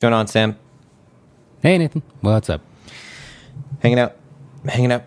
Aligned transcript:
going 0.00 0.14
on, 0.14 0.26
Sam? 0.26 0.56
Hey, 1.62 1.76
Nathan. 1.76 2.02
What's 2.22 2.48
up? 2.48 2.62
Hanging 3.80 3.98
out, 3.98 4.16
hanging 4.66 4.92
out, 4.92 5.04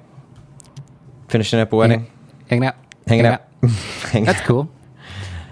finishing 1.29 1.59
up 1.59 1.73
a 1.73 1.75
wedding, 1.75 2.11
Hanging 2.47 2.65
out. 2.65 2.75
hanging 3.07 3.25
out. 3.25 3.41
Hanging 4.11 4.25
That's 4.25 4.41
out. 4.41 4.45
cool. 4.45 4.71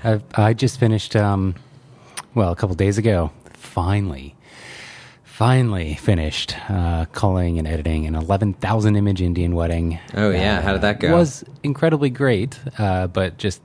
I, 0.03 0.21
I 0.35 0.53
just 0.53 0.79
finished, 0.79 1.15
um, 1.15 1.55
well, 2.35 2.51
a 2.51 2.55
couple 2.55 2.75
days 2.75 2.97
ago. 2.97 3.31
Finally, 3.53 4.35
finally 5.23 5.95
finished 5.95 6.55
uh, 6.69 7.05
culling 7.13 7.57
and 7.57 7.67
editing 7.67 8.05
an 8.05 8.15
11,000 8.15 8.95
image 8.95 9.21
Indian 9.21 9.55
wedding. 9.55 9.97
Oh, 10.13 10.29
yeah. 10.29 10.61
How 10.61 10.73
did 10.73 10.81
that 10.81 10.99
go? 10.99 11.07
It 11.07 11.13
was 11.13 11.43
incredibly 11.63 12.09
great, 12.09 12.59
uh, 12.77 13.07
but 13.07 13.37
just, 13.37 13.61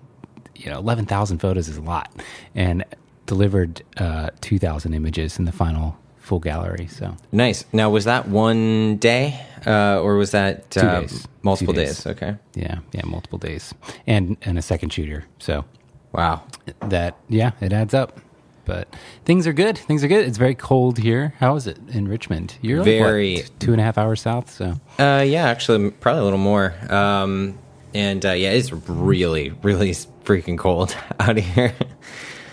you 0.55 0.71
know, 0.71 0.79
11,000 0.79 1.39
photos 1.39 1.69
is 1.69 1.77
a 1.77 1.83
lot. 1.83 2.11
And 2.55 2.85
delivered 3.27 3.83
uh, 3.97 4.31
2,000 4.41 4.95
images 4.95 5.39
in 5.39 5.45
the 5.45 5.53
final 5.53 5.97
full 6.19 6.41
gallery. 6.41 6.87
So 6.89 7.17
Nice. 7.33 7.65
Now, 7.73 7.91
was 7.91 8.05
that 8.05 8.29
one 8.29 8.97
day, 8.97 9.41
uh, 9.67 10.01
or 10.01 10.17
was 10.17 10.31
that 10.33 10.71
Two 10.71 10.81
uh, 10.81 11.01
days. 11.01 11.29
multiple 11.43 11.75
Two 11.75 11.81
days. 11.81 11.97
days. 12.03 12.07
Okay. 12.07 12.37
yeah, 12.55 12.79
yeah, 12.93 13.03
multiple 13.05 13.39
days. 13.39 13.73
And, 14.07 14.37
and 14.43 14.59
a 14.59 14.63
second 14.63 14.93
shooter. 14.93 15.25
So 15.39 15.65
Wow. 16.13 16.43
that 16.81 17.15
yeah 17.29 17.51
it 17.61 17.73
adds 17.75 17.93
up 17.93 18.19
but 18.65 18.89
things 19.27 19.47
are 19.47 19.53
good 19.53 19.77
things 19.77 20.03
are 20.03 20.09
good 20.09 20.27
it's 20.27 20.39
very 20.39 20.55
cold 20.55 20.97
here 20.99 21.35
how 21.39 21.55
is 21.57 21.67
it 21.67 21.79
in 21.91 22.09
richmond 22.09 22.57
you're 22.63 22.79
like, 22.79 22.87
Very- 22.87 23.35
what, 23.37 23.51
two 23.61 23.73
and 23.73 23.81
a 23.81 23.85
half 23.85 23.99
hours 23.99 24.23
south 24.23 24.51
so 24.51 24.81
Uh, 24.99 25.23
yeah, 25.27 25.45
actually, 25.47 25.91
probably 25.91 26.23
a 26.23 26.25
little 26.25 26.39
more. 26.39 26.75
Um, 26.91 27.59
and 27.95 28.25
uh, 28.25 28.33
yeah, 28.33 28.51
it's 28.51 28.73
really, 28.73 29.51
really 29.63 29.91
freaking 30.25 30.57
cold 30.59 30.97
out 31.21 31.37
here. 31.37 31.75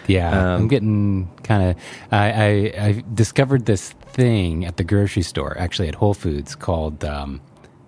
Yeah 0.08 0.30
Um, 0.56 0.62
i'm 0.62 0.68
getting 0.68 1.30
kind 1.44 1.70
of 1.70 1.76
I, 2.12 2.32
I 2.32 2.86
i 2.88 3.04
discovered 3.14 3.66
this 3.66 3.92
thing 4.14 4.66
at 4.66 4.78
the 4.78 4.84
grocery 4.84 5.24
store 5.24 5.58
actually 5.58 5.88
at 5.88 5.96
whole 5.96 6.14
foods 6.14 6.56
called 6.56 7.04
um, 7.04 7.42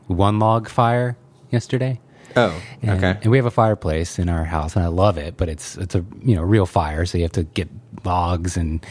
one 0.08 0.40
log 0.40 0.70
fire 0.70 1.18
yesterday 1.52 2.00
oh, 2.36 2.62
And, 2.82 3.04
okay. 3.04 3.20
And 3.22 3.32
we 3.32 3.38
have 3.38 3.46
a 3.46 3.52
fireplace 3.52 4.20
in 4.20 4.30
our 4.30 4.44
house, 4.44 4.76
and 4.76 4.84
I 4.84 4.88
love 4.90 5.18
it. 5.18 5.38
But 5.38 5.50
it's 5.50 5.78
it's 5.78 5.96
a 5.96 6.04
you 6.24 6.36
know 6.36 6.42
real 6.44 6.66
fire, 6.66 7.06
so 7.06 7.18
you 7.18 7.24
have 7.24 7.32
to 7.34 7.44
get 7.44 7.70
logs, 8.04 8.58
and 8.58 8.86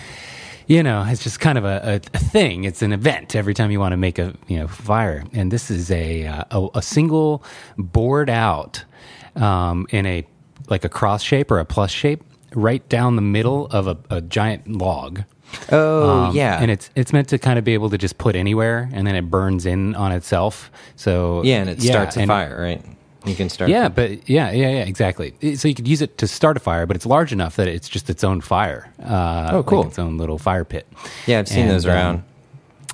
you 0.67 0.83
know 0.83 1.05
it's 1.07 1.23
just 1.23 1.41
kind 1.41 1.59
of 1.59 1.65
a, 1.65 1.81
a, 1.85 1.95
a 2.15 2.19
thing. 2.19 2.65
It's 2.65 2.83
an 2.83 2.93
event 2.93 3.37
every 3.37 3.55
time 3.55 3.71
you 3.71 3.81
want 3.81 3.93
to 3.93 3.97
make 3.99 4.19
a 4.19 4.35
you 4.49 4.59
know 4.59 4.67
fire. 4.69 5.25
And 5.33 5.51
this 5.51 5.71
is 5.71 5.91
a 5.91 6.27
uh, 6.27 6.45
a, 6.51 6.69
a 6.79 6.83
single 6.83 7.43
board 7.77 8.31
out 8.31 8.85
um, 9.37 9.87
in 9.91 10.07
a 10.07 10.27
like 10.71 10.85
a 10.85 10.89
cross 10.89 11.23
shape 11.23 11.51
or 11.51 11.59
a 11.59 11.65
plus 11.65 11.91
shape, 11.91 12.25
right 12.55 12.87
down 12.89 13.17
the 13.17 13.23
middle 13.23 13.67
of 13.67 13.87
a, 13.87 13.97
a 14.11 14.21
giant 14.21 14.69
log. 14.71 15.23
Oh, 15.71 16.11
Um, 16.27 16.35
yeah. 16.37 16.59
and 16.61 16.71
it's 16.71 16.91
it's 16.97 17.13
meant 17.13 17.29
to 17.29 17.39
kind 17.39 17.59
of 17.59 17.65
be 17.65 17.75
able 17.75 17.91
to 17.91 17.99
just 17.99 18.19
put 18.19 18.35
anywhere, 18.35 18.89
and 18.93 19.07
then 19.07 19.15
it 19.15 19.31
burns 19.31 19.67
in 19.67 19.95
on 19.95 20.11
itself. 20.13 20.71
So 20.97 21.43
yeah, 21.45 21.61
and 21.61 21.71
it 21.71 21.81
starts 21.83 22.17
a 22.17 22.27
fire, 22.27 22.61
right? 22.61 22.83
You 23.25 23.35
can 23.35 23.49
start. 23.49 23.71
yeah, 23.71 23.89
but 23.89 24.29
yeah, 24.29 24.51
yeah, 24.51 24.69
yeah, 24.69 24.85
exactly. 24.85 25.33
So 25.57 25.67
you 25.69 25.75
could 25.75 25.89
use 25.89 26.03
it 26.03 26.19
to 26.19 26.27
start 26.27 26.57
a 26.59 26.61
fire, 26.61 26.85
but 26.87 26.95
it's 26.97 27.07
large 27.07 27.33
enough 27.33 27.57
that 27.57 27.69
it's 27.69 27.89
just 27.89 28.11
its 28.11 28.23
own 28.25 28.41
fire. 28.43 28.93
Uh, 29.03 29.49
Oh, 29.53 29.57
like 29.59 29.67
cool. 29.67 29.87
its 29.87 29.99
own 29.99 30.19
little 30.19 30.37
fire 30.39 30.65
pit. 30.65 30.87
Yeah, 31.27 31.39
I've 31.39 31.49
seen 31.49 31.61
And, 31.67 31.71
those 31.71 31.87
um, 31.87 31.93
around. 31.93 32.23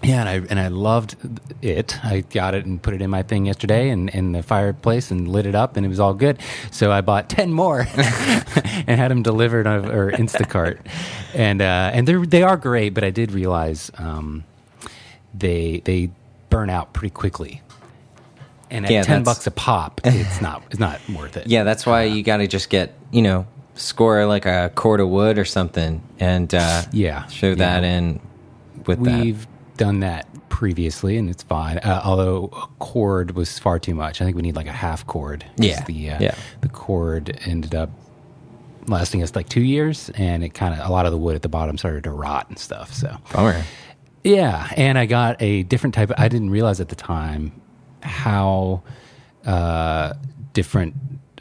Yeah, 0.03 0.21
and 0.21 0.29
I 0.29 0.35
and 0.51 0.59
I 0.59 0.69
loved 0.69 1.17
it. 1.61 2.03
I 2.03 2.21
got 2.23 2.55
it 2.55 2.65
and 2.65 2.81
put 2.83 2.95
it 2.95 3.03
in 3.03 3.11
my 3.11 3.23
thing 3.23 3.45
yesterday, 3.47 3.91
and 3.91 4.09
in 4.11 4.33
the 4.33 4.43
fireplace, 4.43 5.11
and 5.11 5.29
lit 5.29 5.45
it 5.45 5.55
up, 5.55 5.77
and 5.77 5.85
it 5.85 5.91
was 5.91 6.01
all 6.01 6.15
good. 6.15 6.39
So 6.71 6.91
I 6.91 7.03
bought 7.03 7.29
ten 7.29 7.53
more, 7.53 7.81
and 7.97 8.89
had 9.01 9.11
them 9.11 9.23
delivered 9.23 9.67
on 9.67 9.91
or 9.91 10.11
Instacart, 10.11 10.79
and 11.35 11.61
uh, 11.61 11.91
and 11.93 12.07
they 12.09 12.15
are 12.15 12.25
they 12.27 12.43
are 12.43 12.57
great. 12.57 12.95
But 12.95 13.05
I 13.05 13.11
did 13.11 13.33
realize 13.33 13.91
um, 13.99 14.45
they 15.35 15.83
they 15.85 16.11
burn 16.49 16.71
out 16.71 16.95
pretty 16.95 17.13
quickly, 17.13 17.61
and 18.71 18.87
at 18.87 18.91
Yeah, 18.91 19.03
ten 19.03 19.23
bucks 19.23 19.47
a 19.47 19.51
pop, 19.51 20.01
it's 20.05 20.41
not 20.41 20.63
it's 20.71 20.81
not 20.81 20.99
worth 21.11 21.37
it. 21.37 21.47
Yeah, 21.47 21.65
that's 21.65 21.85
why 21.85 22.05
you 22.05 22.23
got 22.23 22.39
to 22.39 22.47
just 22.47 22.71
get, 22.71 22.95
you 23.11 23.21
know, 23.21 23.47
score 23.75 24.25
like 24.25 24.47
a 24.47 24.73
cord 24.75 25.01
of 25.01 25.09
wood 25.11 25.39
or 25.39 25.45
something 25.45 26.03
and 26.19 26.55
uh, 26.55 26.83
Yeah, 26.91 27.27
show 27.27 27.49
yeah. 27.51 27.55
that 27.57 27.85
in 27.85 28.19
with 28.87 29.05
that. 29.05 29.37
Done 29.81 30.01
that 30.01 30.29
previously, 30.51 31.17
and 31.17 31.31
it's 31.31 31.43
fine. 31.43 31.79
Uh, 31.79 32.03
although 32.05 32.51
a 32.53 32.67
cord 32.79 33.31
was 33.35 33.59
far 33.59 33.79
too 33.79 33.95
much. 33.95 34.21
I 34.21 34.25
think 34.27 34.37
we 34.37 34.43
need 34.43 34.55
like 34.55 34.67
a 34.67 34.73
half 34.73 35.07
cord. 35.07 35.43
'cause 35.57 35.67
Yeah, 35.67 35.85
the 35.85 36.11
uh, 36.11 36.19
yeah. 36.21 36.35
the 36.61 36.69
cord 36.69 37.39
ended 37.47 37.75
up 37.75 37.89
lasting 38.87 39.23
us 39.23 39.35
like 39.35 39.49
two 39.49 39.63
years, 39.63 40.11
and 40.17 40.45
it 40.45 40.51
kind 40.51 40.79
of 40.79 40.87
a 40.87 40.93
lot 40.93 41.07
of 41.07 41.13
the 41.13 41.19
wood 41.19 41.35
at 41.35 41.41
the 41.41 41.49
bottom 41.49 41.79
started 41.79 42.05
to 42.05 42.11
rot 42.11 42.47
and 42.51 42.59
stuff. 42.59 42.93
So 42.93 43.17
Bummer. 43.33 43.65
yeah, 44.23 44.69
and 44.77 44.99
I 44.99 45.07
got 45.07 45.41
a 45.41 45.63
different 45.63 45.95
type. 45.95 46.11
Of, 46.11 46.17
I 46.19 46.29
didn't 46.29 46.51
realize 46.51 46.79
at 46.81 46.91
the 46.91 46.97
time 46.97 47.53
how 48.03 48.83
uh, 49.47 50.13
different 50.53 50.95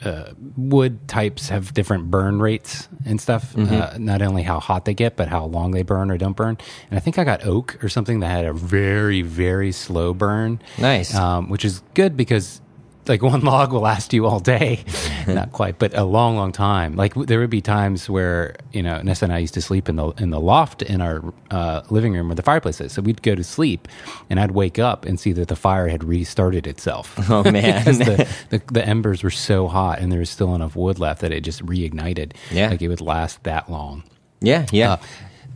uh, 0.03 0.31
wood 0.55 1.07
types 1.07 1.49
have 1.49 1.73
different 1.73 2.09
burn 2.09 2.39
rates 2.39 2.87
and 3.05 3.19
stuff. 3.19 3.53
Mm-hmm. 3.53 3.73
Uh, 3.73 3.97
not 3.97 4.21
only 4.21 4.43
how 4.43 4.59
hot 4.59 4.85
they 4.85 4.93
get, 4.93 5.15
but 5.15 5.27
how 5.27 5.45
long 5.45 5.71
they 5.71 5.83
burn 5.83 6.09
or 6.09 6.17
don't 6.17 6.35
burn. 6.35 6.57
And 6.89 6.97
I 6.97 7.01
think 7.01 7.17
I 7.17 7.23
got 7.23 7.45
oak 7.45 7.83
or 7.83 7.89
something 7.89 8.19
that 8.21 8.27
had 8.27 8.45
a 8.45 8.53
very 8.53 9.21
very 9.21 9.71
slow 9.71 10.13
burn. 10.13 10.61
Nice. 10.77 11.13
um, 11.15 11.49
which 11.49 11.65
is 11.65 11.81
good 11.93 12.15
because. 12.17 12.61
Like 13.07 13.23
one 13.23 13.41
log 13.41 13.73
will 13.73 13.81
last 13.81 14.13
you 14.13 14.27
all 14.27 14.39
day, 14.39 14.83
not 15.27 15.51
quite, 15.51 15.79
but 15.79 15.97
a 15.97 16.03
long, 16.03 16.35
long 16.35 16.51
time. 16.51 16.95
Like 16.95 17.15
there 17.15 17.39
would 17.39 17.49
be 17.49 17.61
times 17.61 18.07
where 18.07 18.55
you 18.71 18.83
know 18.83 19.01
Nessa 19.01 19.25
and 19.25 19.33
I 19.33 19.39
used 19.39 19.55
to 19.55 19.61
sleep 19.61 19.89
in 19.89 19.95
the 19.95 20.09
in 20.11 20.29
the 20.29 20.39
loft 20.39 20.83
in 20.83 21.01
our 21.01 21.23
uh, 21.49 21.81
living 21.89 22.13
room 22.13 22.27
where 22.27 22.35
the 22.35 22.43
fireplace 22.43 22.79
is. 22.81 22.91
So 22.93 23.01
we'd 23.01 23.23
go 23.23 23.33
to 23.33 23.43
sleep, 23.43 23.87
and 24.29 24.39
I'd 24.39 24.51
wake 24.51 24.77
up 24.77 25.05
and 25.05 25.19
see 25.19 25.31
that 25.31 25.47
the 25.47 25.55
fire 25.55 25.87
had 25.87 26.03
restarted 26.03 26.67
itself. 26.67 27.15
Oh, 27.31 27.43
man. 27.51 27.79
because 27.79 27.97
the, 27.97 28.27
the 28.49 28.61
the 28.71 28.85
embers 28.85 29.23
were 29.23 29.31
so 29.31 29.67
hot 29.67 29.99
and 29.99 30.11
there 30.11 30.19
was 30.19 30.29
still 30.29 30.53
enough 30.53 30.75
wood 30.75 30.99
left 30.99 31.21
that 31.21 31.31
it 31.31 31.41
just 31.41 31.65
reignited. 31.65 32.33
Yeah. 32.51 32.69
like 32.69 32.81
it 32.81 32.89
would 32.89 33.01
last 33.01 33.43
that 33.43 33.71
long. 33.71 34.03
Yeah, 34.41 34.67
yeah. 34.71 34.93
Uh, 34.93 34.97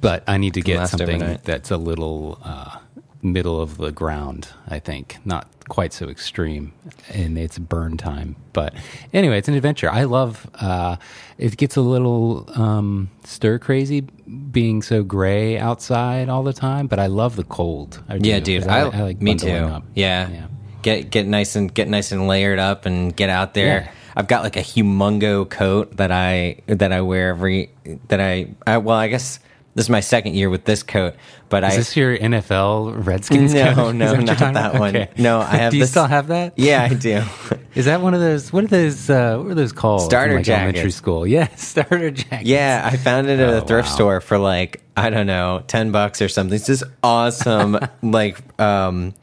but 0.01 0.23
I 0.27 0.37
need 0.37 0.55
to 0.55 0.61
get 0.61 0.87
something 0.89 1.21
overnight. 1.21 1.43
that's 1.43 1.71
a 1.71 1.77
little 1.77 2.39
uh, 2.43 2.77
middle 3.23 3.59
of 3.61 3.77
the 3.77 3.91
ground. 3.91 4.49
I 4.67 4.79
think 4.79 5.17
not 5.25 5.47
quite 5.69 5.93
so 5.93 6.09
extreme 6.09 6.73
in 7.13 7.37
its 7.37 7.57
burn 7.57 7.97
time. 7.97 8.35
But 8.51 8.73
anyway, 9.13 9.37
it's 9.37 9.47
an 9.47 9.53
adventure. 9.55 9.89
I 9.89 10.03
love. 10.03 10.49
Uh, 10.55 10.97
it 11.37 11.57
gets 11.57 11.75
a 11.75 11.81
little 11.81 12.49
um, 12.59 13.09
stir 13.23 13.59
crazy 13.59 14.01
being 14.01 14.81
so 14.81 15.03
gray 15.03 15.57
outside 15.57 16.29
all 16.29 16.43
the 16.43 16.53
time, 16.53 16.87
but 16.87 16.99
I 16.99 17.07
love 17.07 17.35
the 17.35 17.43
cold. 17.43 18.03
I 18.09 18.15
yeah, 18.15 18.39
do, 18.39 18.59
dude. 18.59 18.63
'cause 18.63 18.69
I, 18.93 19.01
like 19.01 19.21
me 19.21 19.35
too. 19.35 19.49
up. 19.51 19.83
Yeah. 19.95 20.29
Yeah. 20.29 20.47
Get 20.81 21.09
get 21.11 21.25
nice 21.25 21.55
and 21.55 21.73
get 21.73 21.87
nice 21.87 22.11
and 22.11 22.27
layered 22.27 22.59
up 22.59 22.85
and 22.85 23.15
get 23.15 23.29
out 23.29 23.53
there. 23.53 23.83
Yeah. 23.85 23.91
I've 24.15 24.27
got 24.27 24.43
like 24.43 24.57
a 24.57 24.61
humongo 24.61 25.49
coat 25.49 25.95
that 25.97 26.11
I 26.11 26.57
that 26.67 26.91
I 26.91 27.01
wear 27.01 27.29
every 27.29 27.71
that 28.09 28.19
I, 28.19 28.47
I 28.67 28.77
well, 28.77 28.97
I 28.97 29.07
guess 29.07 29.39
this 29.75 29.85
is 29.85 29.89
my 29.89 29.99
second 30.01 30.35
year 30.35 30.49
with 30.49 30.65
this 30.65 30.83
coat, 30.83 31.15
but 31.49 31.63
Is 31.63 31.73
I 31.73 31.77
this 31.77 31.97
your 31.97 32.17
NFL 32.17 33.05
Redskins? 33.05 33.53
No, 33.53 33.73
coat? 33.73 33.95
No, 33.95 34.13
not 34.15 34.37
that 34.37 34.49
about? 34.51 34.79
one. 34.79 34.95
Okay. 34.95 35.09
No, 35.17 35.39
I 35.39 35.45
have 35.57 35.71
Do 35.71 35.77
you 35.77 35.83
this- 35.83 35.91
still 35.91 36.05
have 36.07 36.27
that? 36.27 36.53
Yeah, 36.57 36.83
I 36.89 36.93
do. 36.93 37.23
Is 37.75 37.85
that 37.85 38.01
one 38.01 38.13
of 38.13 38.19
those? 38.19 38.53
What 38.53 38.65
are 38.65 38.67
those? 38.67 39.09
Uh, 39.09 39.37
what 39.39 39.51
are 39.51 39.55
those 39.55 39.71
called? 39.71 40.01
Starter 40.03 40.35
like 40.35 40.47
elementary 40.47 40.91
school. 40.91 41.25
Yeah, 41.25 41.47
starter 41.55 42.11
jackets. 42.11 42.43
Yeah, 42.47 42.87
I 42.91 42.97
found 42.97 43.27
it 43.27 43.39
at 43.39 43.49
a 43.49 43.61
Oh, 43.63 43.65
thrift 43.65 43.89
wow. 43.89 43.95
store 43.95 44.21
for 44.21 44.37
like 44.37 44.81
I 44.95 45.09
don't 45.09 45.25
know, 45.27 45.63
ten 45.67 45.91
bucks 45.91 46.21
or 46.21 46.29
something. 46.29 46.55
It's 46.55 46.67
this 46.67 46.83
awesome 47.01 47.79
like 48.03 48.39
um 48.61 49.15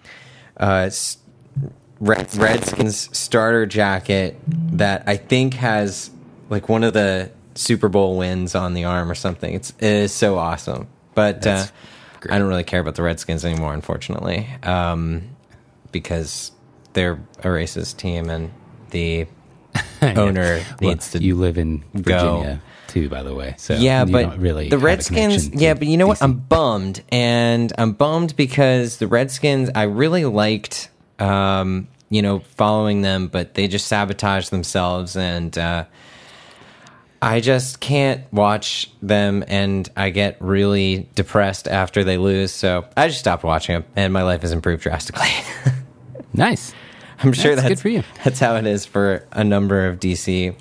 uh 0.56 0.90
Red, 2.00 2.34
Redskins 2.34 3.16
starter 3.16 3.66
jacket 3.66 4.36
that 4.46 5.04
I 5.06 5.16
think 5.18 5.54
has 5.54 6.10
like 6.48 6.68
one 6.68 6.82
of 6.82 6.92
the 6.94 7.30
Super 7.54 7.88
Bowl 7.88 8.16
wins 8.16 8.54
on 8.54 8.74
the 8.74 8.84
arm 8.84 9.10
or 9.10 9.14
something. 9.14 9.54
It's 9.54 9.70
it 9.78 9.84
is 9.84 10.12
so 10.12 10.38
awesome. 10.38 10.88
But 11.14 11.46
uh, 11.46 11.66
I 12.30 12.38
don't 12.38 12.48
really 12.48 12.64
care 12.64 12.80
about 12.80 12.94
the 12.94 13.02
Redskins 13.02 13.44
anymore, 13.44 13.74
unfortunately, 13.74 14.48
um, 14.62 15.22
because 15.92 16.52
they're 16.92 17.20
a 17.40 17.46
racist 17.48 17.96
team 17.96 18.30
and 18.30 18.50
the 18.90 19.26
owner 20.02 20.62
Well, 20.80 20.90
needs 20.90 21.10
to 21.12 21.22
You 21.22 21.34
live 21.34 21.58
in 21.58 21.78
go. 21.78 22.02
Virginia 22.02 22.62
too, 22.90 23.08
by 23.08 23.22
the 23.22 23.34
way. 23.34 23.54
So 23.56 23.74
yeah, 23.74 24.04
you 24.04 24.12
but 24.12 24.38
really 24.38 24.68
the 24.68 24.78
Redskins. 24.78 25.48
Yeah, 25.50 25.74
but 25.74 25.86
you 25.86 25.96
know 25.96 26.06
what? 26.06 26.18
DC. 26.18 26.22
I'm 26.24 26.38
bummed, 26.38 27.02
and 27.10 27.72
I'm 27.78 27.92
bummed 27.92 28.36
because 28.36 28.96
the 28.98 29.06
Redskins. 29.06 29.70
I 29.74 29.84
really 29.84 30.24
liked, 30.24 30.90
um, 31.18 31.86
you 32.08 32.20
know, 32.20 32.40
following 32.56 33.02
them, 33.02 33.28
but 33.28 33.54
they 33.54 33.68
just 33.68 33.86
sabotaged 33.86 34.50
themselves, 34.50 35.16
and 35.16 35.56
uh, 35.56 35.84
I 37.22 37.40
just 37.40 37.80
can't 37.80 38.30
watch 38.32 38.90
them, 39.02 39.44
and 39.46 39.88
I 39.96 40.10
get 40.10 40.36
really 40.40 41.08
depressed 41.14 41.68
after 41.68 42.02
they 42.02 42.16
lose. 42.16 42.52
So 42.52 42.86
I 42.96 43.08
just 43.08 43.20
stopped 43.20 43.44
watching 43.44 43.74
them, 43.74 43.84
and 43.94 44.12
my 44.12 44.22
life 44.22 44.42
has 44.42 44.52
improved 44.52 44.82
drastically. 44.82 45.28
nice. 46.32 46.72
I'm 47.22 47.34
sure 47.34 47.54
That's 47.54 47.68
that's, 47.68 47.68
good 47.68 47.80
for 47.80 47.88
you. 47.90 48.02
That's 48.24 48.40
how 48.40 48.56
it 48.56 48.66
is 48.66 48.86
for 48.86 49.26
a 49.32 49.44
number 49.44 49.86
of 49.86 50.00
DC 50.00 50.54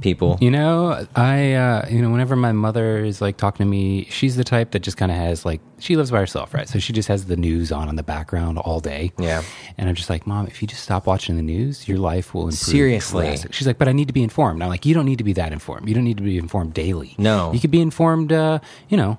people. 0.00 0.38
You 0.40 0.50
know, 0.50 1.06
I 1.14 1.52
uh, 1.54 1.86
you 1.88 2.00
know, 2.00 2.10
whenever 2.10 2.36
my 2.36 2.52
mother 2.52 3.04
is 3.04 3.20
like 3.20 3.36
talking 3.36 3.64
to 3.64 3.70
me, 3.70 4.04
she's 4.10 4.36
the 4.36 4.44
type 4.44 4.72
that 4.72 4.80
just 4.80 4.96
kind 4.96 5.10
of 5.10 5.18
has 5.18 5.44
like 5.44 5.60
she 5.78 5.96
lives 5.96 6.10
by 6.10 6.18
herself, 6.18 6.54
right? 6.54 6.68
So 6.68 6.78
she 6.78 6.92
just 6.92 7.08
has 7.08 7.26
the 7.26 7.36
news 7.36 7.70
on 7.72 7.88
in 7.88 7.96
the 7.96 8.02
background 8.02 8.58
all 8.58 8.80
day. 8.80 9.12
Yeah. 9.18 9.42
And 9.76 9.88
I'm 9.88 9.94
just 9.94 10.10
like, 10.10 10.26
Mom, 10.26 10.46
if 10.46 10.60
you 10.60 10.68
just 10.68 10.82
stop 10.82 11.06
watching 11.06 11.36
the 11.36 11.42
news, 11.42 11.88
your 11.88 11.98
life 11.98 12.34
will 12.34 12.42
improve. 12.42 12.58
Seriously. 12.58 13.26
drastically." 13.26 13.54
She's 13.54 13.66
like, 13.66 13.78
but 13.78 13.88
I 13.88 13.92
need 13.92 14.08
to 14.08 14.14
be 14.14 14.22
informed. 14.22 14.62
I'm 14.62 14.68
like, 14.68 14.86
you 14.86 14.94
don't 14.94 15.06
need 15.06 15.18
to 15.18 15.24
be 15.24 15.32
that 15.34 15.52
informed. 15.52 15.88
You 15.88 15.94
don't 15.94 16.04
need 16.04 16.16
to 16.16 16.22
be 16.22 16.38
informed 16.38 16.74
daily. 16.74 17.14
No. 17.18 17.52
You 17.52 17.60
could 17.60 17.70
be 17.70 17.80
informed, 17.80 18.32
uh, 18.32 18.58
you 18.88 18.96
know, 18.96 19.18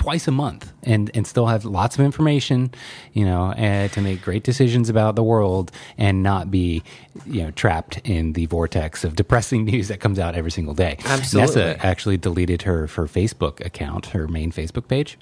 twice 0.00 0.26
a 0.26 0.30
month 0.30 0.72
and 0.82 1.10
and 1.12 1.26
still 1.26 1.44
have 1.44 1.66
lots 1.66 1.98
of 1.98 2.02
information 2.02 2.72
you 3.12 3.22
know 3.22 3.52
uh, 3.52 3.86
to 3.88 4.00
make 4.00 4.22
great 4.22 4.42
decisions 4.42 4.88
about 4.88 5.14
the 5.14 5.22
world 5.22 5.70
and 5.98 6.22
not 6.22 6.50
be 6.50 6.82
you 7.26 7.42
know 7.42 7.50
trapped 7.50 7.98
in 8.04 8.32
the 8.32 8.46
vortex 8.46 9.04
of 9.04 9.14
depressing 9.14 9.62
news 9.70 9.88
that 9.88 10.00
comes 10.00 10.18
out 10.18 10.34
every 10.34 10.50
single 10.50 10.72
day 10.72 10.96
Absolutely. 11.04 11.54
nessa 11.54 11.86
actually 11.86 12.16
deleted 12.16 12.62
her 12.62 12.86
her 12.86 13.04
facebook 13.04 13.62
account 13.62 14.06
her 14.06 14.26
main 14.26 14.50
facebook 14.50 14.88
page 14.88 15.18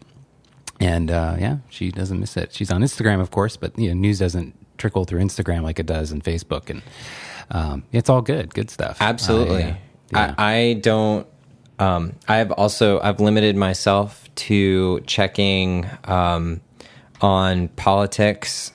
and 0.79 1.11
uh, 1.11 1.35
yeah 1.41 1.57
she 1.69 1.91
doesn't 1.91 2.21
miss 2.21 2.37
it 2.37 2.55
she's 2.55 2.71
on 2.71 2.81
instagram 2.81 3.21
of 3.21 3.33
course 3.33 3.57
but 3.57 3.77
you 3.77 3.89
know 3.89 3.95
news 3.95 4.21
doesn't 4.21 4.55
trickle 4.77 5.05
through 5.05 5.21
instagram 5.21 5.63
like 5.63 5.81
it 5.81 5.87
does 5.87 6.13
in 6.13 6.21
facebook 6.21 6.71
and 6.71 6.83
um, 7.51 7.83
it's 7.91 8.09
all 8.09 8.23
good 8.23 8.55
good 8.55 8.71
stuff 8.71 8.99
Absolutely. 9.01 9.65
Uh, 9.65 9.75
yeah. 10.13 10.35
I, 10.39 10.55
I 10.55 10.73
don't. 10.75 11.27
Um, 11.79 12.15
I've 12.27 12.51
also 12.53 13.01
I've 13.01 13.21
limited 13.21 13.57
myself 13.57 14.29
to 14.37 15.01
checking 15.01 15.87
um, 16.05 16.61
on 17.21 17.69
politics 17.69 18.73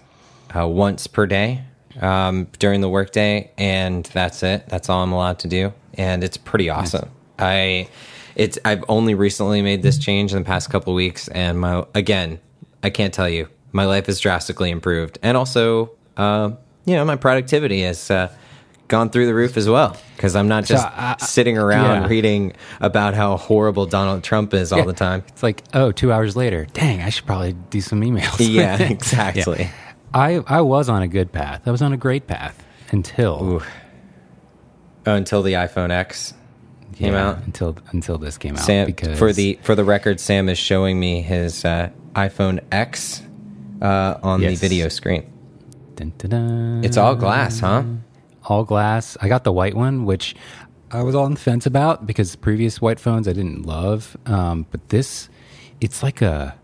uh, 0.55 0.67
once 0.67 1.07
per 1.07 1.25
day 1.25 1.63
um, 2.01 2.47
during 2.59 2.81
the 2.81 2.89
workday, 2.89 3.51
and 3.57 4.05
that's 4.05 4.43
it. 4.43 4.67
That's 4.67 4.89
all 4.89 5.03
I'm 5.03 5.11
allowed 5.11 5.39
to 5.39 5.47
do, 5.47 5.73
and 5.95 6.23
it's 6.23 6.37
pretty 6.37 6.69
awesome. 6.69 7.09
I 7.39 7.89
it's 8.35 8.57
I've 8.65 8.83
only 8.87 9.15
recently 9.15 9.61
made 9.61 9.83
this 9.83 9.97
change 9.97 10.33
in 10.33 10.39
the 10.39 10.45
past 10.45 10.69
couple 10.69 10.93
of 10.93 10.95
weeks, 10.95 11.27
and 11.29 11.59
my 11.59 11.85
again 11.93 12.39
I 12.81 12.89
can't 12.89 13.13
tell 13.13 13.29
you 13.29 13.49
my 13.71 13.85
life 13.85 14.05
has 14.05 14.19
drastically 14.19 14.69
improved, 14.69 15.19
and 15.21 15.35
also 15.35 15.91
uh, 16.17 16.51
you 16.85 16.95
know 16.95 17.05
my 17.05 17.15
productivity 17.15 17.81
has. 17.81 18.09
Uh, 18.09 18.31
Gone 18.93 19.09
through 19.09 19.25
the 19.25 19.33
roof 19.33 19.57
as 19.57 19.67
well 19.67 19.97
because 20.15 20.35
I'm 20.35 20.47
not 20.47 20.65
just 20.65 20.85
I- 20.85 21.15
sitting 21.17 21.57
around 21.57 22.03
yeah. 22.03 22.07
reading 22.07 22.53
about 22.79 23.15
how 23.15 23.37
horrible 23.37 23.87
Donald 23.87 24.23
Trump 24.23 24.53
is 24.53 24.71
all 24.71 24.85
the 24.85 24.93
time. 24.93 25.23
It's 25.29 25.41
like, 25.41 25.63
oh, 25.73 25.91
two 25.91 26.11
hours 26.13 26.35
later, 26.35 26.67
dang, 26.73 27.01
I 27.01 27.09
should 27.09 27.25
probably 27.25 27.53
do 27.71 27.81
some 27.81 28.01
emails. 28.01 28.37
Yeah, 28.53 28.77
exactly. 28.83 29.61
Yeah. 29.63 29.71
I 30.13 30.43
I 30.45 30.61
was 30.61 30.89
on 30.89 31.01
a 31.01 31.07
good 31.07 31.31
path. 31.31 31.63
I 31.65 31.71
was 31.71 31.81
on 31.81 31.91
a 31.91 31.97
great 31.97 32.27
path 32.27 32.63
until 32.91 33.63
Oh, 35.07 35.15
until 35.15 35.41
the 35.41 35.53
iPhone 35.53 35.89
X 35.89 36.35
came 36.95 37.13
yeah, 37.13 37.29
out. 37.29 37.37
until 37.45 37.75
until 37.91 38.19
this 38.19 38.37
came 38.37 38.53
out. 38.53 38.59
Sam, 38.63 38.85
because 38.85 39.17
for 39.17 39.33
the 39.33 39.57
for 39.63 39.73
the 39.73 39.83
record, 39.83 40.19
Sam 40.19 40.49
is 40.49 40.59
showing 40.59 40.99
me 40.99 41.23
his 41.23 41.65
uh, 41.65 41.89
iPhone 42.13 42.59
X 42.71 43.23
uh, 43.81 44.19
on 44.21 44.41
Yes. 44.41 44.51
the 44.59 44.67
video 44.67 44.87
screen. 44.89 45.23
dun, 45.95 46.13
dun, 46.19 46.29
dun, 46.29 46.83
It's 46.83 46.97
all 46.97 47.15
glass, 47.15 47.59
huh? 47.59 47.83
All 48.45 48.63
glass. 48.63 49.17
I 49.21 49.27
got 49.27 49.43
the 49.43 49.51
white 49.51 49.75
one, 49.75 50.05
which 50.05 50.35
I 50.91 51.01
was 51.03 51.15
on 51.15 51.33
the 51.33 51.39
fence 51.39 51.65
about 51.65 52.05
because 52.05 52.35
previous 52.35 52.81
white 52.81 52.99
phones 52.99 53.27
I 53.27 53.33
didn't 53.33 53.65
love. 53.65 54.15
Um, 54.25 54.65
but 54.71 54.89
this, 54.89 55.29
it's 55.81 56.03
like 56.03 56.21
a, 56.21 56.55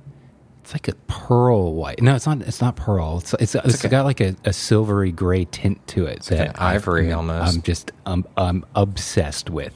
it's 0.69 0.75
like 0.75 0.87
a 0.87 0.97
pearl 1.07 1.73
white. 1.73 1.99
No, 1.99 2.13
it's 2.13 2.27
not. 2.27 2.41
It's 2.41 2.61
not 2.61 2.75
pearl. 2.75 3.17
It's 3.17 3.33
it's, 3.33 3.55
it's 3.55 3.77
like 3.77 3.83
a- 3.85 3.89
got 3.89 4.05
like 4.05 4.21
a, 4.21 4.35
a 4.45 4.53
silvery 4.53 5.11
gray 5.11 5.45
tint 5.45 5.85
to 5.87 6.05
it. 6.05 6.29
an 6.29 6.37
that 6.37 6.61
ivory 6.61 7.11
almost. 7.11 7.55
I'm 7.55 7.61
just 7.63 7.91
um, 8.05 8.27
I'm 8.37 8.63
obsessed 8.75 9.49
with, 9.49 9.73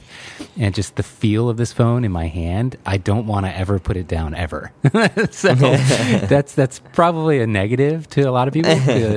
and 0.56 0.72
just 0.72 0.94
the 0.94 1.02
feel 1.02 1.48
of 1.48 1.56
this 1.56 1.72
phone 1.72 2.04
in 2.04 2.12
my 2.12 2.28
hand. 2.28 2.76
I 2.86 2.98
don't 2.98 3.26
want 3.26 3.44
to 3.44 3.56
ever 3.56 3.80
put 3.80 3.96
it 3.96 4.06
down 4.06 4.36
ever. 4.36 4.70
so 5.32 5.54
that's 5.54 6.54
that's 6.54 6.78
probably 6.92 7.40
a 7.40 7.46
negative 7.48 8.08
to 8.10 8.22
a 8.22 8.30
lot 8.30 8.46
of 8.46 8.54
people, 8.54 8.76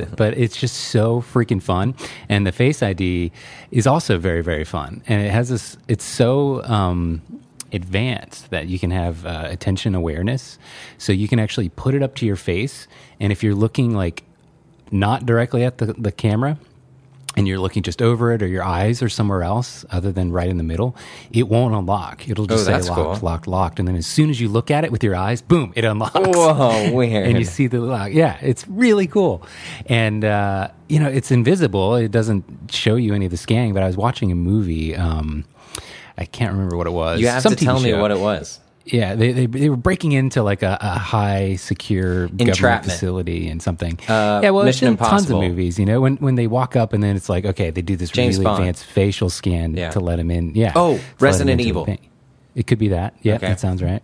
but 0.17 0.35
it's 0.35 0.57
just 0.57 0.75
so 0.75 1.21
freaking 1.21 1.61
fun. 1.61 1.93
And 2.27 2.47
the 2.47 2.51
Face 2.51 2.81
ID 2.81 3.31
is 3.69 3.85
also 3.85 4.17
very 4.17 4.41
very 4.41 4.63
fun, 4.63 5.03
and 5.07 5.21
it 5.21 5.29
has 5.29 5.49
this. 5.49 5.77
It's 5.87 6.05
so. 6.05 6.63
Um, 6.63 7.21
advanced 7.73 8.49
that 8.49 8.67
you 8.67 8.79
can 8.79 8.91
have 8.91 9.25
uh, 9.25 9.43
attention 9.49 9.93
awareness 9.95 10.57
so 10.97 11.11
you 11.11 11.27
can 11.27 11.39
actually 11.39 11.69
put 11.69 11.93
it 11.93 12.01
up 12.03 12.15
to 12.15 12.25
your 12.25 12.35
face 12.35 12.87
and 13.19 13.31
if 13.31 13.43
you're 13.43 13.55
looking 13.55 13.93
like 13.95 14.23
not 14.91 15.25
directly 15.25 15.63
at 15.63 15.77
the, 15.79 15.87
the 15.93 16.11
camera 16.11 16.57
and 17.35 17.47
you're 17.47 17.59
looking 17.59 17.83
just 17.83 18.01
over 18.01 18.31
it 18.31 18.41
or 18.41 18.47
your 18.47 18.63
eyes 18.63 19.03
are 19.03 19.09
somewhere 19.09 19.43
else 19.43 19.85
other 19.91 20.11
than 20.11 20.31
right 20.31 20.49
in 20.49 20.57
the 20.57 20.63
middle, 20.63 20.95
it 21.31 21.47
won't 21.47 21.75
unlock. 21.75 22.27
It'll 22.27 22.47
just 22.47 22.67
Oh, 22.67 22.81
say 22.81 22.89
locked, 22.89 22.95
cool. 22.95 23.19
locked, 23.21 23.47
locked. 23.47 23.79
And 23.79 23.87
then 23.87 23.95
as 23.95 24.07
soon 24.07 24.31
as 24.31 24.41
you 24.41 24.47
look 24.49 24.71
at 24.71 24.83
it 24.83 24.91
with 24.91 25.03
your 25.03 25.15
eyes, 25.15 25.43
boom, 25.43 25.71
it 25.75 25.85
unlocks. 25.85 26.15
Whoa, 26.15 26.91
weird. 26.93 27.27
and 27.27 27.37
you 27.37 27.45
see 27.45 27.67
the 27.67 27.79
lock. 27.79 28.11
Yeah, 28.11 28.39
it's 28.41 28.67
really 28.67 29.05
cool. 29.05 29.43
And, 29.85 30.25
uh, 30.25 30.69
you 30.87 30.99
know, 30.99 31.09
it's 31.09 31.29
invisible. 31.29 31.95
It 31.95 32.09
doesn't 32.09 32.71
show 32.71 32.95
you 32.95 33.13
any 33.13 33.25
of 33.25 33.31
the 33.31 33.37
scanning, 33.37 33.75
but 33.75 33.83
I 33.83 33.87
was 33.87 33.97
watching 33.97 34.31
a 34.31 34.35
movie. 34.35 34.95
Um, 34.95 35.45
I 36.17 36.25
can't 36.25 36.51
remember 36.53 36.75
what 36.77 36.87
it 36.87 36.93
was. 36.93 37.19
you 37.21 37.27
have 37.27 37.43
Some 37.43 37.55
to 37.55 37.63
tell 37.63 37.77
TV 37.79 37.83
me 37.83 37.89
show. 37.91 38.01
what 38.01 38.11
it 38.11 38.19
was. 38.19 38.59
Yeah, 38.85 39.15
they, 39.15 39.33
they 39.33 39.45
they 39.47 39.69
were 39.69 39.75
breaking 39.75 40.13
into 40.13 40.41
like 40.43 40.63
a, 40.63 40.77
a 40.79 40.97
high 40.97 41.57
secure 41.57 42.29
government 42.29 42.85
facility 42.85 43.49
and 43.49 43.61
something. 43.61 43.99
Uh, 44.07 44.39
yeah, 44.41 44.51
well, 44.51 44.65
it's 44.65 44.77
Mission 44.81 44.93
in 44.93 44.97
tons 44.97 45.29
of 45.29 45.39
movies. 45.39 45.77
You 45.77 45.85
know, 45.85 45.99
when 45.99 46.15
when 46.17 46.35
they 46.35 46.47
walk 46.47 46.77
up 46.77 46.93
and 46.93 47.03
then 47.03 47.17
it's 47.17 47.27
like, 47.27 47.43
okay, 47.45 47.69
they 47.69 47.81
do 47.81 47.97
this 47.97 48.09
James 48.09 48.35
really 48.35 48.45
Bond. 48.45 48.59
advanced 48.59 48.85
facial 48.85 49.29
scan 49.29 49.75
Yeah. 49.75 49.89
to 49.91 49.99
let 49.99 50.15
them 50.15 50.31
in. 50.31 50.55
Yeah. 50.55 50.71
Oh, 50.73 50.93
to 50.93 50.93
let 50.93 50.99
'em 51.01 51.05
Resident 51.19 51.61
Evil. 51.61 51.85
It 52.55 52.65
could 52.65 52.79
be 52.79 52.87
that. 52.87 53.13
Yeah, 53.21 53.35
Okay. 53.35 53.47
that 53.49 53.59
sounds 53.59 53.83
right. 53.83 54.01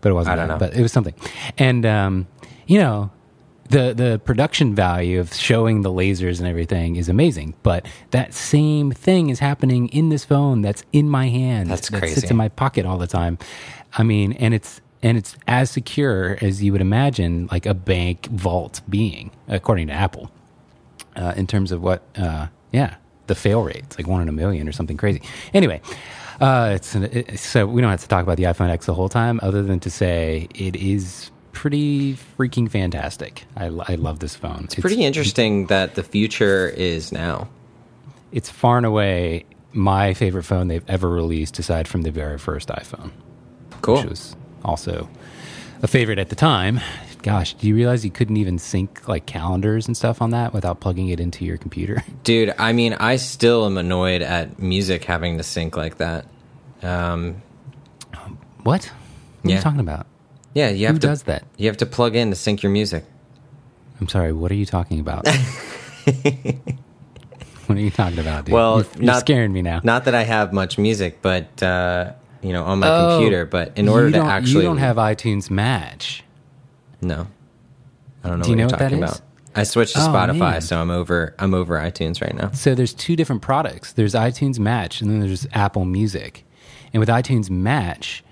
But 0.00 0.10
it 0.10 0.14
wasn't. 0.14 0.34
I 0.34 0.36
don't 0.36 0.48
that, 0.48 0.54
know. 0.54 0.70
But 0.70 0.76
it 0.78 0.82
was 0.82 0.92
something. 0.92 1.14
And 1.58 1.84
um, 1.84 2.26
you 2.68 2.78
know, 2.78 3.10
the 3.72 3.94
the 3.94 4.20
production 4.24 4.74
value 4.74 5.18
of 5.18 5.34
showing 5.34 5.82
the 5.82 5.90
lasers 5.90 6.38
and 6.38 6.46
everything 6.46 6.96
is 6.96 7.08
amazing. 7.08 7.54
But 7.62 7.86
that 8.10 8.34
same 8.34 8.92
thing 8.92 9.30
is 9.30 9.38
happening 9.38 9.88
in 9.88 10.10
this 10.10 10.24
phone 10.24 10.62
that's 10.62 10.84
in 10.92 11.08
my 11.08 11.28
hand. 11.28 11.70
That's 11.70 11.88
that 11.88 11.98
crazy. 11.98 12.20
sits 12.20 12.30
in 12.30 12.36
my 12.36 12.48
pocket 12.48 12.86
all 12.86 12.98
the 12.98 13.06
time. 13.06 13.38
I 13.94 14.02
mean, 14.02 14.32
and 14.34 14.54
it's 14.54 14.80
and 15.02 15.18
it's 15.18 15.36
as 15.48 15.70
secure 15.70 16.38
as 16.40 16.62
you 16.62 16.70
would 16.72 16.80
imagine, 16.80 17.48
like 17.50 17.66
a 17.66 17.74
bank 17.74 18.26
vault 18.26 18.80
being, 18.88 19.32
according 19.48 19.88
to 19.88 19.92
Apple, 19.92 20.30
uh, 21.16 21.34
in 21.36 21.48
terms 21.48 21.72
of 21.72 21.82
what, 21.82 22.02
uh, 22.16 22.46
yeah, 22.70 22.94
the 23.26 23.34
fail 23.34 23.62
rate. 23.64 23.78
It's 23.78 23.98
like 23.98 24.06
one 24.06 24.22
in 24.22 24.28
a 24.28 24.32
million 24.32 24.68
or 24.68 24.72
something 24.72 24.96
crazy. 24.96 25.20
Anyway, 25.52 25.80
uh, 26.40 26.72
it's 26.76 26.94
an, 26.94 27.04
it, 27.04 27.38
so 27.40 27.66
we 27.66 27.80
don't 27.80 27.90
have 27.90 28.00
to 28.02 28.08
talk 28.08 28.22
about 28.22 28.36
the 28.36 28.44
iPhone 28.44 28.70
X 28.70 28.86
the 28.86 28.94
whole 28.94 29.08
time, 29.08 29.40
other 29.42 29.62
than 29.64 29.80
to 29.80 29.90
say 29.90 30.46
it 30.54 30.76
is 30.76 31.31
pretty 31.52 32.14
freaking 32.38 32.70
fantastic. 32.70 33.44
I, 33.56 33.66
I 33.66 33.94
love 33.94 34.18
this 34.18 34.34
phone. 34.34 34.64
It's, 34.64 34.74
Pretty 34.76 35.04
interesting 35.04 35.66
that 35.66 35.94
the 35.94 36.02
future 36.02 36.68
is 36.68 37.12
now. 37.12 37.48
It's 38.32 38.50
far 38.50 38.78
and 38.78 38.86
away 38.86 39.44
my 39.72 40.14
favorite 40.14 40.44
phone 40.44 40.68
they've 40.68 40.88
ever 40.88 41.08
released, 41.08 41.58
aside 41.58 41.88
from 41.88 42.02
the 42.02 42.10
very 42.10 42.38
first 42.38 42.68
iPhone. 42.68 43.10
Cool. 43.82 43.96
which 43.96 44.06
was 44.06 44.36
also 44.64 45.08
a 45.82 45.88
favorite 45.88 46.18
at 46.18 46.28
the 46.28 46.36
time. 46.36 46.80
Gosh, 47.22 47.54
do 47.54 47.68
you 47.68 47.74
realize 47.74 48.04
you 48.04 48.10
couldn't 48.10 48.36
even 48.36 48.58
sync 48.58 49.06
like 49.06 49.26
calendars 49.26 49.86
and 49.86 49.96
stuff 49.96 50.20
on 50.20 50.30
that 50.30 50.52
without 50.52 50.80
plugging 50.80 51.08
it 51.08 51.20
into 51.20 51.44
your 51.44 51.56
computer? 51.56 52.02
Dude, 52.24 52.54
I 52.58 52.72
mean, 52.72 52.94
I 52.94 53.16
still 53.16 53.64
am 53.66 53.78
annoyed 53.78 54.22
at 54.22 54.58
music 54.58 55.04
having 55.04 55.38
to 55.38 55.44
sync 55.44 55.76
like 55.76 55.98
that. 55.98 56.26
Um, 56.82 57.42
what? 58.62 58.90
What 59.42 59.52
are 59.52 59.54
you 59.54 59.60
talking 59.60 59.80
about? 59.80 60.06
Yeah, 60.54 60.70
you 60.70 60.86
have 60.86 60.96
Who 60.96 61.00
to 61.00 61.06
does 61.08 61.22
that? 61.24 61.44
You 61.56 61.66
have 61.68 61.76
to 61.78 61.86
plug 61.86 62.14
in 62.16 62.30
to 62.30 62.36
sync 62.36 62.62
your 62.62 62.72
music. 62.72 63.04
I'm 64.00 64.08
sorry. 64.08 64.32
What 64.32 64.50
are 64.50 64.54
you 64.56 64.66
talking 64.66 65.00
about? 65.00 65.26
what 67.66 67.78
are 67.78 67.80
you 67.80 67.90
talking 67.90 68.18
about, 68.18 68.44
dude? 68.46 68.52
Well, 68.54 68.78
you're, 68.78 68.86
you're 68.96 69.04
not- 69.04 69.20
scaring 69.20 69.52
me 69.52 69.62
now. 69.62 69.80
Not 69.84 70.04
that 70.04 70.14
I 70.14 70.24
have 70.24 70.52
much 70.52 70.78
music, 70.78 71.18
but 71.22 71.62
uh, 71.62 72.12
you 72.42 72.52
know, 72.52 72.64
on 72.64 72.80
my 72.80 72.88
Oh, 72.88 73.16
computer. 73.18 73.46
But 73.46 73.76
in 73.76 73.88
order 73.88 74.10
to 74.10 74.18
actually, 74.18 74.56
you 74.56 74.62
don't 74.62 74.78
have 74.78 74.96
iTunes 74.96 75.50
Match. 75.50 76.24
no. 77.00 77.26
I 78.24 78.28
don't 78.28 78.38
know 78.38 78.44
Do 78.44 78.50
you 78.50 78.52
what 78.52 78.56
know 78.58 78.62
you're 78.62 78.66
what 78.70 78.78
that 78.78 78.84
talking 78.90 79.02
is? 79.02 79.10
about. 79.10 79.20
I 79.56 79.64
switched 79.64 79.94
to 79.96 80.00
Oh, 80.00 80.06
Spotify, 80.06 80.38
man. 80.38 80.60
so 80.60 80.80
I'm 80.80 80.90
over. 80.90 81.34
I'm 81.40 81.54
over 81.54 81.76
iTunes 81.76 82.22
right 82.22 82.32
now. 82.34 82.52
So 82.52 82.76
there's 82.76 82.94
two 82.94 83.16
different 83.16 83.42
products. 83.42 83.92
There's 83.94 84.14
iTunes 84.14 84.60
Match, 84.60 85.00
and 85.00 85.10
then 85.10 85.18
there's 85.18 85.44
Apple 85.52 85.84
Music. 85.84 86.44
And 86.92 87.00
with 87.00 87.08
iTunes 87.08 87.50
Match, 87.50 88.22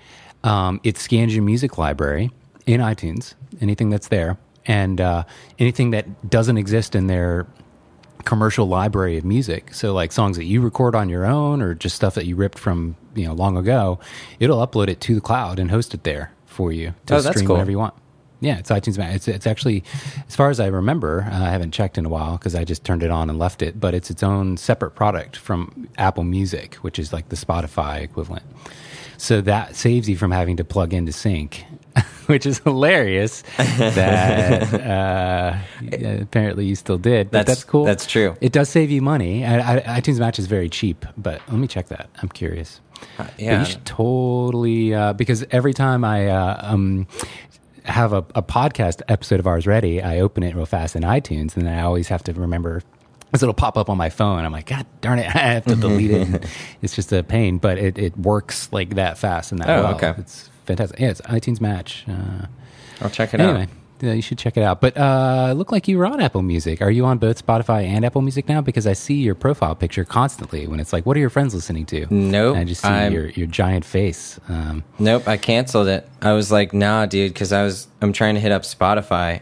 um, 0.43 0.79
it 0.83 0.97
scans 0.97 1.33
your 1.35 1.43
music 1.43 1.77
library 1.77 2.31
in 2.65 2.81
iTunes, 2.81 3.33
anything 3.59 3.89
that's 3.89 4.07
there, 4.09 4.37
and 4.65 4.99
uh, 5.01 5.23
anything 5.59 5.91
that 5.91 6.29
doesn't 6.29 6.57
exist 6.57 6.95
in 6.95 7.07
their 7.07 7.47
commercial 8.25 8.67
library 8.67 9.17
of 9.17 9.25
music. 9.25 9.73
So 9.73 9.93
like 9.93 10.11
songs 10.11 10.37
that 10.37 10.45
you 10.45 10.61
record 10.61 10.95
on 10.95 11.09
your 11.09 11.25
own, 11.25 11.61
or 11.61 11.73
just 11.73 11.95
stuff 11.95 12.15
that 12.15 12.25
you 12.25 12.35
ripped 12.35 12.59
from 12.59 12.95
you 13.15 13.25
know 13.27 13.33
long 13.33 13.57
ago, 13.57 13.99
it'll 14.39 14.65
upload 14.65 14.87
it 14.89 15.01
to 15.01 15.15
the 15.15 15.21
cloud 15.21 15.59
and 15.59 15.71
host 15.71 15.93
it 15.93 16.03
there 16.03 16.31
for 16.45 16.71
you 16.71 16.93
to 17.07 17.15
Oh, 17.15 17.19
stream 17.21 17.47
cool. 17.47 17.55
whenever 17.55 17.71
you 17.71 17.79
want. 17.79 17.93
Yeah, 18.43 18.57
it's 18.57 18.71
iTunes. 18.71 18.97
It's 19.15 19.27
it's 19.27 19.45
actually, 19.45 19.83
as 20.27 20.35
far 20.35 20.49
as 20.49 20.59
I 20.59 20.65
remember, 20.67 21.27
uh, 21.31 21.43
I 21.45 21.49
haven't 21.49 21.71
checked 21.71 21.97
in 21.99 22.05
a 22.05 22.09
while 22.09 22.37
because 22.37 22.55
I 22.55 22.63
just 22.63 22.83
turned 22.83 23.03
it 23.03 23.11
on 23.11 23.29
and 23.29 23.37
left 23.37 23.61
it. 23.61 23.79
But 23.79 23.93
it's 23.93 24.09
its 24.09 24.23
own 24.23 24.57
separate 24.57 24.91
product 24.91 25.35
from 25.37 25.87
Apple 25.99 26.23
Music, 26.23 26.75
which 26.75 26.97
is 26.97 27.13
like 27.13 27.29
the 27.29 27.35
Spotify 27.35 28.01
equivalent. 28.01 28.43
So 29.21 29.39
that 29.41 29.75
saves 29.75 30.09
you 30.09 30.17
from 30.17 30.31
having 30.31 30.57
to 30.57 30.63
plug 30.63 30.95
into 30.95 31.11
sync, 31.11 31.63
which 32.25 32.47
is 32.47 32.57
hilarious. 32.57 33.43
That 33.57 34.73
uh, 35.93 36.21
apparently 36.23 36.65
you 36.65 36.75
still 36.75 36.97
did. 36.97 37.29
But 37.29 37.45
That's- 37.45 37.57
that's, 37.57 37.63
cool. 37.63 37.85
that's 37.85 38.07
true. 38.07 38.35
It 38.41 38.51
does 38.51 38.67
save 38.67 38.89
you 38.89 39.03
money. 39.03 39.45
I, 39.45 39.75
I, 39.75 40.01
iTunes 40.01 40.17
Match 40.17 40.39
is 40.39 40.47
very 40.47 40.69
cheap, 40.69 41.05
but 41.17 41.39
let 41.49 41.59
me 41.59 41.67
check 41.67 41.89
that. 41.89 42.09
I'm 42.19 42.29
curious. 42.29 42.81
But 43.15 43.31
yeah. 43.37 43.59
you 43.59 43.65
should 43.65 43.85
totally 43.85 44.95
uh, 44.95 45.13
because 45.13 45.45
every 45.51 45.75
time 45.75 46.03
I 46.03 46.27
uh, 46.27 46.59
um, 46.63 47.05
have 47.83 48.13
a, 48.13 48.25
a 48.33 48.41
podcast 48.41 49.03
episode 49.07 49.39
of 49.39 49.45
ours 49.45 49.67
ready, 49.67 50.01
I 50.01 50.19
open 50.19 50.41
it 50.41 50.55
real 50.55 50.65
fast 50.65 50.95
in 50.95 51.03
iTunes, 51.03 51.55
and 51.55 51.67
then 51.67 51.77
I 51.77 51.83
always 51.83 52.07
have 52.07 52.23
to 52.23 52.33
remember. 52.33 52.81
This 53.31 53.41
it'll 53.41 53.53
pop 53.53 53.77
up 53.77 53.89
on 53.89 53.97
my 53.97 54.09
phone. 54.09 54.43
I'm 54.43 54.51
like, 54.51 54.65
God 54.65 54.85
darn 55.01 55.19
it! 55.19 55.25
I 55.35 55.39
have 55.39 55.65
to 55.65 55.75
delete 55.75 56.11
it. 56.11 56.45
It's 56.81 56.95
just 56.95 57.11
a 57.13 57.23
pain, 57.23 57.57
but 57.59 57.77
it, 57.77 57.97
it 57.97 58.17
works 58.17 58.69
like 58.73 58.95
that 58.95 59.17
fast 59.17 59.51
and 59.51 59.61
that 59.61 59.69
Oh, 59.69 59.83
well. 59.83 59.95
okay. 59.95 60.13
It's 60.17 60.49
fantastic. 60.65 60.99
Yeah, 60.99 61.09
it's 61.11 61.21
iTunes 61.21 61.61
Match. 61.61 62.03
Uh, 62.09 62.47
I'll 63.01 63.09
check 63.09 63.33
it 63.33 63.39
anyway, 63.39 63.63
out. 63.63 63.69
yeah, 64.01 64.13
you 64.13 64.21
should 64.21 64.37
check 64.37 64.57
it 64.57 64.63
out. 64.63 64.81
But 64.81 64.97
uh, 64.97 65.49
it 65.51 65.53
looked 65.53 65.71
like 65.71 65.87
you 65.87 65.97
were 65.97 66.05
on 66.07 66.19
Apple 66.19 66.41
Music. 66.41 66.81
Are 66.81 66.91
you 66.91 67.05
on 67.05 67.19
both 67.19 67.45
Spotify 67.45 67.85
and 67.85 68.03
Apple 68.03 68.21
Music 68.21 68.49
now? 68.49 68.59
Because 68.61 68.85
I 68.85 68.93
see 68.93 69.15
your 69.15 69.33
profile 69.35 69.75
picture 69.75 70.03
constantly 70.03 70.67
when 70.67 70.79
it's 70.79 70.91
like, 70.91 71.05
"What 71.05 71.15
are 71.15 71.19
your 71.19 71.29
friends 71.29 71.53
listening 71.55 71.85
to?" 71.87 72.07
Nope, 72.09 72.55
And 72.55 72.61
I 72.61 72.65
just 72.65 72.81
see 72.81 72.87
I'm- 72.87 73.13
your 73.13 73.29
your 73.29 73.47
giant 73.47 73.85
face. 73.85 74.39
Um, 74.49 74.83
Nope, 74.99 75.27
I 75.27 75.37
canceled 75.37 75.87
it. 75.87 76.07
I 76.21 76.33
was 76.33 76.51
like, 76.51 76.73
nah, 76.73 77.05
dude, 77.05 77.33
because 77.33 77.53
I 77.53 77.63
was 77.63 77.87
I'm 78.01 78.11
trying 78.11 78.35
to 78.35 78.41
hit 78.41 78.51
up 78.51 78.63
Spotify. 78.63 79.41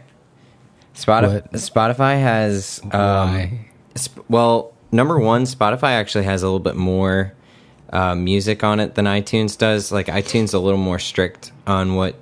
Spotify 0.94 1.48
Spotify 1.52 2.20
has 2.20 2.80
um, 2.92 3.60
well, 4.28 4.74
number 4.92 5.18
one, 5.18 5.44
Spotify 5.44 5.90
actually 5.92 6.24
has 6.24 6.42
a 6.42 6.46
little 6.46 6.58
bit 6.60 6.76
more 6.76 7.32
uh, 7.92 8.14
music 8.14 8.62
on 8.64 8.80
it 8.80 8.94
than 8.94 9.04
iTunes 9.06 9.56
does. 9.58 9.90
Like 9.92 10.06
iTunes 10.06 10.44
is 10.44 10.54
a 10.54 10.58
little 10.60 10.78
more 10.80 10.98
strict 10.98 11.52
on 11.66 11.94
what 11.96 12.14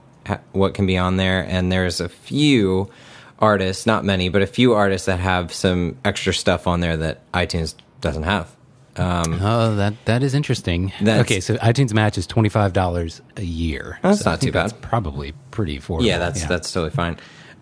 what 0.53 0.75
can 0.75 0.87
be 0.87 0.99
on 0.99 1.17
there, 1.17 1.43
and 1.49 1.73
there's 1.73 2.01
a 2.01 2.09
few 2.09 2.91
artists, 3.39 3.87
not 3.87 4.05
many, 4.05 4.29
but 4.29 4.43
a 4.43 4.47
few 4.47 4.75
artists 4.75 5.07
that 5.07 5.21
have 5.21 5.53
some 5.53 5.97
extra 6.05 6.35
stuff 6.35 6.67
on 6.67 6.81
there 6.81 6.97
that 6.97 7.31
iTunes 7.33 7.75
doesn't 8.01 8.25
have. 8.25 8.55
Um, 8.97 9.39
Oh, 9.41 9.77
that 9.77 9.95
that 10.07 10.23
is 10.23 10.35
interesting. 10.35 10.93
Okay, 11.21 11.41
so 11.41 11.55
iTunes 11.59 11.93
Match 11.95 12.19
is 12.19 12.27
twenty 12.27 12.49
five 12.49 12.73
dollars 12.73 13.23
a 13.37 13.45
year. 13.45 13.99
That's 14.03 14.21
So 14.21 14.31
not 14.31 14.41
too 14.41 14.51
bad. 14.53 14.71
That's 14.71 14.81
probably 14.81 15.33
pretty 15.51 15.79
affordable. 15.79 16.05
Yeah, 16.05 16.19
that's 16.19 16.45
that's 16.47 16.73
totally 16.73 16.91
fine. 16.91 17.17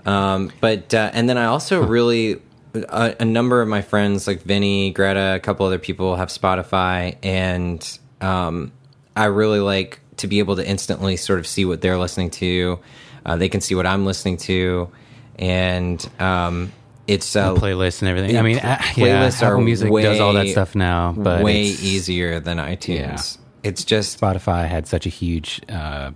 Um, 0.07 0.51
but 0.61 0.95
uh, 0.95 1.11
and 1.13 1.29
then 1.29 1.37
I 1.37 1.45
also 1.47 1.83
really 1.85 2.41
a, 2.77 3.17
a 3.21 3.25
number 3.25 3.61
of 3.63 3.69
my 3.69 3.83
friends 3.83 4.27
like 4.27 4.43
Vinny, 4.43 4.91
Greta, 4.91 5.35
a 5.35 5.41
couple 5.41 5.67
other 5.67 5.79
people 5.79 6.17
have 6.17 6.29
Spotify, 6.29 7.17
and 7.23 7.99
um, 8.21 8.73
I 9.15 9.27
really 9.27 9.61
like 9.61 10.01
to 10.19 10.27
be 10.27 10.39
able 10.39 10.57
to 10.57 10.67
instantly 10.67 11.17
sort 11.17 11.39
of 11.39 11.47
see 11.47 11.65
what 11.65 11.81
they're 11.81 11.99
listening 11.99 12.31
to. 12.31 12.79
Uh, 13.25 13.37
they 13.37 13.49
can 13.49 13.61
see 13.61 13.75
what 13.75 13.87
I'm 13.87 14.07
listening 14.07 14.37
to, 14.39 14.91
and 15.39 16.09
um, 16.21 16.73
it's 17.07 17.35
uh, 17.37 17.55
playlists 17.55 18.03
and 18.03 18.09
everything. 18.09 18.37
I 18.37 18.43
mean, 18.43 18.59
pl- 18.59 18.71
uh, 18.71 18.79
yeah, 18.97 19.27
playlists 19.27 19.43
Apple 19.43 19.59
are 19.59 19.61
Music 19.61 19.93
does 19.93 20.21
all 20.21 20.33
that 20.35 20.49
stuff 20.49 20.75
now, 20.75 21.13
but 21.17 21.43
way 21.43 21.63
easier 21.63 22.41
than 22.41 22.59
iTunes. 22.59 23.39
It's 23.63 23.85
just 23.85 24.21
Spotify 24.21 24.69
had 24.69 24.87
such 24.87 25.07
a 25.07 25.09
huge 25.09 25.61
uh, 25.69 26.13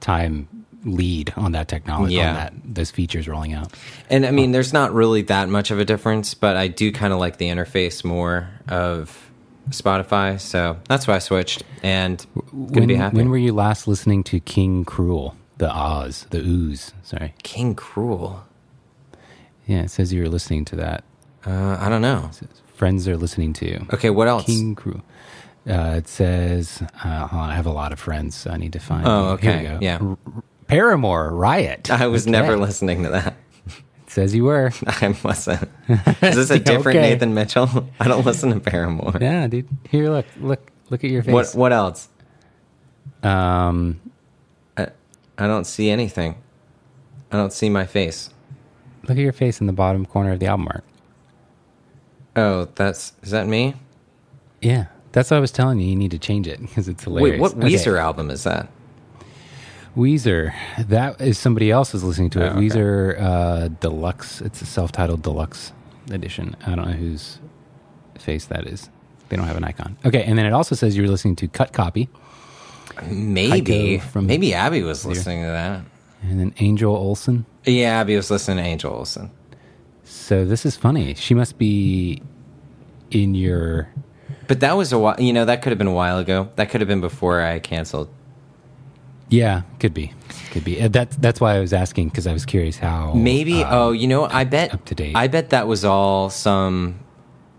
time 0.00 0.61
lead 0.84 1.32
on 1.36 1.52
that 1.52 1.68
technology, 1.68 2.14
Yeah. 2.14 2.28
on 2.30 2.34
that 2.34 2.52
those 2.64 2.90
features 2.90 3.28
rolling 3.28 3.52
out. 3.52 3.72
And 4.10 4.26
I 4.26 4.30
mean, 4.30 4.52
there's 4.52 4.72
not 4.72 4.92
really 4.92 5.22
that 5.22 5.48
much 5.48 5.70
of 5.70 5.78
a 5.78 5.84
difference, 5.84 6.34
but 6.34 6.56
I 6.56 6.68
do 6.68 6.90
kind 6.92 7.12
of 7.12 7.18
like 7.18 7.36
the 7.38 7.48
interface 7.48 8.04
more 8.04 8.48
of 8.68 9.30
Spotify, 9.70 10.40
so 10.40 10.76
that's 10.88 11.06
why 11.06 11.14
I 11.14 11.18
switched, 11.20 11.62
and 11.84 12.20
When, 12.52 12.88
be 12.88 12.96
happy. 12.96 13.16
when 13.16 13.30
were 13.30 13.38
you 13.38 13.52
last 13.52 13.86
listening 13.86 14.24
to 14.24 14.40
King 14.40 14.84
Krule, 14.84 15.36
the 15.58 15.70
Oz, 15.72 16.26
the 16.30 16.38
Ooze? 16.40 16.92
Sorry, 17.04 17.32
King 17.44 17.76
Krule? 17.76 18.40
yeah, 19.66 19.82
it 19.82 19.90
says 19.90 20.12
you 20.12 20.20
were 20.22 20.28
listening 20.28 20.64
to 20.66 20.76
that. 20.76 21.04
Uh, 21.46 21.76
I 21.80 21.88
don't 21.88 22.02
know. 22.02 22.30
Friends 22.74 23.06
are 23.06 23.16
listening 23.16 23.52
to 23.54 23.86
Okay, 23.92 24.10
what 24.10 24.26
else? 24.26 24.46
King 24.46 24.74
Krule. 24.74 25.02
Uh, 25.68 25.94
it 25.96 26.08
says 26.08 26.82
uh, 27.04 27.28
I 27.30 27.54
have 27.54 27.66
a 27.66 27.70
lot 27.72 27.92
of 27.92 28.00
friends. 28.00 28.34
So 28.34 28.50
I 28.50 28.56
need 28.56 28.72
to 28.72 28.80
find. 28.80 29.06
Oh, 29.06 29.28
okay, 29.34 29.78
yeah. 29.80 29.98
R- 30.00 30.18
Paramore 30.72 31.30
Riot. 31.34 31.90
I 31.90 32.06
was 32.08 32.24
Okay. 32.24 32.30
never 32.32 32.56
listening 32.56 33.02
to 33.04 33.10
that. 33.10 33.34
It 33.66 34.10
says 34.10 34.34
you 34.34 34.44
were. 34.44 34.72
I 34.86 35.16
wasn't. 35.24 35.68
Is 35.88 36.36
this 36.36 36.50
a 36.50 36.58
different 36.60 36.98
Okay. 36.98 37.10
Nathan 37.10 37.34
Mitchell? 37.34 37.88
I 38.00 38.08
don't 38.08 38.24
listen 38.26 38.50
to 38.50 38.60
Paramore. 38.60 39.14
Yeah, 39.20 39.46
dude. 39.46 39.68
Here, 39.90 40.10
look, 40.10 40.26
look, 40.40 40.70
look 40.90 41.04
at 41.04 41.10
your 41.10 41.22
face. 41.22 41.32
What 41.32 41.54
What 41.54 41.72
else? 41.72 42.08
Um, 43.22 44.00
I, 44.76 44.88
I 45.38 45.46
don't 45.46 45.64
see 45.66 45.90
anything. 45.90 46.36
I 47.30 47.36
don't 47.36 47.52
see 47.52 47.70
my 47.70 47.86
face. 47.86 48.30
look 49.02 49.12
at 49.12 49.16
your 49.18 49.32
face 49.32 49.60
in 49.60 49.66
the 49.66 49.72
bottom 49.72 50.04
corner 50.04 50.32
of 50.32 50.40
the 50.40 50.46
album 50.46 50.68
art. 50.68 50.84
Oh, 52.36 52.68
that's 52.74 53.12
is 53.22 53.30
that 53.30 53.46
me? 53.46 53.74
Yeah, 54.60 54.86
that's 55.12 55.30
what 55.30 55.36
I 55.36 55.40
was 55.40 55.50
telling 55.50 55.78
you. 55.80 55.86
You 55.88 55.96
need 55.96 56.10
to 56.12 56.18
change 56.18 56.46
it 56.46 56.60
because 56.60 56.88
it's 56.88 57.04
hilarious. 57.04 57.32
Wait, 57.32 57.40
what 57.40 57.52
Okay. 57.56 57.68
Weezer 57.74 57.98
album 58.00 58.30
is 58.30 58.44
that? 58.44 58.68
Weezer. 59.96 60.52
That 60.78 61.20
is 61.20 61.38
somebody 61.38 61.70
else 61.70 61.94
is 61.94 62.02
listening 62.02 62.30
to 62.30 62.40
it. 62.42 62.48
Oh, 62.48 62.52
okay. 62.52 62.60
Weezer 62.60 63.20
uh, 63.20 63.68
Deluxe. 63.68 64.40
It's 64.40 64.62
a 64.62 64.66
self-titled 64.66 65.22
deluxe 65.22 65.72
edition. 66.10 66.56
I 66.66 66.74
don't 66.74 66.86
know 66.86 66.94
whose 66.96 67.38
face 68.18 68.46
that 68.46 68.66
is. 68.66 68.88
They 69.28 69.36
don't 69.36 69.46
have 69.46 69.56
an 69.56 69.64
icon. 69.64 69.96
Okay, 70.04 70.22
and 70.24 70.38
then 70.38 70.46
it 70.46 70.52
also 70.52 70.74
says 70.74 70.96
you're 70.96 71.08
listening 71.08 71.36
to 71.36 71.48
Cut 71.48 71.72
Copy, 71.72 72.08
Maybe. 73.10 73.98
From- 73.98 74.26
Maybe 74.26 74.52
Abby 74.54 74.82
was 74.82 75.04
listening 75.06 75.42
to 75.42 75.48
that. 75.48 75.82
and 76.22 76.38
then 76.38 76.54
Angel 76.58 76.94
Olsen. 76.94 77.46
Yeah, 77.64 78.00
Abby 78.00 78.16
was 78.16 78.30
listening 78.30 78.58
to 78.58 78.62
Angel 78.64 78.92
Olsen. 78.92 79.30
So 80.04 80.44
this 80.44 80.66
is 80.66 80.76
funny. 80.76 81.14
She 81.14 81.34
must 81.34 81.56
be 81.58 82.22
in 83.10 83.34
your. 83.34 83.88
But 84.48 84.60
that 84.60 84.76
was 84.76 84.92
a 84.92 84.98
while, 84.98 85.18
you 85.20 85.32
know, 85.32 85.44
that 85.46 85.62
could 85.62 85.70
have 85.70 85.78
been 85.78 85.86
a 85.86 85.92
while 85.92 86.18
ago. 86.18 86.50
That 86.56 86.68
could 86.70 86.80
have 86.80 86.88
been 86.88 87.00
before 87.00 87.40
I 87.40 87.58
canceled. 87.58 88.08
Yeah, 89.32 89.62
could 89.80 89.94
be, 89.94 90.12
could 90.50 90.62
be. 90.64 90.80
Uh, 90.82 90.88
That's 90.88 91.16
that's 91.16 91.40
why 91.40 91.56
I 91.56 91.60
was 91.60 91.72
asking 91.72 92.10
because 92.10 92.26
I 92.26 92.32
was 92.34 92.44
curious 92.44 92.76
how 92.76 93.14
Maybe, 93.14 93.62
uh, 93.64 93.68
oh, 93.76 93.92
you 93.92 94.06
know, 94.06 94.24
I 94.26 94.44
bet, 94.44 94.74
up 94.74 94.84
to 94.86 94.94
date. 94.94 95.16
I 95.16 95.26
bet 95.28 95.50
that 95.50 95.66
was 95.66 95.84
all 95.86 96.28
some 96.28 97.00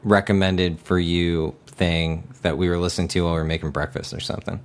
recommended 0.03 0.79
for 0.79 0.99
you 0.99 1.55
thing 1.65 2.27
that 2.43 2.57
we 2.57 2.69
were 2.69 2.77
listening 2.77 3.07
to 3.09 3.21
while 3.23 3.33
we 3.33 3.39
were 3.39 3.43
making 3.45 3.71
breakfast 3.71 4.13
or 4.13 4.19
something. 4.19 4.59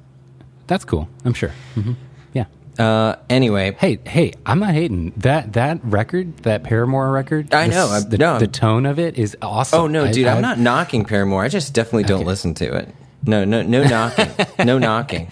that's 0.67 0.85
cool. 0.85 1.09
I'm 1.25 1.33
sure. 1.33 1.53
hmm 1.75 1.93
Yeah. 2.35 2.45
Uh, 2.79 3.17
anyway, 3.31 3.75
Hey, 3.81 3.99
hey, 4.07 4.35
I'm 4.45 4.59
not 4.61 4.75
hating 4.75 5.15
that 5.17 5.55
that 5.55 5.81
record, 5.85 6.37
that 6.39 6.63
Paramore 6.63 7.11
record. 7.11 7.55
I 7.55 7.69
the 7.69 7.75
know, 7.75 7.87
I- 7.89 8.01
the, 8.01 8.19
no. 8.19 8.39
the 8.39 8.47
tone 8.49 8.85
of 8.85 8.99
it 8.99 9.19
is 9.19 9.35
awesome. 9.41 9.81
oh 9.81 9.87
no, 9.87 10.05
I- 10.05 10.13
dude, 10.13 10.27
I, 10.27 10.35
I'm 10.37 10.43
not 10.43 10.59
knocking 10.59 11.05
Paramore. 11.07 11.43
I 11.43 11.49
just 11.49 11.73
definitely 11.73 12.05
don't 12.05 12.19
Okay. 12.21 12.27
listen 12.27 12.53
to 12.55 12.75
it. 12.77 12.95
No, 13.25 13.45
no, 13.47 13.63
no 13.63 13.83
knocking. 13.85 14.29
no 14.65 14.79
knocking. 14.89 15.29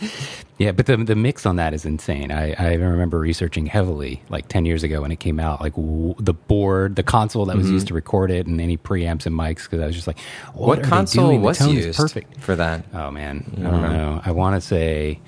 Yeah, 0.58 0.72
but 0.72 0.86
the 0.86 0.96
the 0.96 1.14
mix 1.14 1.44
on 1.44 1.56
that 1.56 1.74
is 1.74 1.84
insane. 1.84 2.30
I 2.32 2.54
I 2.58 2.72
remember 2.74 3.18
researching 3.18 3.66
heavily 3.66 4.22
like 4.30 4.48
ten 4.48 4.64
years 4.64 4.82
ago 4.82 5.02
when 5.02 5.12
it 5.12 5.20
came 5.20 5.38
out, 5.38 5.60
like 5.60 5.74
w- 5.74 6.14
the 6.18 6.32
board, 6.32 6.96
the 6.96 7.02
console 7.02 7.44
that 7.46 7.56
was 7.56 7.70
used 7.70 7.88
to 7.88 7.94
record 7.94 8.30
it, 8.30 8.46
and 8.46 8.58
any 8.58 8.78
preamps 8.78 9.26
and 9.26 9.36
mics. 9.38 9.64
Because 9.64 9.80
I 9.82 9.86
was 9.86 9.94
just 9.94 10.06
like, 10.06 10.18
what, 10.54 10.78
Mm-hmm. 10.78 10.80
What 10.80 10.88
console 10.88 11.38
was 11.38 11.66
used 11.66 11.98
perfect. 11.98 12.40
for 12.40 12.56
that? 12.56 12.86
Oh 12.94 13.10
man, 13.10 13.44
I 13.58 13.60
don't 13.70 13.82
know. 13.82 14.22
I 14.24 14.30
want 14.32 14.54
to 14.54 14.66
say 14.66 15.20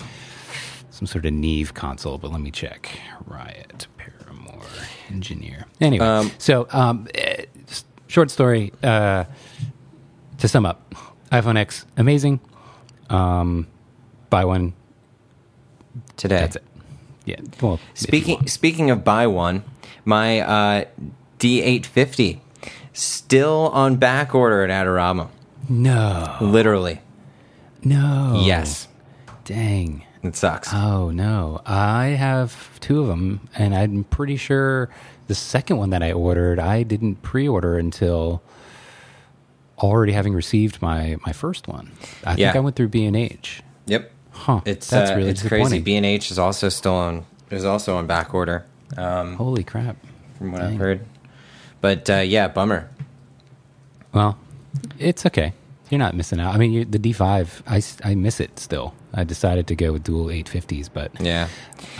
some 0.89 1.05
sort 1.05 1.25
of 1.27 1.33
Neve 1.33 1.75
console, 1.75 2.17
but 2.17 2.31
let 2.31 2.41
me 2.41 2.49
check. 2.49 2.89
Riot 3.27 3.85
Paramore 3.97 4.63
Engineer. 5.11 5.65
Anyway, 5.79 6.05
Um, 6.05 6.31
so 6.39 6.67
um, 6.71 7.07
eh, 7.13 7.45
short 8.07 8.31
story. 8.31 8.73
Uh, 8.81 9.25
to 10.39 10.47
sum 10.47 10.65
up, 10.65 10.95
iPhone 11.31 11.55
X 11.57 11.85
amazing. 11.97 12.39
Um, 13.11 13.67
buy 14.31 14.43
one. 14.45 14.73
Today. 16.19 16.39
That's 16.41 16.55
it. 16.57 16.63
Yeah. 17.25 17.37
Well, 17.61 17.79
Speaking 17.95 18.45
speaking 18.47 18.89
of 18.91 19.03
buy 19.03 19.25
one, 19.27 19.63
my 20.05 20.39
uh, 20.41 20.85
D850 21.39 22.39
still 22.93 23.69
on 23.73 23.95
back 23.95 24.35
order 24.35 24.63
at 24.63 24.69
Adorama. 24.69 25.29
No. 25.67 26.35
Literally, 26.41 27.01
No. 27.83 28.41
yes, 28.43 28.87
Dang. 29.45 30.03
it 30.23 30.35
sucks. 30.35 30.69
Oh 30.73 31.11
no, 31.11 31.61
I 31.65 32.07
have 32.07 32.79
two 32.79 33.01
of 33.01 33.07
them, 33.07 33.47
and 33.55 33.75
I'm 33.75 34.03
pretty 34.05 34.35
sure 34.37 34.89
the 35.27 35.35
second 35.35 35.77
one 35.77 35.91
that 35.91 36.01
I 36.01 36.11
ordered, 36.11 36.59
I 36.59 36.81
didn't 36.83 37.21
pre-order 37.21 37.77
until 37.77 38.41
already 39.77 40.11
having 40.13 40.33
received 40.33 40.81
my 40.81 41.17
my 41.25 41.31
first 41.33 41.67
one. 41.67 41.91
I 42.25 42.31
Yeah. 42.35 42.47
think 42.47 42.55
I 42.55 42.59
went 42.59 42.75
through 42.75 42.89
B 42.89 43.05
and 43.05 43.15
H. 43.15 43.61
yep, 43.85 44.11
Huh? 44.39 44.61
it's 44.65 44.89
that's 44.89 45.11
uh, 45.11 45.15
really 45.15 45.29
it's 45.29 45.45
crazy. 45.47 45.79
B 45.79 45.95
and 45.95 46.05
H 46.05 46.31
is 46.31 46.39
also 46.39 46.69
still 46.69 46.95
on 46.95 47.25
is 47.51 47.65
also 47.65 47.97
on 47.97 48.07
back 48.07 48.33
order. 48.33 48.65
Holy 48.97 49.63
crap! 49.63 49.97
from 50.37 50.51
what 50.51 50.61
I've 50.61 50.77
heard. 50.77 51.05
But 51.81 52.09
uh, 52.09 52.15
yeah, 52.17 52.47
bummer. 52.47 52.89
Well, 54.13 54.37
it's 54.97 55.25
okay. 55.25 55.53
You're 55.89 55.99
not 55.99 56.15
missing 56.15 56.39
out. 56.39 56.53
I 56.53 56.57
mean, 56.59 56.89
the 56.91 56.99
D5, 56.99 57.63
I, 58.05 58.09
I 58.11 58.13
miss 58.15 58.39
it 58.39 58.59
still. 58.59 58.93
I 59.13 59.23
decided 59.23 59.65
to 59.67 59.75
go 59.75 59.91
with 59.91 60.03
dual 60.03 60.27
850s, 60.27 60.87
but 60.93 61.11
Yeah. 61.19 61.47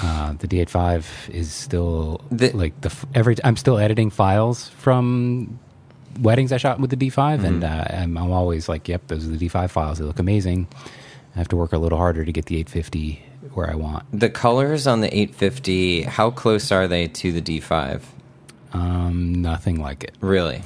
uh, 0.04 0.34
the 0.34 0.48
D85 0.48 1.30
is 1.32 1.52
still 1.52 2.22
The- 2.32 2.52
like 2.52 2.80
the 2.82 2.94
every. 3.16 3.36
I'm 3.44 3.56
still 3.58 3.78
editing 3.80 4.10
files 4.12 4.70
from 4.70 5.60
weddings 6.20 6.52
I 6.52 6.58
shot 6.58 6.80
with 6.80 6.92
the 6.92 6.98
D5, 6.98 7.44
and 7.44 7.64
uh, 7.64 7.86
I'm, 7.90 8.16
I'm 8.18 8.32
always 8.32 8.70
like, 8.70 8.88
"Yep, 8.88 9.08
those 9.08 9.26
are 9.26 9.30
the 9.36 9.48
D5 9.48 9.70
files. 9.72 9.98
They 9.98 10.06
look 10.06 10.20
amazing." 10.20 10.68
I 11.36 11.38
have 11.38 11.48
to 11.50 11.56
work 11.56 11.74
a 11.74 11.78
little 11.78 11.98
harder 11.98 12.26
to 12.26 12.32
get 12.32 12.46
the 12.46 12.56
850 12.58 13.24
where 13.54 13.70
I 13.70 13.76
want. 13.76 14.06
The 14.12 14.30
colors 14.30 14.88
on 14.88 15.02
the 15.02 15.08
850, 15.08 16.04
how 16.04 16.32
close 16.32 16.72
are 16.72 16.88
they 16.88 17.08
to 17.08 17.32
the 17.32 17.42
D5? 17.42 18.02
Um, 18.74 19.34
nothing 19.42 19.82
like 19.82 20.04
it. 20.04 20.16
Really? 20.22 20.62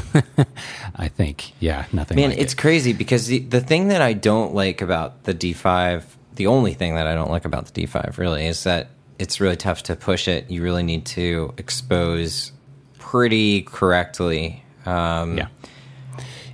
I 0.96 1.08
think, 1.08 1.54
yeah, 1.60 1.86
nothing. 1.94 2.18
Man, 2.18 2.32
like 2.32 2.40
it's 2.40 2.54
it. 2.54 2.58
crazy 2.58 2.94
because 2.94 3.28
the, 3.28 3.40
the 3.40 3.62
thing 3.62 3.90
that 3.90 4.02
I 4.02 4.14
don't 4.14 4.54
like 4.54 4.82
about 4.82 5.24
the 5.24 5.34
D5, 5.34 6.04
the 6.36 6.48
only 6.48 6.74
thing 6.74 6.96
that 6.96 7.08
I 7.08 7.14
don't 7.14 7.32
like 7.32 7.46
about 7.46 7.68
the 7.68 7.86
D5 7.86 8.18
really 8.18 8.46
is 8.46 8.64
that 8.64 8.90
it's 9.20 9.40
really 9.40 9.56
tough 9.56 9.84
to 9.84 9.96
push 9.96 10.28
it. 10.28 10.50
You 10.50 10.64
really 10.64 10.84
need 10.84 11.06
to 11.08 11.54
expose 11.58 12.52
pretty 13.00 13.62
correctly. 13.62 14.64
Um, 14.86 15.38
yeah. 15.38 15.48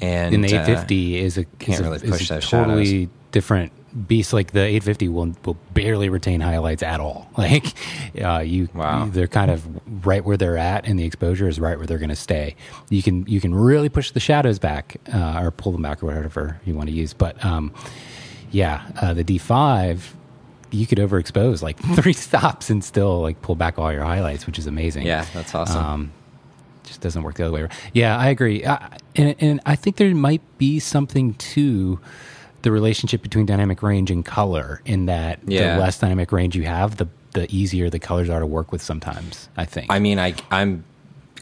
And 0.01 0.35
and 0.35 0.43
the 0.43 0.55
uh, 0.55 0.61
850 0.61 1.17
is 1.17 1.37
a 1.37 1.45
can't 1.45 1.73
is 1.73 1.79
a, 1.79 1.83
really 1.83 1.99
push 1.99 2.29
those 2.29 2.47
totally 2.47 3.09
different 3.31 3.71
beast. 4.07 4.33
Like 4.33 4.51
the 4.51 4.59
850 4.61 5.07
will 5.09 5.33
will 5.45 5.57
barely 5.73 6.09
retain 6.09 6.41
highlights 6.41 6.83
at 6.83 6.99
all. 6.99 7.29
Like 7.37 7.65
uh, 8.21 8.39
you, 8.39 8.69
Wow. 8.73 9.07
they're 9.11 9.27
kind 9.27 9.49
of 9.49 9.65
right 10.05 10.23
where 10.23 10.37
they're 10.37 10.57
at, 10.57 10.85
and 10.85 10.99
the 10.99 11.05
exposure 11.05 11.47
is 11.47 11.59
right 11.59 11.77
where 11.77 11.87
they're 11.87 11.97
going 11.99 12.09
to 12.09 12.15
stay. 12.15 12.55
You 12.89 13.01
can 13.01 13.25
you 13.27 13.39
can 13.41 13.53
really 13.55 13.89
push 13.89 14.11
the 14.11 14.19
shadows 14.19 14.59
back 14.59 14.97
uh, 15.13 15.41
or 15.41 15.51
pull 15.51 15.71
them 15.71 15.81
back 15.81 16.03
or 16.03 16.07
whatever 16.07 16.59
you 16.65 16.75
want 16.75 16.89
to 16.89 16.95
use. 16.95 17.13
But 17.13 17.43
um, 17.45 17.73
yeah, 18.51 18.83
uh, 19.01 19.13
the 19.13 19.23
D5. 19.23 20.01
You 20.71 20.85
could 20.85 20.99
overexpose 20.99 21.63
like 21.63 21.79
three 21.95 22.13
stops 22.13 22.69
and 22.69 22.83
still 22.83 23.21
like 23.21 23.41
pull 23.41 23.55
back 23.55 23.79
all 23.79 23.91
your 23.91 24.03
highlights, 24.03 24.45
which 24.45 24.59
is 24.59 24.67
amazing. 24.67 25.07
yeah, 25.07 25.25
that's 25.33 25.55
awesome. 25.55 25.83
Um, 25.83 26.11
just 26.83 27.01
doesn't 27.01 27.23
work 27.23 27.35
the 27.35 27.43
other 27.45 27.53
way 27.53 27.61
around. 27.61 27.71
Yeah, 27.93 28.15
I 28.17 28.29
agree. 28.29 28.63
I, 28.65 28.97
and, 29.15 29.35
and 29.39 29.59
I 29.65 29.75
think 29.75 29.95
there 29.95 30.13
might 30.13 30.41
be 30.59 30.79
something 30.79 31.33
to 31.35 31.99
the 32.61 32.71
relationship 32.71 33.21
between 33.21 33.45
dynamic 33.45 33.81
range 33.81 34.11
and 34.11 34.25
color 34.25 34.81
in 34.85 35.05
that 35.05 35.39
Yeah. 35.45 35.75
the 35.75 35.81
less 35.81 35.99
dynamic 35.99 36.31
range 36.31 36.55
you 36.55 36.63
have, 36.63 36.97
the 36.97 37.07
the 37.33 37.47
easier 37.55 37.89
the 37.89 37.99
colors 37.99 38.29
are 38.29 38.39
to 38.39 38.45
work 38.45 38.71
with 38.71 38.81
sometimes, 38.81 39.49
I 39.55 39.65
think. 39.65 39.91
I 39.91 39.99
mean, 39.99 40.17
I, 40.17 40.33
I'm 40.49 40.83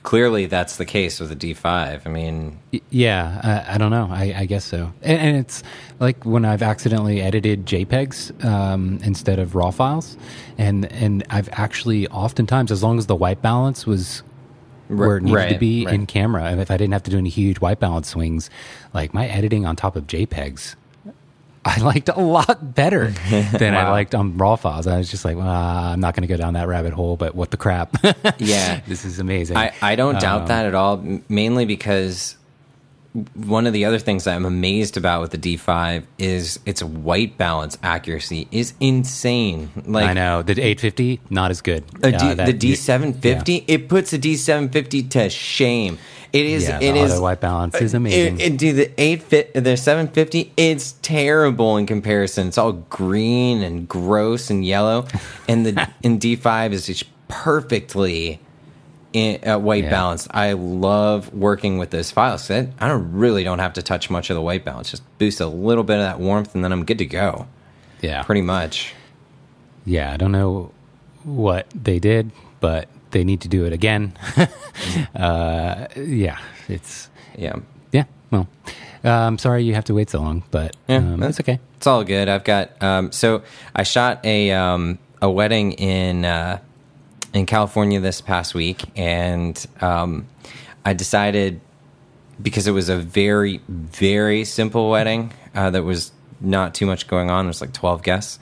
clearly 0.03 0.45
that's 0.45 0.77
the 0.77 0.85
case 0.85 1.19
with 1.19 1.29
the 1.29 1.35
D5. 1.35 2.01
I 2.05 2.09
mean, 2.09 2.59
yeah, 2.89 3.41
I, 3.67 3.75
I 3.75 3.77
don't 3.77 3.91
know. 3.91 4.07
I, 4.09 4.33
I 4.37 4.45
guess 4.45 4.65
so. 4.65 4.93
And, 5.01 5.19
and 5.19 5.37
it's 5.37 5.63
like 5.99 6.25
when 6.25 6.45
I've 6.45 6.61
accidentally 6.61 7.21
edited 7.21 7.65
JPEGs 7.65 8.43
um, 8.45 8.99
instead 9.03 9.39
of 9.39 9.55
RAW 9.55 9.71
files, 9.71 10.17
and 10.57 10.91
and 10.91 11.23
I've 11.29 11.49
actually 11.51 12.07
oftentimes, 12.07 12.71
as 12.71 12.83
long 12.83 12.97
as 12.97 13.07
the 13.07 13.15
white 13.15 13.41
balance 13.41 13.85
was 13.85 14.23
where 14.87 15.17
it 15.17 15.23
needed 15.23 15.49
to 15.49 15.59
be 15.59 15.85
right. 15.85 15.93
in 15.93 16.05
camera, 16.05 16.45
and 16.45 16.61
if 16.61 16.71
I 16.71 16.77
didn't 16.77 16.93
have 16.93 17.03
to 17.03 17.11
do 17.11 17.17
any 17.17 17.29
huge 17.29 17.59
white 17.59 17.79
balance 17.79 18.07
swings, 18.09 18.49
like 18.93 19.13
my 19.13 19.27
editing 19.27 19.65
on 19.65 19.75
top 19.75 19.95
of 19.95 20.07
JPEGs. 20.07 20.75
I 21.67 21.81
liked 21.81 22.07
a 22.09 22.19
lot 22.19 22.73
better 22.73 23.09
than 23.59 23.75
I 23.75 23.89
liked 23.89 24.15
on 24.15 24.37
raw 24.37 24.55
files. 24.55 24.87
I 24.87 24.97
was 24.97 25.11
just 25.11 25.25
like, 25.25 25.35
well, 25.35 25.47
I'm 25.47 25.99
not 25.99 26.15
going 26.15 26.21
to 26.21 26.27
go 26.33 26.37
down 26.37 26.53
that 26.53 26.67
rabbit 26.69 26.93
hole, 26.93 27.17
but 27.17 27.35
what 27.35 27.51
the 27.51 27.57
crap? 27.57 27.97
Yeah. 28.39 28.79
this 28.87 29.03
is 29.03 29.19
amazing. 29.19 29.57
I, 29.57 29.73
I 29.81 29.95
don't 29.95 30.19
doubt 30.19 30.43
Um, 30.43 30.47
that 30.47 30.65
at 30.65 30.75
all, 30.75 31.03
mainly 31.27 31.65
because 31.65 32.36
one 33.33 33.65
of 33.65 33.73
the 33.73 33.85
other 33.85 33.99
things 33.99 34.25
that 34.25 34.35
I'm 34.35 34.45
amazed 34.45 34.97
about 34.97 35.21
with 35.21 35.31
the 35.31 35.37
D5 35.37 36.03
is 36.19 36.59
its 36.65 36.83
white 36.83 37.37
balance 37.37 37.77
accuracy 37.81 38.47
is 38.51 38.73
insane. 38.79 39.71
Like 39.85 40.09
I 40.09 40.13
know 40.13 40.41
the 40.43 40.53
850 40.53 41.21
not 41.29 41.49
as 41.51 41.61
good. 41.61 41.85
D, 42.01 42.13
Uh, 42.13 42.33
that- 42.35 42.45
the 42.45 42.53
D750, 42.53 43.63
it 43.67 43.89
puts 43.89 44.11
the 44.11 44.19
D750 44.19 45.09
to 45.11 45.29
shame. 45.29 45.97
It 46.33 46.45
is. 46.45 46.67
Yeah, 46.67 46.79
it 46.81 46.91
the 46.93 46.99
is. 46.99 47.19
white 47.21 47.39
balance 47.39 47.75
is 47.75 47.93
amazing. 47.93 48.39
It, 48.41 48.53
it, 48.53 48.57
dude, 48.57 48.75
the 48.75 48.91
eight 49.01 49.23
fit, 49.23 49.53
the 49.53 49.77
750, 49.77 50.51
it's 50.57 50.91
terrible 51.01 51.77
in 51.77 51.85
comparison. 51.85 52.49
It's 52.49 52.57
all 52.57 52.73
green 52.73 53.63
and 53.63 53.87
gross 53.87 54.49
and 54.49 54.63
yellow, 54.65 55.07
and 55.47 55.65
the 55.65 55.89
in 56.03 56.19
D5 56.19 56.73
is 56.73 56.85
just 56.85 57.05
perfectly 57.29 58.39
in, 59.17 59.47
uh, 59.49 59.57
white 59.59 59.83
Yeah. 59.85 59.89
balanced. 59.89 60.27
I 60.31 60.53
love 60.53 61.33
working 61.33 61.77
with 61.77 61.89
those 61.89 62.11
files. 62.11 62.49
I, 62.51 62.69
I 62.79 62.87
don't 62.87 63.11
really 63.11 63.43
don't 63.43 63.59
have 63.59 63.73
to 63.73 63.81
touch 63.81 64.09
much 64.09 64.29
of 64.29 64.35
the 64.35 64.41
white 64.41 64.63
balance. 64.63 64.91
Just 64.91 65.03
boost 65.17 65.39
a 65.41 65.47
little 65.47 65.83
bit 65.83 65.95
of 65.97 66.03
that 66.03 66.19
warmth, 66.19 66.55
and 66.55 66.63
then 66.63 66.71
I'm 66.71 66.85
good 66.85 66.97
to 66.99 67.05
go. 67.05 67.47
yeah, 68.01 68.23
Pretty 68.23 68.41
much. 68.41 68.93
yeah. 69.85 70.13
I 70.13 70.17
don't 70.17 70.31
know 70.31 70.71
what 71.23 71.67
they 71.75 71.99
did, 71.99 72.31
but 72.59 72.87
they 73.11 73.23
need 73.23 73.41
to 73.41 73.47
do 73.47 73.65
it 73.65 73.73
again. 73.73 74.13
uh, 75.15 75.87
yeah, 75.95 76.37
it's 76.67 77.09
Yeah. 77.37 77.55
yeah. 77.91 78.03
Well, 78.31 78.47
uh, 79.05 79.09
I'm 79.09 79.37
sorry 79.37 79.63
you 79.63 79.73
have 79.75 79.85
to 79.85 79.93
wait 79.93 80.09
so 80.09 80.19
long, 80.21 80.43
but 80.51 80.75
Yeah, 80.87 80.97
um, 80.97 81.19
that's- 81.19 81.39
it's 81.39 81.47
okay. 81.47 81.59
It's 81.77 81.87
all 81.87 82.03
good. 82.03 82.27
I've 82.27 82.43
got 82.43 82.71
um, 82.81 83.11
so 83.11 83.43
I 83.75 83.83
shot 83.83 84.25
a 84.25 84.51
um, 84.51 84.97
a 85.21 85.29
wedding 85.29 85.73
in 85.73 86.25
uh, 86.25 86.59
in 87.37 87.45
California 87.45 87.99
this 87.99 88.19
past 88.19 88.55
week, 88.55 88.83
and 88.95 89.63
um, 89.79 90.27
I 90.83 90.93
decided 90.93 91.61
because 92.41 92.67
it 92.67 92.71
was 92.71 92.89
a 92.89 92.97
very 92.97 93.61
very 93.67 94.43
simple 94.43 94.89
wedding 94.89 95.31
uh, 95.53 95.69
that 95.69 95.83
was 95.83 96.11
not 96.41 96.73
too 96.73 96.87
much 96.87 97.07
going 97.07 97.29
on. 97.29 97.45
There's 97.45 97.61
like 97.61 97.73
twelve 97.73 98.01
guests. 98.01 98.39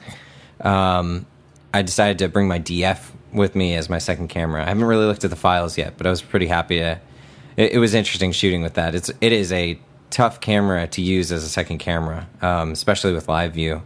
Um, 0.62 1.26
I 1.74 1.82
decided 1.82 2.18
to 2.20 2.28
bring 2.28 2.48
my 2.48 2.58
DF 2.58 2.98
with 3.34 3.54
me 3.54 3.74
as 3.74 3.90
my 3.90 3.98
second 3.98 4.28
camera. 4.28 4.62
I 4.62 4.68
haven't 4.68 4.84
really 4.84 5.04
looked 5.04 5.24
at 5.24 5.30
the 5.30 5.36
files 5.36 5.76
yet, 5.76 5.98
but 5.98 6.06
I 6.06 6.10
was 6.10 6.22
pretty 6.22 6.46
happy 6.46 6.78
to. 6.78 6.98
It, 7.58 7.72
it 7.72 7.78
was 7.78 7.92
interesting 7.92 8.32
shooting 8.32 8.62
with 8.62 8.74
that. 8.74 8.94
It's 8.94 9.10
it 9.20 9.32
is 9.32 9.52
a 9.52 9.78
tough 10.08 10.40
camera 10.40 10.86
to 10.86 11.02
use 11.02 11.30
as 11.32 11.44
a 11.44 11.50
second 11.50 11.78
camera, 11.78 12.26
um, 12.40 12.72
especially 12.72 13.12
with 13.12 13.28
live 13.28 13.52
view. 13.52 13.82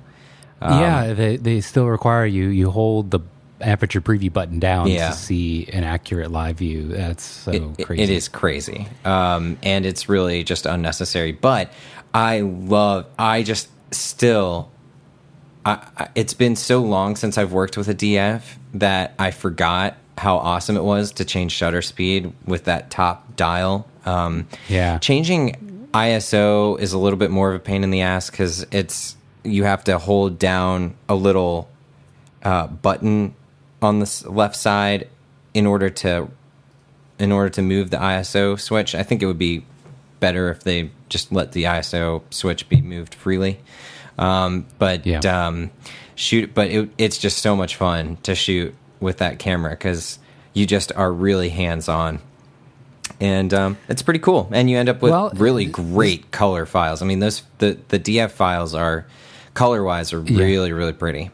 Um, 0.63 0.81
yeah, 0.81 1.13
they 1.15 1.37
they 1.37 1.61
still 1.61 1.89
require 1.89 2.27
you 2.27 2.47
you 2.47 2.71
hold 2.71 3.11
the 3.11 3.21
aperture 3.61 4.01
preview 4.01 4.33
button 4.33 4.59
down 4.59 4.89
Yeah. 4.89 5.11
to 5.11 5.17
see 5.17 5.67
an 5.73 5.85
accurate 5.85 6.31
live 6.31 6.59
view. 6.59 6.89
That's 6.89 7.23
so 7.25 7.51
It- 7.53 7.85
crazy. 7.87 8.03
it 8.03 8.11
is 8.11 8.29
crazy, 8.29 8.87
um, 9.05 9.57
and 9.63 9.85
it's 9.87 10.09
really 10.09 10.43
just 10.45 10.67
unnecessary. 10.67 11.33
But 11.33 11.73
I 12.15 12.41
love. 12.41 13.07
I 13.19 13.43
just 13.43 13.69
still. 13.91 14.71
I, 15.65 15.79
I, 15.99 16.09
it's 16.15 16.33
been 16.35 16.57
so 16.57 16.81
long 16.81 17.17
since 17.17 17.37
I've 17.37 17.53
worked 17.53 17.77
with 17.77 17.89
a 17.89 17.95
DF 17.95 18.43
that 18.75 19.13
I 19.19 19.31
forgot 19.31 19.97
how 20.17 20.37
awesome 20.39 20.77
it 20.77 20.85
was 20.85 21.13
to 21.13 21.25
change 21.25 21.53
shutter 21.53 21.83
speed 21.83 22.33
with 22.47 22.65
that 22.65 22.91
top 22.91 23.37
dial. 23.37 23.87
Um, 24.07 24.47
Yeah. 24.69 24.99
changing 24.99 25.89
ISO 25.93 26.79
is 26.81 26.93
a 26.93 26.99
little 26.99 27.19
bit 27.19 27.31
more 27.31 27.51
of 27.51 27.57
a 27.57 27.59
pain 27.59 27.85
in 27.85 27.91
the 27.91 28.01
ass 28.03 28.31
because 28.31 28.67
it's 28.71 29.17
you 29.45 29.65
have 29.65 29.85
to 29.85 29.99
hold 29.99 30.39
down 30.39 30.95
a 31.09 31.15
little 31.15 31.69
uh, 32.43 32.67
button 32.67 33.35
on 33.83 33.99
the 34.01 34.23
left 34.27 34.57
side 34.57 35.09
in 35.55 35.67
order 35.67 35.91
to 35.91 36.29
in 37.19 37.33
order 37.33 37.51
to 37.51 37.63
move 37.63 37.91
the 37.91 37.99
ISO 37.99 38.59
switch. 38.59 38.95
I 38.95 39.03
think 39.03 39.23
it 39.23 39.27
would 39.27 39.39
be 39.39 39.65
better 40.21 40.51
if 40.51 40.63
they 40.65 40.91
just 41.11 41.31
let 41.33 41.53
the 41.53 41.65
ISO 41.65 42.23
switch 42.31 42.69
be 42.69 42.81
moved 42.81 43.15
freely. 43.15 43.61
Um, 44.19 44.67
but 44.79 45.05
Yeah. 45.07 45.21
um, 45.21 45.71
shoot, 46.15 46.55
but 46.55 46.69
it, 46.69 46.91
it's 46.99 47.19
just 47.19 47.39
so 47.39 47.55
much 47.57 47.77
fun 47.77 48.17
to 48.23 48.35
shoot 48.35 48.75
with 49.01 49.19
that 49.19 49.39
camera 49.39 49.71
because 49.71 50.19
you 50.55 50.67
just 50.67 50.93
are 50.97 51.13
really 51.13 51.51
hands 51.51 51.89
on. 51.89 52.21
And 53.21 53.53
um, 53.53 53.77
it's 53.89 54.03
pretty 54.03 54.21
cool, 54.21 54.49
and 54.51 54.71
you 54.71 54.79
end 54.79 54.89
up 54.89 55.03
with 55.03 55.13
Well, 55.13 55.31
really 55.35 55.67
great 55.67 56.31
color 56.31 56.65
files. 56.65 57.03
I 57.03 57.07
mean, 57.07 57.19
those 57.19 57.43
the 57.59 57.77
the 57.89 57.99
DF 57.99 58.31
files 58.31 58.75
are 58.75 59.05
color 59.53 59.83
wise 59.85 60.13
are 60.15 60.23
Yeah. 60.23 60.39
really 60.39 60.73
really 60.73 60.95
pretty. 60.95 61.31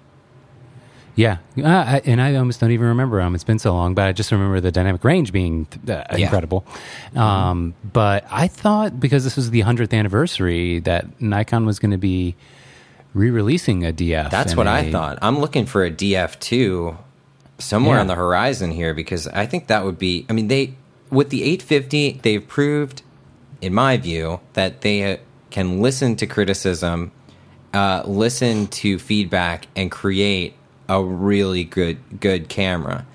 Yeah, 1.16 1.38
uh, 1.58 1.62
I, 1.66 2.02
and 2.04 2.20
I 2.20 2.34
almost 2.36 2.60
don't 2.60 2.72
even 2.72 2.86
remember 2.88 3.18
them. 3.20 3.34
It's 3.34 3.42
been 3.42 3.58
so 3.58 3.72
long, 3.72 3.94
but 3.94 4.06
I 4.06 4.12
just 4.12 4.30
remember 4.30 4.60
the 4.60 4.70
dynamic 4.70 5.02
range 5.02 5.32
being 5.32 5.66
uh, 5.88 6.04
incredible. 6.10 6.66
Um, 7.14 7.74
but 7.90 8.26
I 8.30 8.48
thought 8.48 9.00
because 9.00 9.24
this 9.24 9.34
was 9.34 9.50
the 9.50 9.62
hundredth 9.62 9.94
anniversary 9.94 10.78
that 10.80 11.18
Nikon 11.20 11.64
was 11.64 11.78
going 11.78 11.92
to 11.92 11.96
be 11.98 12.36
re-releasing 13.14 13.84
a 13.86 13.92
DF. 13.94 14.30
That's 14.30 14.54
what 14.54 14.66
I 14.66 14.80
a- 14.80 14.92
thought. 14.92 15.18
I'm 15.22 15.38
looking 15.38 15.64
for 15.64 15.84
a 15.84 15.90
DF2 15.90 16.98
somewhere 17.58 17.96
Yeah. 17.96 18.00
on 18.02 18.06
the 18.08 18.14
horizon 18.14 18.70
here 18.70 18.92
because 18.92 19.26
I 19.28 19.46
think 19.46 19.68
that 19.68 19.84
would 19.86 19.98
be. 19.98 20.26
I 20.28 20.34
mean, 20.34 20.48
they 20.48 20.74
with 21.08 21.30
the 21.30 21.44
850, 21.44 22.20
they've 22.24 22.46
proved, 22.46 23.00
in 23.62 23.72
my 23.72 23.96
view, 23.96 24.40
that 24.52 24.82
they 24.82 25.14
uh, 25.14 25.16
can 25.50 25.80
listen 25.80 26.16
to 26.16 26.26
criticism, 26.26 27.10
uh, 27.72 28.02
listen 28.04 28.66
to 28.66 28.98
feedback, 28.98 29.68
and 29.74 29.90
create 29.90 30.54
a 30.88 31.02
really 31.02 31.64
good 31.64 31.98
good 32.20 32.48
camera. 32.48 33.06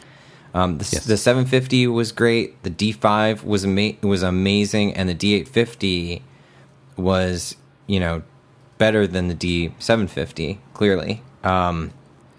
Um, 0.54 0.80
the, 0.80 0.90
Yes. 0.92 1.06
the 1.06 1.16
750 1.18 1.88
was 1.88 2.12
great. 2.12 2.62
The 2.64 2.70
D5 2.70 3.44
was 3.46 3.64
ama- 3.66 3.94
was 4.02 4.22
amazing, 4.24 4.94
and 4.96 5.08
the 5.08 5.16
D850 5.16 6.22
was 6.98 7.56
you 7.88 8.00
know 8.00 8.22
better 8.78 9.08
than 9.08 9.28
the 9.28 9.36
D750 9.36 10.58
clearly. 10.74 11.22
Um, 11.44 11.92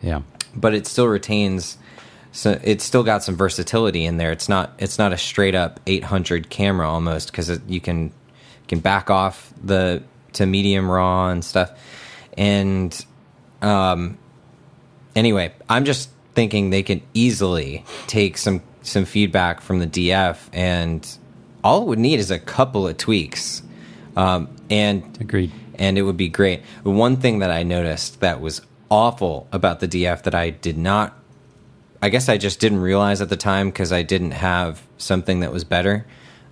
Yeah. 0.03 0.23
but 0.55 0.75
it 0.75 0.87
still 0.87 1.07
retains 1.07 1.79
so 2.35 2.59
it's 2.64 2.83
still 2.85 3.03
got 3.03 3.23
some 3.23 3.37
versatility 3.37 4.05
in 4.07 4.16
there 4.16 4.33
it's 4.33 4.49
not 4.49 4.73
it's 4.79 4.99
not 4.99 5.12
a 5.12 5.18
straight 5.18 5.55
up 5.55 5.79
800 5.87 6.49
camera 6.51 6.88
almost 6.88 7.31
because 7.31 7.61
you 7.68 7.81
can 7.81 8.11
can 8.68 8.81
back 8.81 9.11
off 9.11 9.53
the 9.62 10.03
to 10.33 10.47
medium 10.47 10.90
raw 10.90 11.29
and 11.29 11.45
stuff 11.45 11.71
and 12.38 13.05
um 13.61 14.16
anyway 15.16 15.53
i'm 15.68 15.85
just 15.85 16.11
thinking 16.35 16.70
they 16.70 16.83
can 16.83 17.01
easily 17.14 17.85
take 18.07 18.37
some 18.38 18.62
some 18.83 19.05
feedback 19.05 19.61
from 19.61 19.79
the 19.79 19.87
df 19.87 20.37
and 20.53 21.18
all 21.62 21.83
it 21.83 21.87
would 21.87 21.98
need 21.98 22.18
is 22.18 22.31
a 22.31 22.38
couple 22.38 22.87
of 22.88 22.96
tweaks 22.96 23.62
um 24.16 24.48
and 24.70 25.18
Agreed. 25.20 25.53
and 25.75 25.98
it 25.98 26.03
would 26.03 26.16
be 26.16 26.29
great. 26.31 26.62
One 26.83 27.16
thing 27.18 27.40
that 27.40 27.51
I 27.51 27.62
noticed 27.62 28.20
that 28.20 28.40
was 28.40 28.62
awful 28.90 29.46
about 29.53 29.81
the 29.81 29.88
DF 29.88 30.22
that 30.22 30.35
I 30.35 30.48
did 30.51 30.79
not, 30.79 31.14
I 32.01 32.09
guess 32.09 32.29
I 32.31 32.38
just 32.38 32.59
didn't 32.59 32.81
realize 32.81 33.20
at 33.20 33.29
the 33.29 33.37
time 33.37 33.68
because 33.68 33.92
I 33.92 34.03
didn't 34.03 34.31
have 34.31 34.83
something 34.96 35.40
that 35.40 35.53
was 35.53 35.64
better. 35.64 36.07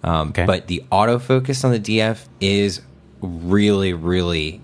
Um, 0.04 0.28
Okay. 0.30 0.44
But 0.44 0.66
the 0.66 0.84
autofocus 0.92 1.64
on 1.64 1.72
the 1.72 1.80
DF 1.80 2.26
is 2.40 2.82
really, 3.22 3.94
really, 3.94 4.60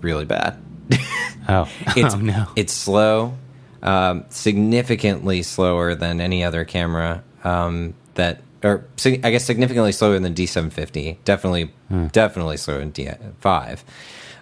really 0.00 0.24
bad. 0.24 0.58
Oh, 1.48 1.68
It's, 1.96 2.14
oh 2.16 2.18
no. 2.18 2.46
It's 2.56 2.72
slow, 2.72 3.36
um, 3.82 4.24
significantly 4.30 5.42
slower 5.42 5.94
than 5.94 6.20
any 6.20 6.42
other 6.42 6.64
camera 6.64 7.22
um, 7.44 7.94
that, 8.14 8.42
or 8.64 8.84
I 9.04 9.30
guess 9.30 9.44
significantly 9.44 9.92
slower 9.92 10.18
than 10.18 10.34
D750. 10.34 11.18
Definitely, 11.24 11.70
Hmm. 11.88 12.08
definitely 12.08 12.56
slower 12.56 12.78
than 12.80 12.90
D5. 12.90 13.84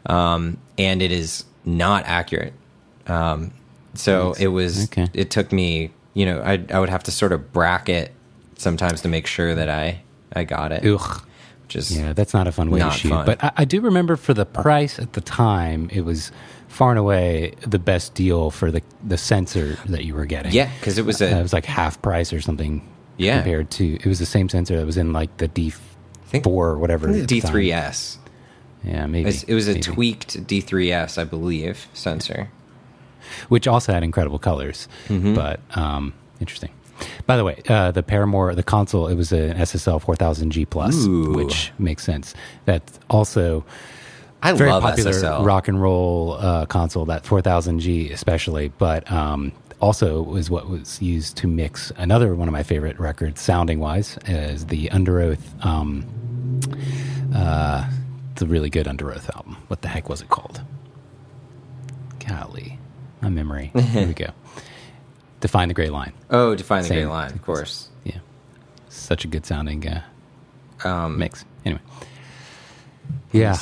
Um, 0.07 0.57
and 0.79 1.03
it 1.03 1.13
is 1.13 1.45
not 1.67 2.05
accurate. 2.07 2.55
Um, 3.07 3.53
so 3.95 4.35
it 4.39 4.49
was, 4.49 4.85
Okay. 4.85 5.09
it 5.13 5.31
took 5.31 5.53
me, 5.53 5.91
you 6.15 6.25
know, 6.25 6.41
I, 6.41 6.65
I 6.73 6.81
would 6.81 6.89
have 6.89 7.03
to 7.05 7.11
sort 7.11 7.33
of 7.33 7.53
bracket 7.53 8.13
sometimes 8.57 9.03
to 9.03 9.09
make 9.09 9.27
sure 9.27 9.55
that 9.55 9.69
I, 9.69 10.01
I 10.33 10.45
got 10.45 10.73
it, 10.73 10.87
Ugh. 10.87 11.23
Is, 11.75 11.97
Yeah, 11.97 12.13
that's 12.13 12.35
not 12.35 12.47
a 12.47 12.53
fun 12.53 12.71
way 12.71 12.81
to 12.81 12.91
shoot. 12.91 13.09
fun. 13.09 13.27
But 13.27 13.43
I, 13.43 13.53
I 13.59 13.65
do 13.65 13.81
remember 13.81 14.17
for 14.17 14.35
the 14.35 14.45
price 14.47 14.99
at 14.99 15.13
the 15.15 15.21
time, 15.21 15.89
it 15.93 16.03
was 16.03 16.31
far 16.69 16.91
and 16.91 16.99
away 16.99 17.55
the 17.67 17.79
best 17.79 18.15
deal 18.15 18.51
for 18.51 18.71
the 18.71 18.83
the 19.03 19.17
sensor 19.19 19.77
that 19.87 20.05
you 20.05 20.15
were 20.15 20.27
getting. 20.27 20.53
yeah, 20.53 20.71
because 20.81 20.99
it 20.99 21.05
was 21.05 21.21
Uh, 21.23 21.27
it 21.27 21.43
was 21.43 21.53
like 21.53 21.65
half 21.67 22.01
price 22.03 22.33
or 22.33 22.41
something. 22.41 22.83
Yeah. 23.17 23.37
compared 23.37 23.71
to 23.73 23.95
it 23.95 24.07
was 24.07 24.19
the 24.19 24.27
same 24.27 24.49
sensor 24.49 24.77
that 24.77 24.85
was 24.87 24.97
in 24.97 25.13
like 25.13 25.37
the 25.37 25.47
D 25.49 25.73
four 26.43 26.71
or 26.71 26.79
whatever. 26.79 27.09
at 27.09 27.29
the 27.29 27.41
time. 27.41 27.53
D3S. 27.55 28.17
Yeah, 28.83 29.07
maybe 29.07 29.31
it 29.49 29.55
was 29.55 29.69
a 29.69 29.73
maybe. 29.75 29.81
tweaked 29.83 30.47
D3S, 30.47 31.17
I 31.17 31.25
believe, 31.25 31.87
sensor. 31.95 32.51
which 33.49 33.67
also 33.69 33.93
had 33.93 34.03
incredible 34.03 34.39
colors. 34.41 34.89
Mm-hmm. 35.09 35.35
But 35.35 35.61
um, 35.77 36.13
interesting. 36.41 36.71
By 37.27 37.37
the 37.37 37.45
way, 37.45 37.63
uh, 37.69 37.91
the 37.91 38.03
Paramore, 38.03 38.55
the 38.55 38.63
console, 38.63 39.09
it 39.09 39.15
was 39.15 39.33
an 39.33 39.57
SSL 39.57 40.03
4000G 40.03 40.69
plus, 40.69 41.07
Ooh. 41.07 41.33
which 41.33 41.73
makes 41.79 42.05
sense. 42.05 42.35
That's 42.65 42.99
also 43.09 43.65
I 44.43 44.53
very 44.53 44.71
love 44.71 44.83
popular 44.83 45.13
SSL. 45.13 45.45
rock 45.45 45.69
and 45.69 45.81
roll 45.81 46.35
uh, 46.35 46.67
console, 46.67 47.07
that 47.07 47.25
4000G 47.25 48.13
especially, 48.13 48.69
but 48.69 49.11
um, 49.11 49.53
also 49.81 50.23
was 50.23 50.51
what 50.51 50.69
was 50.69 51.01
used 51.01 51.37
to 51.39 51.47
mix 51.47 51.93
another 51.97 52.35
one 52.35 52.49
of 52.49 52.53
my 52.53 52.63
favorite 52.63 52.99
records, 53.01 53.41
sounding 53.41 53.81
wise, 53.81 54.19
is 54.27 54.67
the 54.67 54.89
Underoath. 54.89 55.65
Um, 55.65 56.07
uh, 57.35 57.89
it's 58.33 58.43
a 58.43 58.47
really 58.47 58.71
good 58.71 58.87
Underoath 58.87 59.35
album. 59.35 59.57
What 59.69 59.83
the 59.83 59.89
heck 59.89 60.09
was 60.09 60.21
it 60.21 60.29
called? 60.29 60.61
Golly, 62.27 62.79
my 63.21 63.29
memory. 63.29 63.71
Here 63.75 64.07
we 64.07 64.15
go. 64.15 64.27
Define 65.45 65.69
the 65.69 65.75
Gray 65.75 65.91
Line. 65.91 66.15
Oh, 66.31 66.55
Define 66.55 66.85
the 66.85 66.89
Same. 66.89 66.99
Great 67.01 67.13
Line, 67.13 67.33
of 67.33 67.43
course. 67.43 67.91
Yeah, 68.03 68.21
such 68.89 69.27
a 69.27 69.29
good 69.29 69.45
sounding 69.45 69.87
uh, 69.87 70.03
Um, 70.83 71.19
mix. 71.19 71.45
Anyway, 71.67 71.83
yeah. 73.31 73.59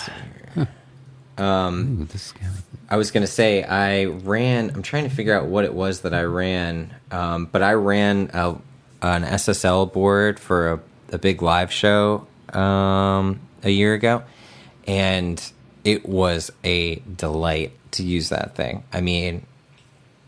Um, 1.36 2.02
Ooh, 2.02 2.04
this 2.04 2.30
guy. 2.30 2.46
I 2.88 2.96
was 2.96 3.10
going 3.10 3.22
to 3.22 3.32
say, 3.32 3.64
I 3.64 4.04
ran, 4.04 4.70
I'm 4.70 4.82
trying 4.82 5.08
to 5.08 5.10
figure 5.10 5.36
out 5.36 5.46
what 5.46 5.64
it 5.64 5.74
was 5.74 6.02
that 6.02 6.14
I 6.14 6.22
ran, 6.22 6.94
um, 7.10 7.46
but 7.50 7.62
I 7.64 7.72
ran 7.72 8.30
a, 8.32 8.50
an 9.02 9.24
SSL 9.24 9.92
board 9.92 10.38
for 10.38 10.74
a, 10.74 10.80
a 11.14 11.18
big 11.18 11.42
live 11.42 11.72
show 11.72 12.28
um, 12.52 13.40
a 13.64 13.70
year 13.70 13.94
ago, 13.94 14.22
and 14.86 15.42
it 15.82 16.08
was 16.08 16.52
a 16.62 16.96
delight 17.16 17.72
to 17.92 18.04
use 18.04 18.28
that 18.28 18.54
thing. 18.54 18.84
I 18.92 19.00
mean, 19.00 19.44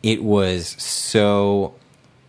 it 0.05 0.23
was 0.23 0.69
so 0.83 1.75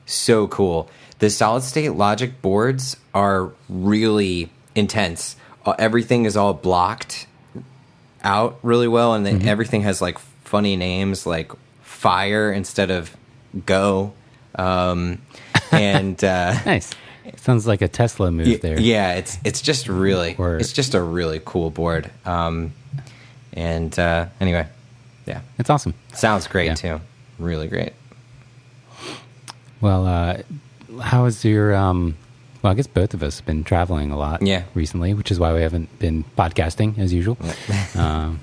so 0.08 0.48
cool. 0.48 0.90
The 1.20 1.30
solid 1.30 1.64
state 1.64 1.90
logic 1.90 2.42
boards 2.42 2.96
are 3.14 3.52
really 3.70 4.50
intense. 4.76 5.36
Uh, 5.66 5.74
Everything 5.80 6.26
is 6.26 6.36
all 6.38 6.54
blocked 6.54 7.28
out 8.24 8.58
really 8.64 8.88
well, 8.88 9.14
and 9.14 9.26
then 9.26 9.48
everything 9.48 9.82
has 9.82 10.02
like 10.02 10.18
funny 10.44 10.76
names 10.76 11.26
like 11.26 11.52
fire 11.84 12.52
instead 12.52 12.92
of 12.92 13.16
go. 13.66 14.14
Um, 14.56 15.22
and 15.72 16.22
uh, 16.24 16.54
Nice. 16.66 16.92
Sounds 17.38 17.66
like 17.68 17.82
a 17.82 17.88
Tesla 17.88 18.32
move 18.32 18.48
y- 18.48 18.60
there. 18.62 18.80
yeah, 18.80 19.14
it's 19.16 19.38
it's 19.44 19.62
just 19.62 19.88
really 19.90 20.36
Or- 20.38 20.58
it's 20.58 20.72
just 20.74 20.94
a 20.94 21.02
really 21.02 21.42
cool 21.44 21.72
board. 21.72 22.10
Um, 22.26 22.74
and 23.54 23.98
uh, 23.98 24.28
anyway, 24.40 24.68
yeah, 25.26 25.42
It's 25.58 25.70
awesome. 25.70 25.94
sounds 26.14 26.48
great 26.48 26.68
Yeah. 26.68 26.76
too. 26.76 27.02
Really 27.40 27.68
great. 27.68 27.94
Well, 29.82 30.06
uh, 30.08 30.38
how 31.02 31.26
is 31.26 31.44
your? 31.44 31.76
Um, 31.76 32.16
well, 32.62 32.72
I 32.72 32.76
guess 32.76 32.88
both 32.88 33.14
of 33.14 33.22
us 33.22 33.38
have 33.38 33.46
been 33.46 33.64
traveling 33.64 34.12
a 34.12 34.18
lot 34.18 34.42
Yeah. 34.42 34.64
recently, 34.74 35.14
which 35.14 35.32
is 35.32 35.40
why 35.40 35.54
we 35.54 35.62
haven't 35.62 36.00
been 36.00 36.24
podcasting 36.38 36.98
as 36.98 37.14
usual. 37.14 37.38
um, 37.96 38.40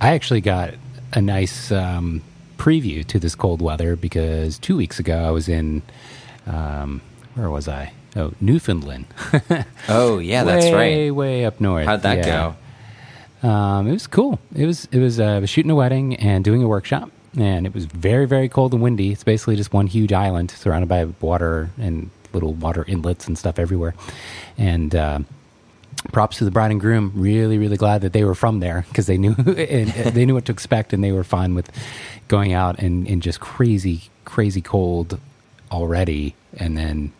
I 0.00 0.12
actually 0.14 0.40
got 0.40 0.74
a 1.12 1.20
nice 1.20 1.70
um, 1.70 2.22
preview 2.56 3.04
to 3.08 3.18
this 3.18 3.34
cold 3.34 3.60
weather 3.60 3.96
because 3.96 4.58
two 4.58 4.76
weeks 4.76 4.98
ago 4.98 5.24
I 5.24 5.30
was 5.30 5.48
in 5.48 5.82
um, 6.46 7.02
where 7.34 7.50
was 7.50 7.68
I? 7.68 7.92
Oh, 8.16 8.32
Newfoundland. 8.40 9.06
Oh 9.88 10.18
yeah, 10.18 10.44
that's 10.44 10.66
way, 10.66 11.10
right. 11.10 11.14
Way 11.14 11.44
up 11.44 11.60
north. 11.60 11.86
How'd 11.86 12.02
that 12.02 12.18
Yeah. 12.18 12.54
go? 13.42 13.48
Um, 13.48 13.88
it 13.88 13.92
was 13.92 14.06
cool. 14.06 14.38
It 14.54 14.64
was 14.66 14.86
it 14.92 14.98
was 15.00 15.18
uh, 15.18 15.24
I 15.24 15.38
was 15.40 15.50
shooting 15.50 15.70
a 15.70 15.74
wedding 15.74 16.14
and 16.16 16.44
doing 16.44 16.62
a 16.62 16.68
workshop, 16.68 17.10
and 17.38 17.66
it 17.66 17.74
was 17.74 17.86
very 17.86 18.26
very 18.26 18.48
cold 18.48 18.72
and 18.74 18.82
windy. 18.82 19.10
It's 19.12 19.24
basically 19.24 19.56
just 19.56 19.72
one 19.72 19.86
huge 19.86 20.12
island 20.12 20.50
surrounded 20.50 20.88
by 20.88 21.04
water 21.20 21.70
and 21.78 22.10
little 22.32 22.54
water 22.54 22.84
inlets 22.88 23.26
and 23.26 23.36
stuff 23.38 23.58
everywhere. 23.58 23.94
And 24.58 24.94
uh, 24.94 25.18
props 26.12 26.38
to 26.38 26.44
the 26.44 26.50
bride 26.50 26.70
and 26.70 26.80
groom. 26.80 27.12
Really 27.14 27.58
really 27.58 27.76
glad 27.76 28.00
that 28.02 28.12
they 28.12 28.24
were 28.24 28.34
from 28.34 28.60
there 28.60 28.84
because 28.88 29.06
they 29.06 29.16
knew 29.18 29.34
and, 29.38 29.90
uh, 30.06 30.10
they 30.10 30.24
knew 30.26 30.34
what 30.34 30.44
to 30.46 30.52
expect 30.52 30.92
and 30.92 31.02
they 31.02 31.12
were 31.12 31.24
fine 31.24 31.54
with 31.54 31.70
going 32.28 32.52
out 32.52 32.78
and 32.78 33.06
in 33.06 33.20
just 33.20 33.40
crazy 33.40 34.02
crazy 34.24 34.60
cold 34.62 35.18
already, 35.70 36.34
and 36.56 36.76
then 36.76 37.12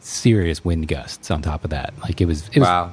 serious 0.00 0.64
wind 0.64 0.86
gusts 0.88 1.30
on 1.30 1.42
top 1.42 1.64
of 1.64 1.70
that. 1.70 1.92
Like 2.02 2.20
it 2.20 2.26
was 2.26 2.48
it 2.48 2.60
was 2.60 2.68
Wow. 2.68 2.92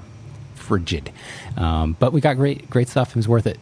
frigid. 0.55 1.11
Um, 1.57 1.95
but 1.99 2.11
we 2.13 2.21
got 2.21 2.37
great, 2.37 2.69
great 2.69 2.87
stuff. 2.89 3.09
It 3.11 3.15
was 3.15 3.27
worth 3.27 3.45
it. 3.47 3.59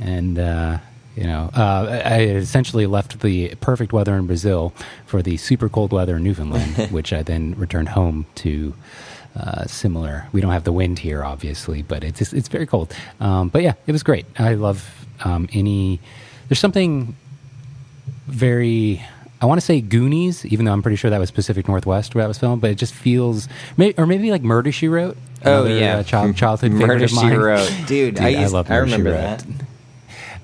And, 0.00 0.38
uh, 0.38 0.78
you 1.18 1.24
know, 1.24 1.50
uh, 1.56 2.00
I 2.04 2.14
I 2.14 2.18
essentially 2.20 2.86
left 2.86 3.20
the 3.20 3.54
perfect 3.60 3.92
weather 3.92 4.14
in 4.16 4.26
Brazil 4.26 4.72
for 5.06 5.20
the 5.22 5.36
super 5.36 5.68
cold 5.68 5.92
weather 5.92 6.16
in 6.16 6.22
Newfoundland, 6.22 6.90
which 6.92 7.12
I 7.12 7.22
then 7.22 7.54
returned 7.56 7.90
home 7.90 8.26
to. 8.36 8.74
Uh, 9.38 9.64
similar. 9.66 10.26
We 10.32 10.40
don't 10.40 10.50
have 10.50 10.64
the 10.64 10.72
wind 10.72 10.98
here, 10.98 11.22
obviously, 11.22 11.82
but 11.82 12.02
it's 12.02 12.32
it's 12.32 12.48
very 12.48 12.66
cold. 12.66 12.92
Um, 13.20 13.50
but 13.50 13.62
yeah, 13.62 13.74
it 13.86 13.92
was 13.92 14.02
great. 14.02 14.26
I 14.36 14.54
love 14.54 15.06
um, 15.24 15.48
any. 15.52 16.00
There's 16.48 16.58
something 16.58 17.14
very 18.26 19.04
I 19.40 19.46
want 19.46 19.60
to 19.60 19.64
say 19.64 19.80
Goonies, 19.80 20.44
even 20.46 20.64
though 20.64 20.72
I'm 20.72 20.82
pretty 20.82 20.96
sure 20.96 21.10
that 21.10 21.18
was 21.18 21.30
Pacific 21.30 21.68
Northwest 21.68 22.14
where 22.14 22.24
that 22.24 22.28
was 22.28 22.38
filmed, 22.38 22.60
but 22.60 22.70
it 22.70 22.74
just 22.74 22.92
feels, 22.92 23.48
may, 23.76 23.94
or 23.96 24.06
maybe 24.06 24.30
like 24.32 24.42
Murder 24.42 24.72
She 24.72 24.88
Wrote. 24.88 25.16
Oh 25.44 25.64
another, 25.64 25.78
yeah, 25.78 25.96
uh, 25.98 26.02
child, 26.02 26.36
childhood 26.36 26.72
favorite 26.72 26.86
Murder 26.88 27.04
of 27.04 27.10
She 27.10 27.16
mine. 27.16 27.38
Wrote, 27.38 27.68
dude. 27.86 28.18
I, 28.18 28.30
Dude, 28.30 28.36
I 28.38 28.40
used, 28.42 28.52
love 28.52 28.68
I 28.70 28.74
She 28.74 28.80
remember 28.80 29.12
that. 29.12 29.44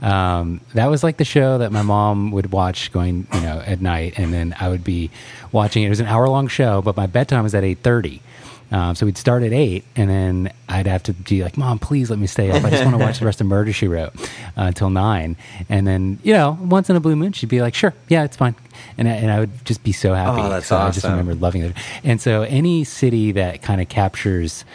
Um, 0.04 0.60
that 0.74 0.86
was 0.86 1.02
like 1.02 1.16
the 1.16 1.24
show 1.24 1.56
that 1.58 1.72
my 1.72 1.80
mom 1.80 2.30
would 2.32 2.52
watch 2.52 2.92
going, 2.92 3.26
you 3.32 3.40
know, 3.40 3.62
at 3.64 3.80
night, 3.80 4.18
and 4.18 4.34
then 4.34 4.54
I 4.60 4.68
would 4.68 4.84
be 4.84 5.10
watching 5.50 5.82
it. 5.82 5.86
It 5.86 5.88
was 5.88 6.00
an 6.00 6.06
hour 6.06 6.28
long 6.28 6.46
show, 6.46 6.82
but 6.82 6.94
my 6.94 7.06
bedtime 7.06 7.42
was 7.42 7.54
at 7.54 7.64
eight 7.64 7.78
thirty. 7.78 8.20
Um, 8.70 8.94
so 8.94 9.06
we'd 9.06 9.16
start 9.16 9.42
at 9.42 9.52
eight, 9.52 9.84
and 9.96 10.10
then 10.10 10.52
I'd 10.68 10.86
have 10.86 11.02
to 11.04 11.14
be 11.14 11.42
like, 11.42 11.56
"Mom, 11.56 11.78
please 11.78 12.10
let 12.10 12.18
me 12.18 12.26
stay 12.26 12.50
up. 12.50 12.64
I 12.64 12.70
just 12.70 12.84
want 12.84 12.98
to 12.98 13.02
watch 13.02 13.18
the 13.18 13.24
rest 13.24 13.40
of 13.40 13.46
Murder 13.46 13.72
She 13.72 13.88
Wrote 13.88 14.12
uh, 14.58 14.62
until 14.64 14.90
nine. 14.90 15.36
And 15.70 15.86
then, 15.86 16.18
you 16.22 16.34
know, 16.34 16.58
once 16.60 16.90
in 16.90 16.96
a 16.96 17.00
blue 17.00 17.16
moon, 17.16 17.32
she'd 17.32 17.48
be 17.48 17.62
like, 17.62 17.74
"Sure, 17.74 17.94
yeah, 18.08 18.24
it's 18.24 18.36
fine," 18.36 18.56
and 18.98 19.08
I, 19.08 19.12
and 19.12 19.30
I 19.30 19.40
would 19.40 19.64
just 19.64 19.84
be 19.84 19.92
so 19.92 20.12
happy. 20.12 20.42
Oh, 20.42 20.50
that's 20.50 20.66
so 20.66 20.76
I 20.76 20.90
just 20.90 21.06
remember 21.06 21.34
loving 21.34 21.62
it. 21.62 21.76
And 22.02 22.20
so, 22.20 22.42
any 22.42 22.84
city 22.84 23.32
that 23.32 23.62
kind 23.62 23.80
of 23.80 23.88
captures 23.88 24.66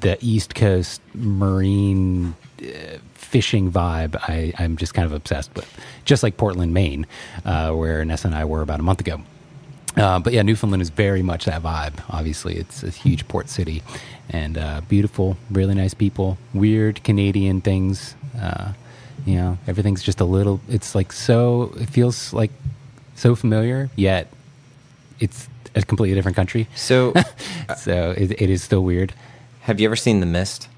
the 0.00 0.18
East 0.20 0.54
Coast 0.54 1.00
marine 1.14 2.34
uh, 2.62 2.98
fishing 3.14 3.70
vibe, 3.70 4.16
I, 4.28 4.52
I'm 4.58 4.76
just 4.76 4.94
kind 4.94 5.06
of 5.06 5.12
obsessed 5.12 5.54
with. 5.54 5.68
Just 6.04 6.22
like 6.22 6.36
Portland, 6.36 6.72
Maine, 6.74 7.06
uh, 7.44 7.72
where 7.72 8.04
Nessa 8.04 8.28
and 8.28 8.34
I 8.34 8.44
were 8.44 8.62
about 8.62 8.80
a 8.80 8.82
month 8.82 9.00
ago. 9.00 9.20
Uh, 9.96 10.18
but 10.20 10.32
yeah, 10.32 10.42
Newfoundland 10.42 10.82
is 10.82 10.90
very 10.90 11.22
much 11.22 11.46
that 11.46 11.62
vibe. 11.62 11.94
Obviously, 12.10 12.54
it's 12.56 12.82
a 12.84 12.90
huge 12.90 13.26
port 13.26 13.48
city 13.48 13.82
and 14.30 14.56
uh, 14.56 14.80
beautiful, 14.88 15.36
really 15.50 15.74
nice 15.74 15.94
people. 15.94 16.38
Weird 16.54 17.02
Canadian 17.02 17.60
things. 17.60 18.14
Uh, 18.40 18.72
you 19.26 19.34
know, 19.36 19.58
everything's 19.66 20.02
just 20.02 20.20
a 20.20 20.24
little. 20.24 20.60
It's 20.68 20.94
like 20.94 21.12
so. 21.12 21.72
It 21.78 21.90
feels 21.90 22.32
like 22.32 22.52
so 23.16 23.34
familiar, 23.34 23.90
yet 23.96 24.28
it's 25.18 25.48
a 25.74 25.82
completely 25.82 26.14
different 26.14 26.36
country. 26.36 26.68
So, 26.76 27.12
So 27.76 28.12
it, 28.16 28.40
it 28.40 28.50
is 28.50 28.62
still 28.62 28.84
weird. 28.84 29.12
have 29.62 29.80
you 29.80 29.88
ever 29.88 29.96
seen 29.96 30.20
The 30.20 30.26
Mist? 30.26 30.68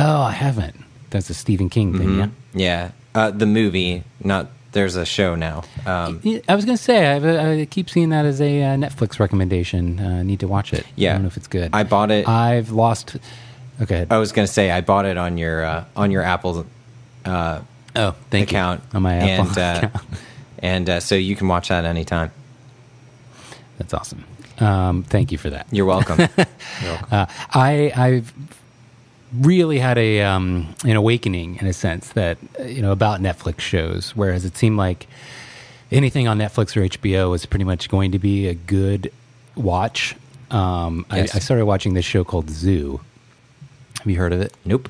Oh, 0.00 0.22
I 0.22 0.32
haven't. 0.32 0.76
That's 1.10 1.28
a 1.30 1.34
Stephen 1.34 1.68
King 1.68 1.98
thing, 1.98 2.18
yeah. 2.18 2.28
Yeah, 2.54 2.90
uh, 3.14 3.30
the 3.30 3.46
movie. 3.46 4.04
Not 4.22 4.48
there's 4.72 4.96
a 4.96 5.04
show 5.04 5.34
now. 5.34 5.64
Um, 5.84 6.20
Yeah, 6.22 6.40
I 6.48 6.54
was 6.54 6.64
going 6.64 6.76
to 6.76 6.82
say, 6.82 7.06
I, 7.06 7.62
I 7.62 7.66
keep 7.66 7.90
seeing 7.90 8.10
that 8.10 8.24
as 8.24 8.40
a 8.40 8.62
uh, 8.62 8.76
Netflix 8.76 9.18
recommendation. 9.18 9.98
Uh, 9.98 10.22
need 10.22 10.40
to 10.40 10.48
watch 10.48 10.72
it. 10.72 10.86
Yeah. 10.96 11.10
I 11.10 11.12
don't 11.14 11.22
know 11.22 11.28
if 11.28 11.36
it's 11.36 11.48
good. 11.48 11.70
I 11.72 11.82
bought 11.82 12.10
it. 12.10 12.28
I've 12.28 12.70
lost. 12.70 13.16
Okay. 13.82 14.06
I 14.10 14.18
was 14.18 14.32
gonna 14.32 14.46
say 14.46 14.70
I 14.70 14.80
bought 14.80 15.06
it 15.06 15.16
on 15.16 15.38
your 15.38 15.64
uh, 15.64 15.84
on 15.96 16.10
your 16.10 16.22
Apple 16.22 16.66
uh, 17.24 17.60
oh, 17.96 18.14
thank 18.30 18.48
account 18.48 18.82
you. 18.92 18.96
On 18.96 19.02
my 19.02 19.16
Apple 19.16 19.48
and 19.48 19.58
uh, 19.58 19.86
account. 19.86 20.06
and 20.58 20.90
uh, 20.90 21.00
so 21.00 21.14
you 21.14 21.34
can 21.34 21.48
watch 21.48 21.68
that 21.68 21.84
anytime. 21.84 22.30
That's 23.78 23.94
awesome. 23.94 24.24
Um, 24.58 25.02
thank 25.04 25.32
you 25.32 25.38
for 25.38 25.48
that. 25.50 25.66
You're 25.72 25.86
welcome. 25.86 26.18
You're 26.82 26.92
welcome. 26.92 27.08
Uh, 27.10 27.26
I 27.54 27.92
I've 27.96 28.34
really 29.32 29.78
had 29.78 29.98
a 29.98 30.22
um, 30.22 30.74
an 30.84 30.96
awakening 30.96 31.56
in 31.60 31.66
a 31.66 31.72
sense 31.72 32.10
that 32.10 32.38
you 32.64 32.82
know 32.82 32.92
about 32.92 33.20
Netflix 33.20 33.60
shows, 33.60 34.10
whereas 34.16 34.44
it 34.44 34.56
seemed 34.56 34.76
like 34.76 35.06
anything 35.92 36.28
on 36.28 36.38
Netflix 36.38 36.76
or 36.76 36.82
HBO 36.86 37.30
was 37.30 37.46
pretty 37.46 37.64
much 37.64 37.88
going 37.88 38.12
to 38.12 38.18
be 38.18 38.46
a 38.48 38.54
good 38.54 39.12
watch. 39.56 40.16
Um, 40.50 41.06
Yes. 41.12 41.34
I, 41.34 41.36
I 41.36 41.40
started 41.40 41.66
watching 41.66 41.94
this 41.94 42.04
show 42.04 42.24
called 42.24 42.50
Zoo. 42.50 43.00
Have 43.98 44.06
you 44.10 44.16
heard 44.16 44.32
of 44.32 44.40
it? 44.40 44.54
Nope. 44.64 44.88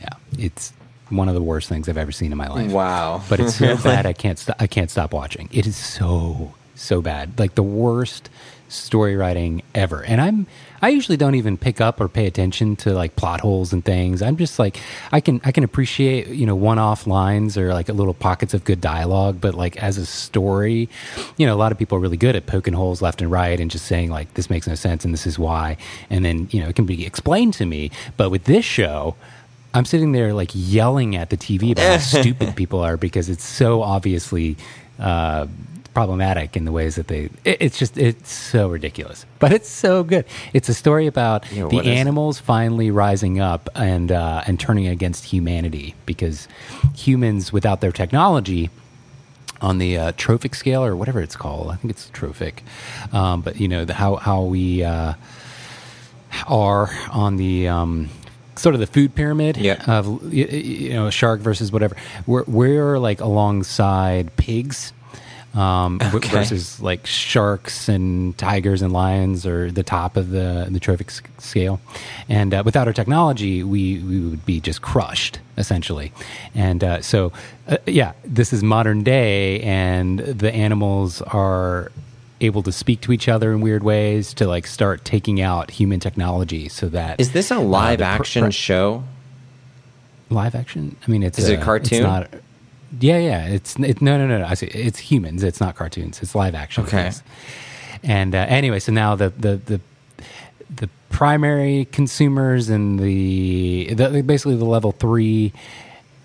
Yeah, 0.00 0.08
it's 0.38 0.72
one 1.08 1.28
of 1.28 1.34
the 1.34 1.42
worst 1.42 1.68
things 1.68 1.88
I've 1.88 1.96
ever 1.96 2.12
seen 2.12 2.30
in 2.32 2.38
my 2.38 2.48
life. 2.48 2.70
Wow. 2.70 3.22
But 3.28 3.40
it's 3.40 3.54
so 3.56 3.76
bad 3.82 4.06
I 4.06 4.12
can't 4.12 4.38
st- 4.38 4.56
I 4.60 4.66
can't 4.66 4.90
stop 4.90 5.12
watching. 5.12 5.48
It 5.52 5.66
is 5.66 5.76
so 5.76 6.54
so 6.74 7.00
bad. 7.00 7.38
Like 7.38 7.54
the 7.54 7.62
worst 7.62 8.28
story 8.68 9.16
writing 9.16 9.62
ever. 9.74 10.04
And 10.04 10.20
I'm 10.20 10.46
I 10.82 10.90
usually 10.90 11.16
don't 11.16 11.34
even 11.34 11.56
pick 11.56 11.80
up 11.80 12.00
or 12.00 12.08
pay 12.08 12.26
attention 12.26 12.76
to 12.76 12.92
like 12.92 13.16
plot 13.16 13.40
holes 13.40 13.72
and 13.72 13.84
things. 13.84 14.22
I'm 14.22 14.36
just 14.36 14.58
like 14.58 14.78
I 15.12 15.20
can 15.20 15.40
I 15.44 15.52
can 15.52 15.64
appreciate, 15.64 16.28
you 16.28 16.46
know, 16.46 16.54
one-off 16.54 17.06
lines 17.06 17.56
or 17.56 17.72
like 17.72 17.88
little 17.88 18.14
pockets 18.14 18.54
of 18.54 18.64
good 18.64 18.80
dialogue, 18.80 19.40
but 19.40 19.54
like 19.54 19.76
as 19.78 19.98
a 19.98 20.06
story, 20.06 20.88
you 21.36 21.46
know, 21.46 21.54
a 21.54 21.58
lot 21.58 21.72
of 21.72 21.78
people 21.78 21.96
are 21.96 22.00
really 22.00 22.16
good 22.16 22.36
at 22.36 22.46
poking 22.46 22.74
holes 22.74 23.00
left 23.00 23.22
and 23.22 23.30
right 23.30 23.58
and 23.58 23.70
just 23.70 23.86
saying 23.86 24.10
like 24.10 24.32
this 24.34 24.50
makes 24.50 24.66
no 24.66 24.74
sense 24.74 25.04
and 25.04 25.14
this 25.14 25.26
is 25.26 25.38
why. 25.38 25.76
And 26.10 26.24
then, 26.24 26.48
you 26.50 26.60
know, 26.60 26.68
it 26.68 26.76
can 26.76 26.86
be 26.86 27.06
explained 27.06 27.54
to 27.54 27.66
me. 27.66 27.90
But 28.16 28.30
with 28.30 28.44
this 28.44 28.64
show, 28.64 29.16
I'm 29.74 29.84
sitting 29.84 30.12
there 30.12 30.32
like 30.32 30.50
yelling 30.54 31.16
at 31.16 31.30
the 31.30 31.36
TV 31.36 31.72
about 31.72 31.84
how 31.84 31.98
stupid 32.20 32.56
people 32.56 32.80
are 32.80 32.96
because 32.96 33.28
it's 33.28 33.44
so 33.44 33.82
obviously 33.82 34.56
uh, 34.98 35.46
problematic 35.96 36.56
in 36.58 36.64
the 36.66 36.72
ways 36.72 36.96
that 36.96 37.08
they. 37.08 37.30
It, 37.44 37.56
it's 37.60 37.78
just 37.78 37.96
it's 37.96 38.30
so 38.30 38.68
ridiculous, 38.68 39.24
but 39.38 39.50
it's 39.52 39.68
so 39.68 40.02
good. 40.04 40.24
It's 40.52 40.68
a 40.68 40.74
story 40.74 41.06
about 41.06 41.50
Yeah, 41.50 41.68
the 41.68 41.76
what 41.76 41.86
is 41.86 41.92
it? 41.92 41.96
animals 41.96 42.38
finally 42.38 42.90
rising 42.90 43.40
up 43.40 43.70
and 43.74 44.12
uh, 44.12 44.42
and 44.46 44.60
turning 44.60 44.86
against 44.86 45.24
humanity 45.24 45.94
because 46.04 46.48
humans 46.94 47.50
without 47.52 47.80
their 47.80 47.92
technology 47.92 48.68
on 49.62 49.78
the 49.78 49.96
uh, 49.96 50.12
trophic 50.18 50.54
scale 50.54 50.84
or 50.84 50.94
whatever 50.94 51.22
it's 51.22 51.34
called. 51.36 51.70
I 51.72 51.76
think 51.76 51.90
it's 51.94 52.10
trophic, 52.10 52.62
um, 53.14 53.40
but 53.40 53.58
you 53.58 53.68
know 53.68 53.86
the, 53.86 53.94
how 53.94 54.16
how 54.16 54.42
we 54.42 54.84
uh, 54.84 55.14
are 56.46 56.90
on 57.10 57.36
the 57.36 57.68
um, 57.68 58.10
sort 58.56 58.74
of 58.74 58.80
the 58.80 58.86
food 58.86 59.14
pyramid 59.14 59.56
Yeah. 59.56 59.82
of 59.86 60.32
you 60.34 60.90
know 60.92 61.08
shark 61.10 61.40
versus 61.40 61.72
whatever. 61.72 61.96
We're 62.26 62.44
we're 62.46 62.98
like 62.98 63.20
alongside 63.22 64.36
pigs. 64.36 64.92
Um, 65.56 66.00
Okay. 66.12 66.28
versus 66.28 66.80
like 66.80 67.06
sharks 67.06 67.88
and 67.88 68.36
tigers 68.36 68.82
and 68.82 68.92
lions 68.92 69.46
or 69.46 69.70
the 69.72 69.82
top 69.82 70.16
of 70.18 70.28
the 70.30 70.66
the 70.70 70.78
trophic 70.78 71.10
scale, 71.38 71.80
and 72.28 72.52
uh, 72.52 72.62
without 72.64 72.86
our 72.86 72.92
technology, 72.92 73.62
we 73.64 73.98
we 74.00 74.20
would 74.20 74.44
be 74.44 74.60
just 74.60 74.82
crushed 74.82 75.38
essentially. 75.56 76.12
And 76.54 76.84
uh, 76.84 77.00
so, 77.00 77.32
uh, 77.68 77.78
yeah, 77.86 78.12
this 78.22 78.52
is 78.52 78.62
modern 78.62 79.02
day, 79.02 79.60
and 79.62 80.18
the 80.18 80.52
animals 80.54 81.22
are 81.22 81.90
able 82.42 82.62
to 82.62 82.70
speak 82.72 83.00
to 83.00 83.12
each 83.12 83.26
other 83.26 83.50
in 83.52 83.62
weird 83.62 83.82
ways 83.82 84.34
to 84.34 84.46
like 84.46 84.66
start 84.66 85.06
taking 85.06 85.40
out 85.40 85.70
human 85.70 85.98
technology 86.00 86.68
so 86.68 86.86
that 86.90 87.18
Is 87.18 87.32
this 87.32 87.50
a 87.50 87.56
uh, 87.56 87.60
live 87.60 88.00
pr- 88.00 88.04
action 88.04 88.44
pr- 88.44 88.50
show? 88.50 89.04
live 90.28 90.54
action 90.54 90.96
i 91.06 91.10
mean 91.10 91.22
it's 91.22 91.38
Is 91.38 91.48
it 91.48 91.60
uh, 91.60 91.64
cartoon? 91.64 91.98
it's 91.98 92.02
not 92.04 92.28
yeah 93.00 93.18
yeah. 93.18 93.46
It's 93.46 93.76
it, 93.78 94.00
no 94.02 94.18
no 94.18 94.26
no 94.26 94.38
no. 94.38 94.46
I 94.46 94.54
see, 94.54 94.66
it's 94.66 94.98
humans. 94.98 95.42
It's 95.42 95.60
not 95.60 95.76
cartoons. 95.76 96.20
It's 96.22 96.34
live 96.34 96.54
action 96.54 96.84
Okay. 96.84 97.02
things. 97.04 97.22
and 98.02 98.34
uh, 98.34 98.46
anyway 98.48 98.78
so 98.78 98.92
now 98.92 99.14
the 99.16 99.30
the 99.30 99.56
the 99.66 99.80
the 100.74 100.88
primary 101.10 101.86
consumers 101.92 102.68
and 102.68 102.98
the, 103.00 103.94
the 103.94 104.22
basically 104.22 104.56
the 104.56 104.64
level 104.64 104.92
three 104.92 105.52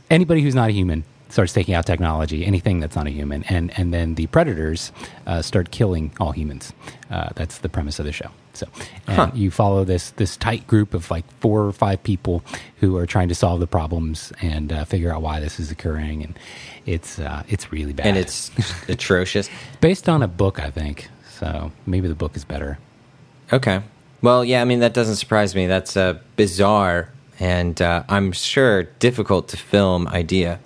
anybody 0.09 0.41
who's 0.41 0.55
not 0.55 0.69
a 0.69 0.73
human 0.73 1.03
starts 1.31 1.53
taking 1.53 1.73
out 1.73 1.85
technology 1.85 2.45
anything 2.45 2.79
that's 2.79 2.95
not 2.95 3.07
a 3.07 3.09
human 3.09 3.43
and 3.45 3.71
and 3.79 3.93
then 3.93 4.15
the 4.15 4.27
predators 4.27 4.91
uh, 5.27 5.41
start 5.41 5.71
killing 5.71 6.11
all 6.19 6.31
humans 6.31 6.73
uh, 7.09 7.29
that's 7.35 7.57
the 7.59 7.69
premise 7.69 7.97
of 7.99 8.05
the 8.05 8.11
show 8.11 8.29
so 8.53 8.65
and 9.07 9.15
Huh. 9.15 9.31
you 9.33 9.49
follow 9.49 9.83
this 9.85 10.11
this 10.11 10.37
tight 10.37 10.67
group 10.67 10.93
of 10.93 11.09
like 11.09 11.25
four 11.39 11.65
or 11.65 11.71
five 11.71 12.03
people 12.03 12.43
who 12.81 12.97
are 12.97 13.05
trying 13.05 13.29
to 13.29 13.35
solve 13.35 13.59
the 13.59 13.67
problems 13.67 14.31
and 14.41 14.71
uh, 14.73 14.85
figure 14.85 15.11
out 15.13 15.21
why 15.21 15.39
this 15.39 15.59
is 15.59 15.71
occurring 15.71 16.21
and 16.23 16.37
it's 16.85 17.17
uh, 17.19 17.43
it's 17.47 17.71
really 17.71 17.93
bad 17.93 18.05
And 18.07 18.17
it's 18.17 18.51
atrocious. 18.89 19.49
based 19.79 20.07
on 20.09 20.21
a 20.23 20.27
book 20.27 20.59
i 20.59 20.69
think 20.69 21.07
so 21.39 21.71
maybe 21.85 22.07
the 22.07 22.15
book 22.15 22.35
is 22.35 22.43
better 22.45 22.77
Okay. 23.53 23.81
Well, 24.21 24.45
yeah. 24.45 24.61
I 24.61 24.65
mean, 24.65 24.79
that 24.79 24.93
doesn't 24.93 25.17
surprise 25.17 25.55
me. 25.55 25.67
That's 25.67 25.97
a 25.97 26.21
bizarre 26.37 27.09
and 27.37 27.81
uh, 27.81 28.03
I'm 28.07 28.31
sure 28.31 28.83
difficult 28.99 29.49
to 29.49 29.57
film 29.57 30.07
idea. 30.07 30.59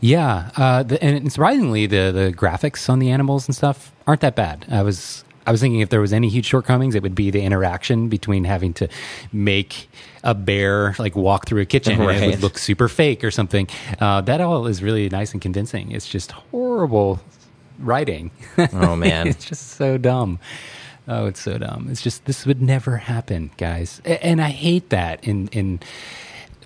Yeah, 0.00 0.50
uh, 0.56 0.82
the, 0.82 1.02
and 1.02 1.30
surprisingly, 1.30 1.86
the 1.86 2.10
the 2.12 2.32
graphics 2.36 2.88
on 2.88 2.98
the 2.98 3.10
animals 3.10 3.46
and 3.46 3.54
stuff 3.54 3.92
aren't 4.06 4.22
that 4.22 4.34
bad. 4.34 4.66
I 4.70 4.82
was 4.82 5.24
I 5.46 5.52
was 5.52 5.60
thinking 5.60 5.80
if 5.80 5.90
there 5.90 6.00
was 6.00 6.12
any 6.12 6.28
huge 6.28 6.46
shortcomings, 6.46 6.94
it 6.94 7.02
would 7.02 7.14
be 7.14 7.30
the 7.30 7.42
interaction 7.42 8.08
between 8.08 8.44
having 8.44 8.72
to 8.74 8.88
make 9.32 9.88
a 10.22 10.34
bear 10.34 10.94
like 10.98 11.16
walk 11.16 11.46
through 11.46 11.62
a 11.62 11.66
kitchen 11.66 12.00
and 12.00 12.24
it 12.24 12.30
would 12.30 12.42
look 12.42 12.58
super 12.58 12.88
fake 12.88 13.24
or 13.24 13.30
something. 13.30 13.66
Uh, 13.98 14.20
that 14.22 14.40
all 14.40 14.66
is 14.66 14.82
really 14.82 15.08
nice 15.08 15.32
and 15.32 15.40
convincing. 15.40 15.92
It's 15.92 16.08
just 16.08 16.32
horrible 16.32 17.20
writing. 17.78 18.30
Oh, 18.72 18.96
man. 18.96 19.26
it's 19.26 19.44
just 19.44 19.70
so 19.70 19.98
dumb. 19.98 20.38
Oh, 21.08 21.26
it's 21.26 21.40
so 21.40 21.58
dumb. 21.58 21.88
It's 21.90 22.02
just 22.02 22.26
this 22.26 22.46
would 22.46 22.62
never 22.62 22.98
happen, 22.98 23.50
guys. 23.56 24.00
And 24.04 24.40
I 24.40 24.50
hate 24.50 24.90
that 24.90 25.24
in 25.24 25.48
in 25.48 25.80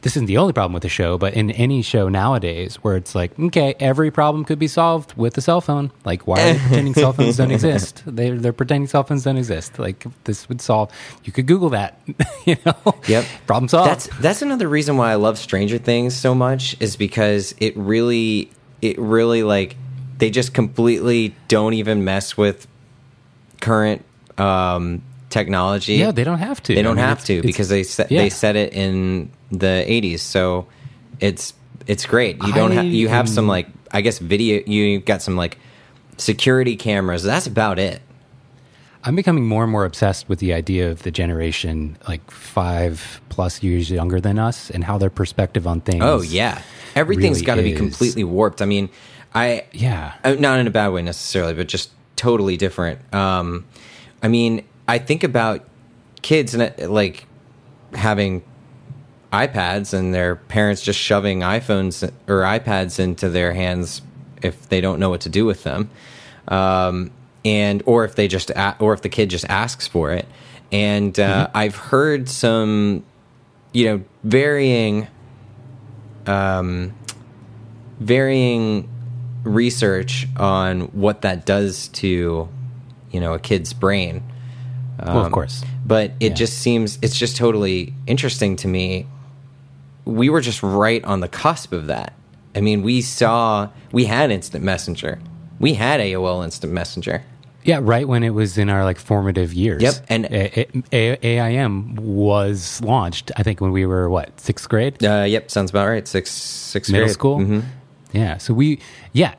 this 0.04 0.16
isn't 0.16 0.26
the 0.26 0.36
only 0.36 0.52
problem 0.52 0.74
with 0.74 0.82
the 0.82 0.88
show, 0.90 1.16
but 1.16 1.32
in 1.32 1.50
any 1.52 1.80
show 1.80 2.10
nowadays 2.10 2.76
where 2.76 2.94
it's 2.94 3.14
like, 3.14 3.38
okay, 3.40 3.74
every 3.80 4.10
problem 4.10 4.44
could 4.44 4.58
be 4.58 4.68
solved 4.68 5.14
with 5.14 5.38
a 5.38 5.40
cell 5.40 5.62
phone. 5.62 5.90
Like, 6.04 6.26
why 6.26 6.42
are 6.42 6.52
they 6.52 6.58
pretending 6.66 6.92
cell 6.92 7.14
phones 7.14 7.38
don't 7.38 7.50
exist? 7.50 8.02
They're, 8.04 8.36
they're 8.38 8.52
pretending 8.52 8.86
cell 8.86 9.02
phones 9.02 9.24
don't 9.24 9.38
exist. 9.38 9.78
Like, 9.78 10.04
this 10.24 10.46
would 10.50 10.60
solve. 10.60 10.92
You 11.24 11.32
could 11.32 11.46
Google 11.46 11.70
that, 11.70 11.98
you 12.44 12.58
know? 12.66 12.76
Yep. 13.08 13.24
Problem 13.46 13.66
solved. 13.66 13.90
That's 13.90 14.06
that's 14.18 14.42
another 14.42 14.68
reason 14.68 14.98
why 14.98 15.10
I 15.10 15.14
love 15.14 15.38
Stranger 15.38 15.78
Things 15.78 16.14
so 16.14 16.34
much 16.34 16.76
is 16.80 16.96
because 16.96 17.54
it 17.56 17.74
really 17.74 18.50
it 18.82 18.98
really 18.98 19.42
like 19.42 19.74
they 20.18 20.28
just 20.28 20.52
completely 20.52 21.34
don't 21.48 21.72
even 21.72 22.04
mess 22.04 22.36
with 22.36 22.66
current 23.62 24.04
um, 24.36 25.00
technology. 25.34 25.94
yeah, 25.94 26.12
they 26.12 26.24
don't 26.24 26.38
have 26.38 26.62
to. 26.62 26.74
They 26.74 26.82
don't 26.82 26.96
mean, 26.96 27.04
have 27.04 27.18
it's- 27.18 27.26
to 27.26 27.32
it's- 27.34 27.46
because 27.46 27.68
they 27.68 27.82
set 27.82 28.10
yeah. 28.10 28.22
they 28.22 28.30
set 28.30 28.56
it 28.56 28.72
in 28.72 29.30
the 29.50 29.84
80s. 29.86 30.20
So 30.20 30.66
it's 31.20 31.52
it's 31.86 32.06
great. 32.06 32.42
You 32.42 32.52
don't 32.54 32.72
I 32.72 32.76
have 32.76 32.84
you 32.86 33.08
have 33.08 33.28
some 33.28 33.46
like 33.46 33.66
I 33.92 34.00
guess 34.00 34.18
video. 34.18 34.62
You've 34.66 35.04
got 35.04 35.20
some 35.22 35.36
like 35.36 35.58
security 36.16 36.76
cameras. 36.76 37.22
That's 37.22 37.46
about 37.46 37.78
it. 37.78 38.00
I'm 39.06 39.16
becoming 39.16 39.46
more 39.46 39.62
and 39.64 39.70
more 39.72 39.84
obsessed 39.84 40.30
with 40.30 40.38
the 40.38 40.54
idea 40.54 40.90
of 40.90 41.02
the 41.02 41.10
generation 41.10 41.98
like 42.08 42.30
five 42.30 43.20
plus 43.28 43.62
years 43.62 43.90
younger 43.90 44.18
than 44.18 44.38
us 44.38 44.70
and 44.70 44.82
how 44.82 44.96
their 44.96 45.10
perspective 45.10 45.66
on 45.66 45.82
things. 45.82 46.02
Oh 46.02 46.22
yeah, 46.22 46.62
everything's 46.94 47.38
really 47.40 47.46
got 47.46 47.54
to 47.56 47.62
be 47.62 47.74
completely 47.74 48.24
warped. 48.24 48.62
I 48.62 48.64
mean, 48.64 48.88
I 49.34 49.64
Yeah. 49.72 50.14
uh, 50.24 50.36
not 50.38 50.58
in 50.58 50.66
a 50.66 50.70
bad 50.70 50.88
way 50.88 51.02
necessarily, 51.02 51.52
but 51.52 51.68
just 51.68 51.90
totally 52.16 52.56
different. 52.56 52.98
Um, 53.12 53.66
I 54.22 54.28
mean, 54.28 54.62
I 54.86 54.98
think 54.98 55.24
about 55.24 55.66
kids 56.22 56.54
and 56.54 56.62
uh, 56.80 56.88
like 56.90 57.26
having 57.94 58.42
iPads 59.32 59.92
and 59.92 60.14
their 60.14 60.36
parents 60.36 60.82
just 60.82 60.98
shoving 60.98 61.40
iPhones 61.40 62.08
or 62.28 62.40
iPads 62.42 62.98
into 62.98 63.28
their 63.28 63.52
hands 63.52 64.02
if 64.42 64.68
they 64.68 64.80
don't 64.80 65.00
know 65.00 65.10
what 65.10 65.22
to 65.22 65.28
do 65.28 65.44
with 65.44 65.64
them, 65.64 65.90
um, 66.48 67.10
and 67.44 67.82
or 67.86 68.04
if 68.04 68.14
they 68.14 68.28
just 68.28 68.50
a- 68.50 68.76
or 68.78 68.92
if 68.92 69.02
the 69.02 69.08
kid 69.08 69.30
just 69.30 69.44
asks 69.48 69.86
for 69.86 70.12
it. 70.12 70.26
And 70.70 71.18
uh, 71.18 71.48
I've 71.54 71.76
heard 71.76 72.28
some, 72.28 73.04
you 73.72 73.86
know, 73.86 74.04
varying, 74.22 75.08
um, 76.26 76.94
varying 78.00 78.88
research 79.44 80.26
on 80.36 80.82
what 80.92 81.22
that 81.22 81.44
does 81.46 81.88
to, 81.88 82.48
you 83.10 83.20
know, 83.20 83.34
a 83.34 83.38
kid's 83.38 83.72
brain 83.72 84.22
well, 85.04 85.18
Um, 85.18 85.26
of 85.26 85.32
course. 85.32 85.62
but 85.86 86.12
it 86.20 86.28
Yeah. 86.30 86.34
just 86.34 86.58
seems 86.58 86.98
it's 87.02 87.16
just 87.18 87.36
totally 87.36 87.92
interesting 88.06 88.56
to 88.56 88.68
me 88.68 89.06
we 90.04 90.28
were 90.28 90.40
just 90.40 90.62
right 90.62 91.02
on 91.04 91.20
the 91.20 91.28
cusp 91.28 91.72
of 91.72 91.86
that 91.86 92.12
i 92.54 92.60
mean 92.60 92.82
we 92.82 93.00
saw 93.00 93.68
we 93.92 94.04
had 94.04 94.30
instant 94.30 94.62
messenger 94.64 95.18
we 95.60 95.74
had 95.74 96.00
aol 96.00 96.44
instant 96.44 96.72
messenger 96.72 97.22
Yeah, 97.66 97.80
right 97.82 98.06
when 98.06 98.22
it 98.22 98.34
was 98.34 98.58
in 98.58 98.68
our 98.68 98.84
like 98.84 98.98
formative 98.98 99.54
years. 99.54 99.80
Yep, 99.82 99.94
and- 100.10 100.26
A- 100.26 100.66
A- 100.92 101.16
A- 101.22 101.38
AIM 101.40 101.94
was 101.96 102.78
launched. 102.84 103.32
I 103.38 103.42
think 103.42 103.62
when 103.62 103.72
we 103.72 103.86
were 103.86 104.10
what 104.10 104.38
sixth 104.38 104.68
grade, 104.68 105.02
uh, 105.02 105.24
yep 105.26 105.50
sounds 105.50 105.70
about 105.70 105.88
right 105.88 106.06
six 106.06 106.30
six 106.30 106.90
middle 106.90 107.06
grade. 107.06 107.14
school. 107.14 107.38
Mhm. 107.38 107.62
Yeah, 108.12 108.36
so 108.36 108.52
we 108.52 108.80
yeah, 109.14 109.32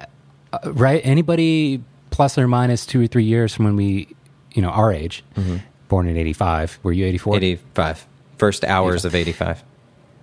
uh, 0.53 0.57
right. 0.73 1.01
Anybody 1.05 1.83
plus 2.09 2.35
or 2.39 2.47
minus 2.47 2.87
two 2.87 2.99
or 3.03 3.05
three 3.05 3.25
years 3.25 3.53
from 3.53 3.65
when 3.65 3.75
we, 3.75 4.07
you 4.55 4.61
know, 4.63 4.69
our 4.69 4.91
age, 4.91 5.23
Mm-hmm. 5.35 5.57
born 5.89 6.07
in 6.07 6.17
eighty 6.17 6.33
five. 6.33 6.79
Were 6.81 6.91
you 6.93 7.05
eighty 7.05 7.19
four? 7.19 7.35
85 7.35 8.07
first 8.37 8.63
hours 8.65 9.05
of 9.05 9.13
85 9.15 9.63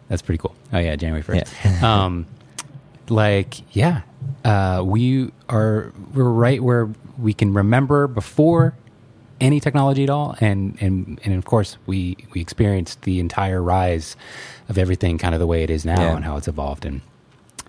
That's 0.08 0.20
pretty 0.22 0.38
cool. 0.38 0.54
Oh 0.72 0.78
yeah, 0.78 0.96
January 0.96 1.22
first. 1.22 1.48
um, 1.82 2.26
like 3.08 3.54
yeah, 3.76 4.02
uh, 4.44 4.82
we 4.84 5.30
are 5.48 5.92
we're 6.14 6.24
right 6.24 6.62
where 6.62 6.88
we 7.18 7.32
can 7.34 7.52
remember 7.54 8.06
before 8.06 8.74
any 9.40 9.60
technology 9.60 10.04
at 10.04 10.10
all, 10.10 10.36
and 10.40 10.76
and 10.80 11.20
and 11.24 11.34
of 11.34 11.44
course 11.44 11.76
we 11.86 12.16
we 12.34 12.40
experienced 12.40 13.02
the 13.02 13.18
entire 13.20 13.62
rise 13.62 14.16
of 14.68 14.78
everything, 14.78 15.18
kind 15.18 15.34
of 15.34 15.40
the 15.40 15.46
way 15.46 15.62
it 15.62 15.70
is 15.70 15.84
now, 15.84 16.00
Yeah. 16.00 16.16
and 16.16 16.24
how 16.24 16.36
it's 16.36 16.48
evolved. 16.48 16.84
And 16.84 17.00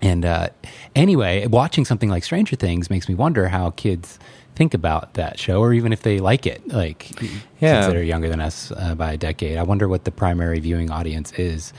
and 0.02 0.24
uh, 0.24 0.48
anyway, 0.94 1.46
watching 1.46 1.84
something 1.84 2.08
like 2.10 2.24
Stranger 2.24 2.56
Things 2.56 2.90
makes 2.90 3.08
me 3.08 3.14
wonder 3.14 3.48
how 3.48 3.70
kids 3.70 4.18
think 4.54 4.74
about 4.74 5.14
that 5.14 5.38
show, 5.38 5.60
or 5.60 5.72
even 5.72 5.92
if 5.92 6.02
they 6.02 6.18
like 6.18 6.46
it. 6.46 6.66
Like 6.68 7.10
Yeah. 7.60 7.86
that 7.86 7.96
are 7.96 8.02
younger 8.02 8.28
than 8.28 8.40
us 8.40 8.72
uh, 8.76 8.94
by 8.94 9.12
a 9.12 9.16
decade. 9.16 9.56
I 9.58 9.62
wonder 9.62 9.88
what 9.88 10.04
the 10.04 10.12
primary 10.12 10.60
viewing 10.60 10.90
audience 10.90 11.32
is 11.32 11.72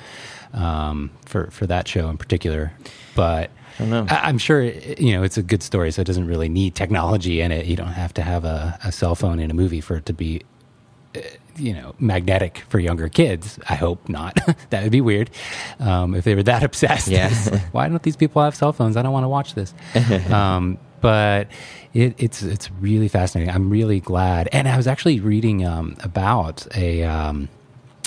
um, 0.53 1.11
for 1.25 1.49
for 1.51 1.67
that 1.67 1.87
show 1.87 2.09
in 2.09 2.17
particular. 2.17 2.71
But 3.15 3.51
I 3.77 3.83
don't 3.83 3.89
know. 3.89 4.05
I, 4.09 4.29
am 4.29 4.37
sure 4.37 4.63
you 4.63 5.13
know 5.13 5.23
it's 5.23 5.37
a 5.37 5.43
good 5.43 5.63
story, 5.63 5.91
so 5.91 6.01
it 6.01 6.07
doesn't 6.07 6.27
really 6.27 6.49
need 6.49 6.75
technology 6.75 7.41
in 7.41 7.51
it. 7.51 7.65
You 7.65 7.75
don't 7.75 7.87
have 7.87 8.13
to 8.15 8.21
have 8.21 8.45
a, 8.45 8.77
a 8.83 8.91
cell 8.91 9.15
phone 9.15 9.39
in 9.39 9.51
a 9.51 9.53
movie 9.53 9.81
for 9.81 9.97
it 9.97 10.05
to 10.07 10.13
be. 10.13 10.41
Uh, 11.17 11.21
You 11.57 11.73
know, 11.73 11.95
magnetic 11.99 12.63
for 12.69 12.79
younger 12.79 13.09
kids. 13.09 13.59
I 13.69 13.75
hope 13.75 14.09
not. 14.09 14.39
that 14.69 14.83
would 14.83 14.91
be 14.91 15.01
weird 15.01 15.29
um, 15.79 16.13
if 16.15 16.23
they 16.23 16.35
were 16.35 16.43
that 16.43 16.63
obsessed. 16.69 17.07
Yeah. 17.07 17.29
Why 17.71 17.87
don't 17.87 18.03
these 18.03 18.17
people 18.17 18.41
have 18.43 18.55
cell 18.55 18.73
phones? 18.73 18.97
I 18.97 19.01
don't 19.01 19.13
want 19.13 19.23
to 19.23 19.29
watch 19.29 19.53
this. 19.55 19.73
um, 20.31 20.77
but 21.01 21.47
it, 21.93 22.15
it's 22.17 22.41
it's 22.41 22.71
really 22.81 23.07
fascinating. 23.07 23.53
I'm 23.53 23.69
really 23.69 23.99
glad. 23.99 24.49
And 24.51 24.67
I 24.67 24.75
was 24.75 24.87
actually 24.87 25.19
reading 25.19 25.65
um, 25.65 25.95
about 26.03 26.65
a. 26.75 27.03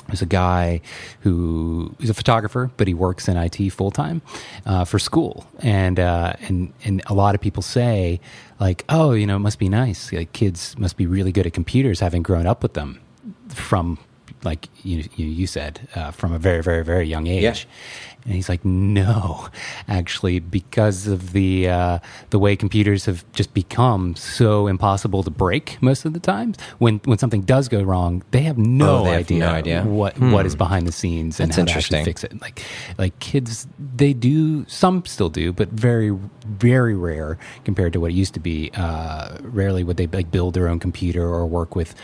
There's 0.08 0.22
a 0.22 0.26
guy 0.26 0.80
who 1.20 1.94
is 2.00 2.10
a 2.10 2.14
photographer, 2.14 2.70
but 2.76 2.88
he 2.88 2.94
works 2.94 3.28
in 3.28 3.36
IT 3.36 3.70
full 3.70 3.90
time 3.90 4.22
uh, 4.66 4.84
for 4.84 4.98
school, 4.98 5.46
and 5.60 6.00
uh, 6.00 6.32
and 6.40 6.72
and 6.84 7.02
a 7.06 7.14
lot 7.14 7.34
of 7.34 7.40
people 7.40 7.62
say 7.62 8.20
like, 8.58 8.84
oh, 8.88 9.12
you 9.12 9.26
know, 9.26 9.36
it 9.36 9.40
must 9.40 9.58
be 9.58 9.68
nice. 9.68 10.12
Like 10.12 10.32
kids 10.32 10.76
must 10.78 10.96
be 10.96 11.06
really 11.06 11.30
good 11.30 11.46
at 11.46 11.52
computers, 11.52 12.00
having 12.00 12.22
grown 12.22 12.46
up 12.46 12.62
with 12.62 12.72
them 12.72 13.00
from 13.48 13.98
like 14.44 14.68
you 14.82 15.04
you, 15.16 15.26
you 15.26 15.46
said 15.46 15.86
uh, 15.94 16.10
from 16.10 16.32
a 16.32 16.38
very 16.38 16.62
very 16.62 16.84
very 16.84 17.06
young 17.06 17.26
age. 17.26 17.42
Yeah. 17.42 17.76
And 18.24 18.34
he's 18.34 18.48
like, 18.50 18.62
no, 18.64 19.48
actually, 19.88 20.38
because 20.38 21.06
of 21.06 21.32
the 21.32 21.68
uh, 21.68 21.98
the 22.30 22.38
way 22.38 22.56
computers 22.56 23.06
have 23.06 23.24
just 23.32 23.54
become 23.54 24.16
so 24.16 24.66
impossible 24.66 25.22
to 25.22 25.30
break 25.30 25.80
most 25.80 26.04
of 26.04 26.12
the 26.12 26.20
times. 26.20 26.56
When 26.78 27.00
when 27.04 27.16
something 27.18 27.40
does 27.42 27.68
go 27.68 27.82
wrong, 27.82 28.22
they 28.32 28.42
have 28.42 28.58
no 28.58 28.98
Oh, 28.98 29.04
they 29.04 29.10
have 29.12 29.20
idea, 29.20 29.38
no 29.40 29.48
idea. 29.48 29.82
what 29.84 30.18
what 30.20 30.44
is 30.44 30.54
behind 30.56 30.86
the 30.86 30.92
scenes 30.92 31.40
and 31.40 31.48
That's 31.50 31.58
how 31.58 31.64
to 31.64 31.72
actually 31.78 32.04
fix 32.04 32.22
it. 32.24 32.38
Like 32.40 32.62
like 32.98 33.18
kids, 33.18 33.66
they 33.96 34.12
do 34.12 34.66
some 34.68 35.04
still 35.06 35.30
do, 35.30 35.52
but 35.52 35.70
very 35.70 36.10
very 36.46 36.94
rare 36.94 37.38
compared 37.64 37.92
to 37.94 38.00
what 38.00 38.10
it 38.10 38.14
used 38.14 38.34
to 38.34 38.40
be. 38.40 38.70
Uh, 38.74 39.38
rarely 39.42 39.84
would 39.84 39.96
they 39.96 40.06
like 40.08 40.30
build 40.30 40.52
their 40.54 40.68
own 40.68 40.78
computer 40.80 41.22
or 41.26 41.46
work 41.46 41.74
with 41.76 41.94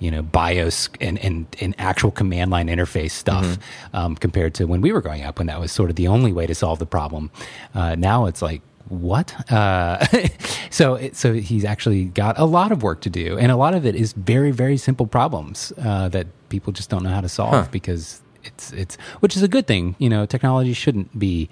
you 0.00 0.10
know 0.10 0.20
BIOS 0.22 0.90
and 1.00 1.18
and, 1.20 1.46
and 1.60 1.74
actual 1.78 2.10
command 2.10 2.50
line 2.50 2.68
interface 2.68 3.12
stuff 3.12 3.42
Mm-hmm. 3.42 3.96
um, 3.96 4.16
compared 4.16 4.54
to 4.54 4.66
when 4.66 4.80
we 4.82 4.92
were 4.92 5.00
growing 5.00 5.22
up 5.24 5.38
when 5.38 5.46
that 5.52 5.60
was 5.60 5.70
sort 5.70 5.90
of 5.90 5.96
the 5.96 6.08
only 6.08 6.32
way 6.32 6.46
to 6.46 6.54
solve 6.54 6.78
the 6.78 6.86
problem. 6.86 7.30
Uh, 7.74 7.94
now 7.94 8.24
it's 8.26 8.40
like 8.42 8.62
what? 8.88 9.28
Uh, 9.52 10.04
so 10.70 10.94
it, 10.96 11.14
so 11.16 11.34
he's 11.34 11.64
actually 11.64 12.06
got 12.06 12.38
a 12.38 12.44
lot 12.44 12.72
of 12.72 12.82
work 12.82 13.00
to 13.02 13.10
do, 13.10 13.36
and 13.38 13.52
a 13.52 13.56
lot 13.56 13.74
of 13.74 13.84
it 13.86 13.94
is 13.94 14.12
very 14.14 14.50
very 14.50 14.76
simple 14.76 15.06
problems 15.06 15.72
uh, 15.78 16.08
that 16.08 16.26
people 16.48 16.72
just 16.72 16.88
don't 16.90 17.02
know 17.04 17.10
how 17.10 17.20
to 17.20 17.28
solve 17.28 17.52
Huh. 17.54 17.66
because 17.70 18.22
it's 18.44 18.72
it's 18.72 18.96
which 19.20 19.36
is 19.36 19.42
a 19.42 19.48
good 19.48 19.66
thing. 19.66 19.94
You 19.98 20.08
know, 20.08 20.26
technology 20.26 20.72
shouldn't 20.72 21.16
be. 21.18 21.48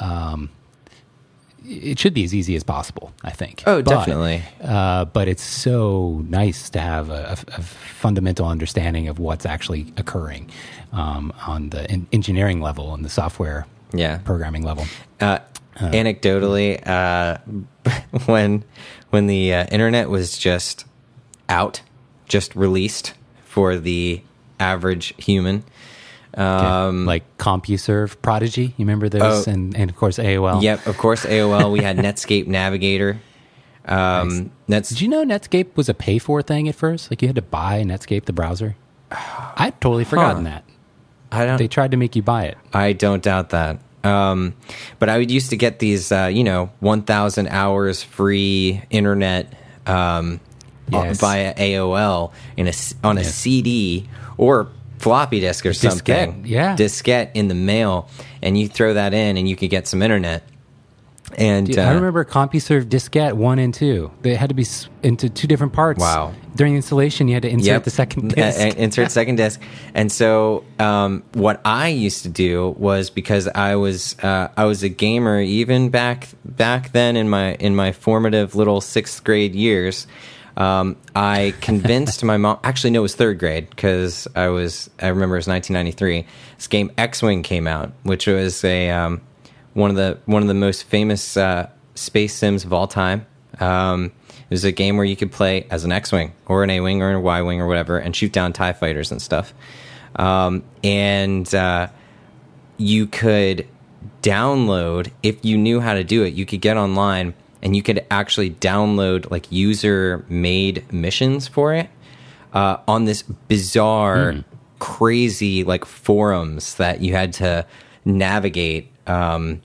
Um, 0.00 0.50
it 1.64 1.98
should 1.98 2.14
be 2.14 2.24
as 2.24 2.34
easy 2.34 2.54
as 2.56 2.62
possible, 2.62 3.12
I 3.22 3.30
think. 3.30 3.62
Oh, 3.66 3.82
But, 3.82 3.90
definitely. 3.90 4.42
uh, 4.62 5.06
but 5.06 5.28
it's 5.28 5.42
so 5.42 6.22
nice 6.28 6.68
to 6.70 6.80
have 6.80 7.10
a, 7.10 7.36
a- 7.48 7.58
a 7.58 7.62
fundamental 7.62 8.46
understanding 8.46 9.08
of 9.08 9.18
what's 9.18 9.46
actually 9.46 9.92
occurring 9.96 10.50
um, 10.92 11.32
on 11.46 11.70
the 11.70 11.90
en- 11.90 12.06
engineering 12.12 12.60
level 12.60 12.92
and 12.94 13.04
the 13.04 13.08
software 13.08 13.66
yeah 13.92 14.18
programming 14.18 14.62
level. 14.64 14.84
Uh, 15.20 15.38
anecdotally, 15.76 16.80
uh, 16.86 17.38
when 18.26 18.64
when 19.10 19.26
the 19.26 19.54
uh, 19.54 19.66
internet 19.66 20.08
was 20.10 20.36
just 20.36 20.84
out, 21.48 21.80
just 22.28 22.54
released 22.56 23.14
for 23.44 23.76
the 23.76 24.20
average 24.60 25.14
human, 25.18 25.62
um, 26.36 27.06
like 27.06 27.38
CompuServe, 27.38 28.20
Prodigy. 28.22 28.66
You 28.76 28.84
remember 28.84 29.08
those? 29.08 29.46
Oh. 29.46 29.50
and 29.50 29.76
and 29.76 29.90
of 29.90 29.96
course 29.96 30.18
AOL. 30.18 30.62
yep, 30.62 30.86
of 30.86 30.96
course, 30.98 31.24
AOL. 31.24 31.72
We 31.72 31.80
had 31.82 31.96
Netscape 32.06 32.46
Navigator. 32.46 33.20
Um, 33.86 34.50
Nets. 34.68 34.88
Did 34.88 35.00
you 35.00 35.08
know 35.08 35.24
Netscape 35.24 35.76
was 35.76 35.88
a 35.88 35.94
pay 35.94 36.18
for 36.18 36.40
thing 36.42 36.68
at 36.68 36.74
first? 36.74 37.10
Like 37.10 37.20
you 37.22 37.28
had 37.28 37.36
to 37.36 37.42
buy 37.42 37.82
Netscape 37.82 38.24
the 38.24 38.32
browser. 38.32 38.76
I'd 39.10 39.78
totally 39.80 40.04
forgotten 40.04 40.44
that. 40.44 40.64
I 41.30 41.44
don't. 41.46 41.58
They 41.58 41.68
tried 41.68 41.90
to 41.90 41.96
make 41.96 42.16
you 42.16 42.22
buy 42.22 42.44
it. 42.44 42.58
I 42.72 42.92
don't 42.92 43.22
doubt 43.22 43.50
that. 43.50 43.80
Um, 44.04 44.54
but 44.98 45.08
I 45.08 45.18
would 45.18 45.30
used 45.30 45.50
to 45.50 45.56
get 45.56 45.78
these, 45.78 46.12
uh, 46.12 46.30
you 46.32 46.44
know, 46.44 46.70
1,000 46.80 47.48
hours 47.48 48.02
free 48.02 48.82
internet 48.90 49.52
um, 49.86 50.40
Yes. 50.90 51.18
via 51.18 51.54
AOL 51.54 52.32
in 52.58 52.68
a, 52.68 52.72
on 53.02 53.16
a 53.16 53.22
Yes. 53.22 53.34
CD 53.34 54.06
or 54.36 54.68
floppy 54.98 55.40
disk 55.40 55.66
or 55.66 55.70
Diskette, 55.70 55.90
something. 56.26 56.44
yeah. 56.46 56.76
Diskette 56.76 57.30
in 57.34 57.48
the 57.48 57.54
mail. 57.54 58.08
And 58.42 58.58
you 58.58 58.68
throw 58.68 58.94
that 58.94 59.14
in 59.14 59.36
and 59.36 59.48
you 59.48 59.56
could 59.56 59.70
get 59.70 59.86
some 59.86 60.02
internet. 60.02 60.42
And 61.36 61.66
Dude, 61.66 61.78
uh, 61.78 61.82
I 61.82 61.92
remember 61.94 62.24
CompuServe 62.24 62.84
diskette 62.84 63.32
one 63.32 63.58
and 63.58 63.72
two. 63.72 64.10
They 64.22 64.34
had 64.34 64.50
to 64.50 64.54
be 64.54 64.66
into 65.02 65.28
two 65.28 65.48
different 65.48 65.72
parts. 65.72 65.98
Wow. 65.98 66.34
During 66.54 66.74
the 66.74 66.76
installation, 66.76 67.26
you 67.28 67.34
had 67.34 67.42
to 67.42 67.48
insert 67.48 67.84
the 67.84 67.90
second 67.90 68.28
disc. 68.34 68.60
uh, 68.60 68.64
insert 68.76 69.10
second 69.10 69.36
disc. 69.36 69.60
And 69.94 70.12
so, 70.12 70.64
um, 70.78 71.24
what 71.32 71.60
I 71.64 71.88
used 71.88 72.22
to 72.24 72.28
do 72.28 72.74
was 72.78 73.10
because 73.10 73.48
I 73.48 73.74
was 73.76 74.16
uh, 74.22 74.48
I 74.56 74.66
was 74.66 74.82
a 74.82 74.88
gamer 74.88 75.40
even 75.40 75.88
back 75.88 76.28
back 76.44 76.92
then 76.92 77.16
in 77.16 77.28
my 77.28 77.54
in 77.54 77.74
my 77.74 77.92
formative 77.92 78.54
little 78.54 78.80
sixth 78.80 79.24
grade 79.24 79.54
years. 79.54 80.06
Um, 80.56 80.96
I 81.14 81.54
convinced 81.60 82.22
my 82.22 82.36
mom. 82.36 82.60
Actually, 82.62 82.90
no, 82.90 83.00
it 83.00 83.02
was 83.02 83.14
third 83.14 83.38
grade 83.38 83.70
because 83.70 84.28
I 84.34 84.48
was. 84.48 84.88
I 85.00 85.08
remember 85.08 85.36
it 85.36 85.40
was 85.40 85.48
1993. 85.48 86.26
This 86.56 86.66
game 86.68 86.92
X 86.96 87.22
Wing 87.22 87.42
came 87.42 87.66
out, 87.66 87.92
which 88.04 88.26
was 88.26 88.62
a 88.64 88.90
um, 88.90 89.20
one 89.74 89.90
of 89.90 89.96
the 89.96 90.18
one 90.26 90.42
of 90.42 90.48
the 90.48 90.54
most 90.54 90.84
famous 90.84 91.36
uh, 91.36 91.68
space 91.94 92.34
sims 92.34 92.64
of 92.64 92.72
all 92.72 92.86
time. 92.86 93.26
Um, 93.60 94.12
it 94.28 94.50
was 94.50 94.64
a 94.64 94.72
game 94.72 94.96
where 94.96 95.06
you 95.06 95.16
could 95.16 95.32
play 95.32 95.66
as 95.70 95.84
an 95.84 95.92
X-wing 95.92 96.32
or 96.46 96.64
an 96.64 96.70
A-wing 96.70 97.02
or 97.02 97.12
a 97.14 97.20
Y-wing 97.20 97.60
or 97.60 97.66
whatever, 97.66 97.98
and 97.98 98.14
shoot 98.14 98.32
down 98.32 98.52
Tie 98.52 98.72
fighters 98.72 99.10
and 99.10 99.20
stuff. 99.22 99.54
Um, 100.16 100.62
and 100.82 101.52
uh, 101.54 101.88
you 102.76 103.06
could 103.06 103.66
download 104.22 105.10
if 105.22 105.44
you 105.44 105.56
knew 105.56 105.80
how 105.80 105.94
to 105.94 106.04
do 106.04 106.24
it. 106.24 106.34
You 106.34 106.46
could 106.46 106.60
get 106.60 106.76
online 106.76 107.34
and 107.64 107.74
you 107.74 107.82
could 107.82 108.04
actually 108.10 108.50
download 108.50 109.30
like 109.30 109.50
user-made 109.50 110.92
missions 110.92 111.48
for 111.48 111.74
it 111.74 111.88
uh, 112.52 112.76
on 112.86 113.06
this 113.06 113.22
bizarre, 113.22 114.44
crazy 114.78 115.64
like 115.64 115.84
forums 115.84 116.74
that 116.76 117.00
you 117.00 117.14
had 117.14 117.32
to 117.32 117.66
navigate. 118.04 118.92
Um, 119.06 119.62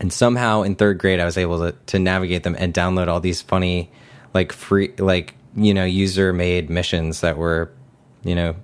and 0.00 0.12
somehow 0.12 0.62
in 0.62 0.74
third 0.74 0.98
grade, 0.98 1.18
I 1.18 1.24
was 1.24 1.38
able 1.38 1.58
to, 1.60 1.72
to 1.86 1.98
navigate 1.98 2.42
them 2.42 2.54
and 2.58 2.74
download 2.74 3.08
all 3.08 3.20
these 3.20 3.40
funny, 3.40 3.90
like 4.34 4.52
free, 4.52 4.92
like 4.98 5.34
you 5.56 5.72
know, 5.72 5.84
user 5.84 6.32
made 6.32 6.68
missions 6.68 7.20
that 7.20 7.38
were, 7.38 7.70
you 8.24 8.34
know, 8.34 8.56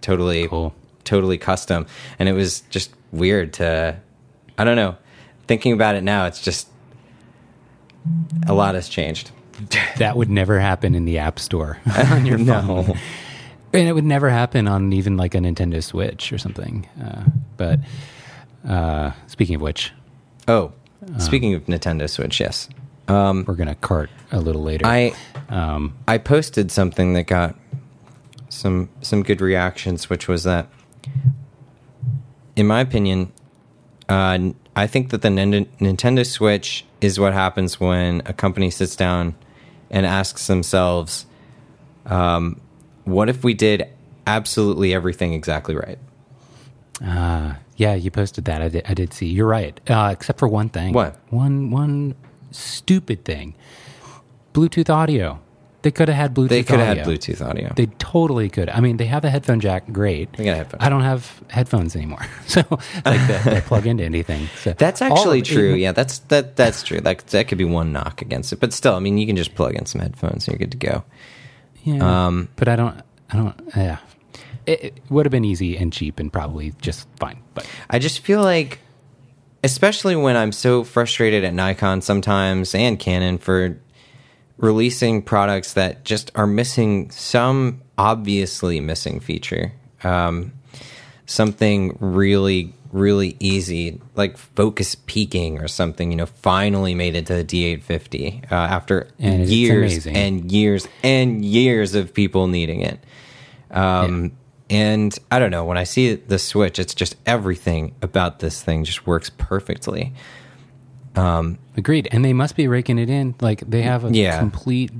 totally, 0.00 0.48
Cool. 0.48 0.74
totally 1.04 1.38
custom. 1.38 1.86
And 2.18 2.28
it 2.28 2.32
was 2.32 2.62
just 2.70 2.90
weird 3.12 3.52
to, 3.54 4.00
I 4.56 4.64
don't 4.64 4.76
know. 4.76 4.96
Thinking 5.46 5.72
about 5.72 5.94
it 5.94 6.02
now, 6.02 6.26
it's 6.26 6.40
just 6.42 6.68
a 8.46 8.54
lot 8.54 8.74
has 8.74 8.88
changed. 8.88 9.30
That 9.96 10.18
would 10.18 10.28
never 10.28 10.60
happen 10.60 10.94
in 10.94 11.06
the 11.06 11.16
App 11.16 11.38
Store 11.38 11.78
on 12.10 12.26
your 12.26 12.38
phone. 12.38 12.98
And 13.72 13.88
it 13.88 13.92
would 13.94 14.04
never 14.04 14.28
happen 14.28 14.68
on 14.68 14.92
even 14.92 15.16
like 15.16 15.34
a 15.34 15.38
Nintendo 15.38 15.82
Switch 15.82 16.30
or 16.30 16.36
something. 16.36 16.86
Uh, 17.02 17.24
but 17.56 17.80
uh, 18.68 19.12
speaking 19.26 19.54
of 19.54 19.62
which, 19.62 19.92
Oh, 20.46 20.72
speaking 21.18 21.54
of 21.54 21.64
Nintendo 21.66 22.08
Switch, 22.08 22.38
yes. 22.40 22.68
Um, 23.08 23.44
we're 23.46 23.54
going 23.54 23.68
to 23.68 23.74
cart 23.74 24.10
a 24.32 24.40
little 24.40 24.62
later. 24.62 24.84
I 24.86 25.12
um, 25.48 25.96
I 26.06 26.18
posted 26.18 26.70
something 26.70 27.14
that 27.14 27.24
got 27.24 27.56
some 28.48 28.88
some 29.00 29.22
good 29.22 29.40
reactions, 29.40 30.10
which 30.10 30.28
was 30.28 30.44
that, 30.44 30.68
in 32.56 32.66
my 32.66 32.80
opinion, 32.80 33.32
uh, 34.08 34.38
I 34.74 34.86
think 34.86 35.10
that 35.10 35.22
the 35.22 35.30
Nin- 35.30 35.66
Nintendo 35.80 36.26
Switch 36.26 36.84
is 37.00 37.18
what 37.18 37.32
happens 37.32 37.78
when 37.80 38.22
a 38.26 38.32
company 38.32 38.70
sits 38.70 38.96
down 38.96 39.34
and 39.90 40.06
asks 40.06 40.46
themselves, 40.46 41.26
um, 42.06 42.60
"What 43.04 43.28
if 43.28 43.44
we 43.44 43.54
did 43.54 43.88
absolutely 44.26 44.94
everything 44.94 45.32
exactly 45.32 45.74
right?" 45.74 45.98
uh, 47.04 47.54
yeah, 47.76 47.94
you 47.94 48.10
posted 48.10 48.46
that. 48.46 48.62
I 48.62 48.68
did, 48.68 48.84
I 48.86 48.94
did 48.94 49.12
see. 49.12 49.26
You're 49.26 49.46
right. 49.46 49.78
Uh, 49.88 50.10
except 50.12 50.38
for 50.38 50.48
one 50.48 50.68
thing. 50.68 50.92
What? 50.92 51.18
One 51.30 51.70
one 51.70 52.14
stupid 52.50 53.24
thing. 53.24 53.54
Bluetooth 54.54 54.88
audio. 54.88 55.40
They 55.86 55.92
could 55.92 56.08
have 56.08 56.16
had 56.16 56.34
Bluetooth. 56.34 56.48
They 56.48 56.64
could 56.64 56.80
have 56.80 56.96
had 56.96 57.06
Bluetooth 57.06 57.40
audio. 57.48 57.72
They 57.76 57.86
totally 57.86 58.48
could. 58.48 58.68
I 58.68 58.80
mean, 58.80 58.96
they 58.96 59.04
have 59.06 59.24
a 59.24 59.30
headphone 59.30 59.60
jack. 59.60 59.84
Great. 59.92 60.32
They 60.32 60.44
got 60.44 60.50
a 60.50 60.56
headphone 60.56 60.80
I 60.80 60.88
don't 60.88 61.02
have 61.02 61.40
headphones 61.48 61.94
anymore, 61.94 62.26
so 62.48 62.64
like 62.68 63.24
that, 63.28 63.44
that 63.44 63.64
plug 63.66 63.86
into 63.86 64.02
anything. 64.02 64.48
So 64.56 64.72
That's 64.72 65.00
actually 65.00 65.42
true. 65.42 65.74
Yeah, 65.74 65.92
that's 65.92 66.18
that 66.30 66.56
that's 66.56 66.82
true. 66.82 67.00
That 67.00 67.24
that 67.28 67.46
could 67.46 67.58
be 67.58 67.64
one 67.64 67.92
knock 67.92 68.20
against 68.20 68.52
it, 68.52 68.58
but 68.58 68.72
still, 68.72 68.94
I 68.94 68.98
mean, 68.98 69.16
you 69.16 69.28
can 69.28 69.36
just 69.36 69.54
plug 69.54 69.76
in 69.76 69.86
some 69.86 70.00
headphones 70.00 70.48
and 70.48 70.54
you're 70.54 70.66
good 70.66 70.72
to 70.72 70.76
go. 70.76 71.04
Yeah. 71.84 72.26
Um, 72.26 72.48
but 72.56 72.66
I 72.66 72.74
don't. 72.74 73.00
I 73.30 73.36
don't. 73.36 73.60
Yeah. 73.76 73.98
It, 74.66 74.84
it 74.86 75.00
would 75.08 75.24
have 75.24 75.30
been 75.30 75.44
easy 75.44 75.76
and 75.76 75.92
cheap 75.92 76.18
and 76.18 76.32
probably 76.32 76.74
just 76.82 77.06
fine. 77.20 77.40
But 77.54 77.64
I 77.88 78.00
just 78.00 78.18
feel 78.20 78.42
like, 78.42 78.80
especially 79.62 80.16
when 80.16 80.36
I'm 80.36 80.50
so 80.50 80.82
frustrated 80.82 81.44
at 81.44 81.54
Nikon 81.54 82.00
sometimes 82.00 82.74
and 82.74 82.98
Canon 82.98 83.38
for 83.38 83.78
releasing 84.58 85.22
products 85.22 85.74
that 85.74 86.04
just 86.04 86.30
are 86.34 86.46
missing 86.46 87.10
some 87.10 87.82
obviously 87.98 88.80
missing 88.80 89.20
feature. 89.20 89.72
Um, 90.04 90.52
something 91.26 91.96
really, 92.00 92.72
really 92.92 93.36
easy, 93.40 94.00
like 94.14 94.36
focus 94.36 94.94
peaking 95.06 95.60
or 95.60 95.68
something, 95.68 96.10
you 96.10 96.16
know, 96.16 96.26
finally 96.26 96.94
made 96.94 97.14
it 97.16 97.26
to 97.26 97.42
the 97.42 97.44
D850 97.44 98.50
uh, 98.50 98.54
after 98.54 99.08
And 99.18 99.46
years 99.46 100.06
and 100.06 100.52
years 100.52 100.88
and 101.02 101.44
years 101.44 101.94
of 101.94 102.14
people 102.14 102.46
needing 102.46 102.80
it. 102.80 103.00
Um, 103.70 104.32
And 104.68 105.16
I 105.30 105.38
don't 105.38 105.52
know, 105.52 105.64
when 105.64 105.78
I 105.78 105.84
see 105.84 106.14
the 106.14 106.40
Switch, 106.40 106.80
it's 106.80 106.94
just 106.94 107.14
everything 107.24 107.94
about 108.02 108.40
this 108.40 108.60
thing 108.62 108.82
just 108.82 109.06
works 109.06 109.30
perfectly. 109.30 110.12
Um, 111.16 111.58
agreed. 111.76 112.08
And 112.12 112.24
they 112.24 112.32
must 112.32 112.56
be 112.56 112.68
raking 112.68 112.98
it 112.98 113.10
in. 113.10 113.34
Like 113.40 113.60
they 113.60 113.82
have 113.82 114.04
a 114.04 114.10
Yeah. 114.12 114.38
complete 114.38 114.90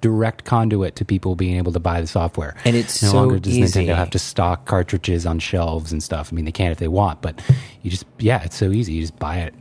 direct 0.00 0.44
conduit 0.46 0.96
to 0.96 1.04
people 1.04 1.34
being 1.36 1.56
able 1.58 1.72
to 1.72 1.78
buy 1.80 2.00
the 2.00 2.06
software. 2.06 2.54
And 2.64 2.74
it's 2.74 3.02
no 3.02 3.10
so 3.10 3.16
longer 3.18 3.38
does 3.38 3.56
easy. 3.58 3.84
Nintendo 3.86 3.94
have 3.96 4.08
to 4.10 4.18
stock 4.18 4.64
cartridges 4.64 5.26
on 5.26 5.38
shelves 5.38 5.92
and 5.92 6.02
stuff. 6.02 6.32
I 6.32 6.36
mean, 6.36 6.46
they 6.46 6.52
can 6.52 6.72
if 6.72 6.78
they 6.78 6.88
want, 6.88 7.20
but 7.20 7.38
you 7.82 7.90
just 7.90 8.06
yeah, 8.18 8.42
it's 8.42 8.56
so 8.56 8.70
easy. 8.70 8.94
You 8.94 9.02
just 9.02 9.18
buy 9.18 9.36
it 9.40 9.54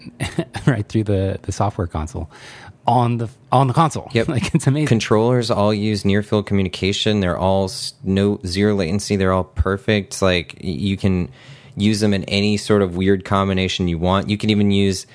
right 0.66 0.88
through 0.88 1.04
the 1.04 1.40
the 1.42 1.52
software 1.52 1.88
console 1.88 2.30
on 2.88 3.18
the 3.18 3.28
on 3.52 3.68
the 3.68 3.74
console. 3.74 4.10
Yep. 4.14 4.28
like 4.30 4.56
it's 4.56 4.66
amazing. 4.66 4.88
Controllers 4.88 5.52
all 5.52 5.74
use 5.74 6.06
near 6.06 6.24
field 6.24 6.46
communication. 6.46 7.20
They're 7.20 7.38
all 7.38 7.70
no 8.06 8.40
zero 8.46 8.76
latency. 8.76 9.18
They're 9.18 9.34
all 9.34 9.44
perfect. 9.44 10.22
Like 10.22 10.56
you 10.64 10.96
can 10.96 11.30
use 11.76 12.00
them 12.00 12.14
in 12.14 12.24
any 12.26 12.56
sort 12.56 12.82
of 12.82 12.96
weird 12.96 13.26
combination 13.26 13.90
you 13.90 13.98
want. 13.98 14.30
You 14.30 14.38
can 14.38 14.50
even 14.52 14.72
use 14.72 15.06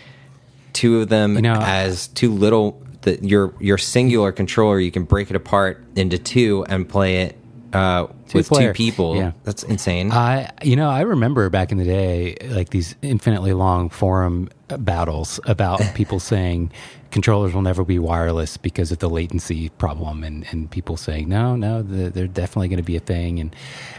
two 0.75 1.01
of 1.01 1.09
them 1.09 1.37
You 1.37 1.43
know- 1.43 1.61
as 1.61 2.09
two 2.09 2.31
little 2.33 2.83
the, 3.03 3.19
your 3.25 3.55
your 3.61 3.79
singular 3.79 4.33
controller. 4.33 4.79
You 4.81 4.91
can 4.91 5.05
break 5.05 5.31
it 5.31 5.37
apart 5.37 5.83
into 5.97 6.19
two 6.19 6.65
and 6.69 6.89
play 6.89 7.23
it 7.23 7.39
uh, 7.73 8.07
with 8.33 8.49
player. 8.49 8.73
two 8.73 8.77
people. 8.77 9.17
Yeah. 9.17 9.33
That's 9.45 9.63
insane. 9.63 10.11
I, 10.13 10.51
you 10.63 10.77
know, 10.77 10.89
I 10.89 11.03
remember 11.03 11.49
back 11.51 11.73
in 11.73 11.79
the 11.79 11.85
day, 11.85 12.37
like 12.51 12.71
these 12.71 12.95
infinitely 13.03 13.53
long 13.53 13.91
forum 13.91 14.49
battles 14.69 15.39
about 15.45 15.81
people 15.95 16.19
saying 16.21 16.71
controllers 17.11 17.53
will 17.53 17.63
never 17.63 17.85
be 17.85 17.99
wireless 17.99 18.57
because 18.57 18.91
of 18.91 18.99
the 18.99 19.09
latency 19.11 19.69
problem, 19.71 20.25
and, 20.25 20.47
and 20.51 20.71
people 20.71 20.97
saying 20.97 21.29
no, 21.29 21.55
no, 21.57 21.83
the, 21.83 22.11
they're 22.11 22.27
definitely 22.27 22.69
going 22.69 22.79
to 22.79 22.83
be 22.83 22.97
a 22.97 23.01
thing, 23.01 23.39
and 23.39 23.55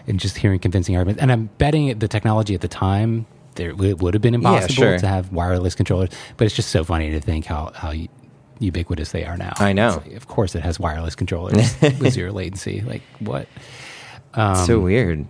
and 0.08 0.20
just 0.20 0.38
hearing 0.38 0.60
convincing 0.60 0.96
arguments. 0.96 1.22
And 1.22 1.32
I'm 1.32 1.46
betting 1.58 2.00
the 2.00 2.08
technology 2.08 2.56
at 2.56 2.62
the 2.62 2.68
time 2.68 3.26
there 3.56 3.70
it 3.70 4.00
would 4.02 4.14
have 4.14 4.22
been 4.22 4.36
impossible 4.36 4.74
sure. 4.74 4.98
to 5.00 5.08
have 5.08 5.32
wireless 5.32 5.76
controllers, 5.76 6.10
but 6.38 6.46
it's 6.46 6.56
just 6.56 6.70
so 6.70 6.84
funny 6.84 7.12
to 7.12 7.20
think 7.20 7.46
how 7.46 7.72
how. 7.76 7.94
Ubiquitous 8.60 9.12
they 9.12 9.26
are 9.26 9.36
now. 9.36 9.52
I 9.58 9.74
know. 9.74 10.02
Like, 10.06 10.16
of 10.16 10.28
course, 10.30 10.56
it 10.56 10.62
has 10.62 10.80
wireless 10.80 11.14
controllers 11.14 11.76
with 11.82 12.14
zero 12.14 12.32
latency. 12.32 12.80
Like 12.80 13.02
what? 13.20 13.50
so 14.66 14.80
weird. 14.80 15.26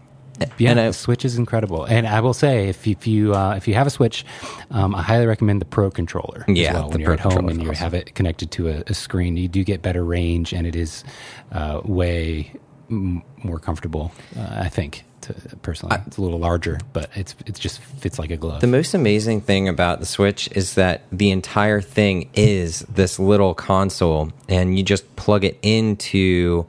Yeah, 0.58 0.72
And 0.72 0.80
I- 0.80 0.88
the 0.88 0.94
Switch 0.94 1.24
is 1.26 1.38
incredible, 1.38 1.86
and 1.86 2.06
I 2.08 2.20
will 2.20 2.34
say 2.34 2.68
if 2.70 2.86
if 2.88 3.08
you 3.08 3.34
uh, 3.34 3.56
if 3.56 3.68
you 3.68 3.74
have 3.74 3.88
a 3.88 3.90
Switch, 3.90 4.26
um, 4.70 4.94
I 4.94 5.02
highly 5.02 5.26
recommend 5.26 5.62
the 5.62 5.66
Pro 5.66 5.90
controller. 5.90 6.44
Yeah, 6.48 6.74
well. 6.74 6.90
when 6.90 7.00
you're 7.00 7.14
at 7.14 7.20
home 7.20 7.48
and 7.50 7.62
you 7.64 7.70
awesome. 7.70 7.84
have 7.84 7.94
it 7.94 8.16
connected 8.16 8.52
to 8.52 8.68
a, 8.70 8.84
a 8.88 8.94
screen, 8.94 9.38
you 9.38 9.48
do 9.48 9.64
get 9.64 9.82
better 9.82 10.04
range, 10.04 10.54
and 10.54 10.68
it 10.68 10.76
is 10.76 11.04
uh, 11.52 11.82
way 11.86 12.52
m- 12.90 13.24
more 13.44 13.60
comfortable. 13.60 14.12
Uh, 14.38 14.48
I 14.62 14.70
think, 14.70 15.04
to, 15.22 15.34
personally, 15.62 15.98
it's 16.08 16.18
a 16.18 16.22
little 16.22 16.40
larger, 16.40 16.80
but 16.94 17.10
it's 17.16 17.36
it's 17.46 17.60
just 17.60 17.80
fits 17.80 18.20
like 18.20 18.32
a 18.32 18.38
glove. 18.38 18.62
The 18.62 18.68
most 18.68 18.94
amazing 18.94 19.42
thing 19.42 19.68
about 19.68 20.00
the 20.00 20.06
Switch 20.06 20.50
is 20.52 20.76
that 20.76 21.04
the 21.12 21.32
entire 21.32 21.82
thing 21.82 22.30
is 22.34 22.82
this 22.82 23.20
little 23.20 23.54
console, 23.54 24.32
and 24.48 24.78
you 24.78 24.84
just 24.84 25.16
plug 25.16 25.44
it 25.44 25.58
into 25.62 26.66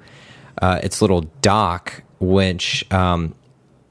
uh, 0.60 0.80
its 0.82 1.00
little 1.00 1.22
dock, 1.42 2.02
which 2.18 2.90
um, 2.92 3.34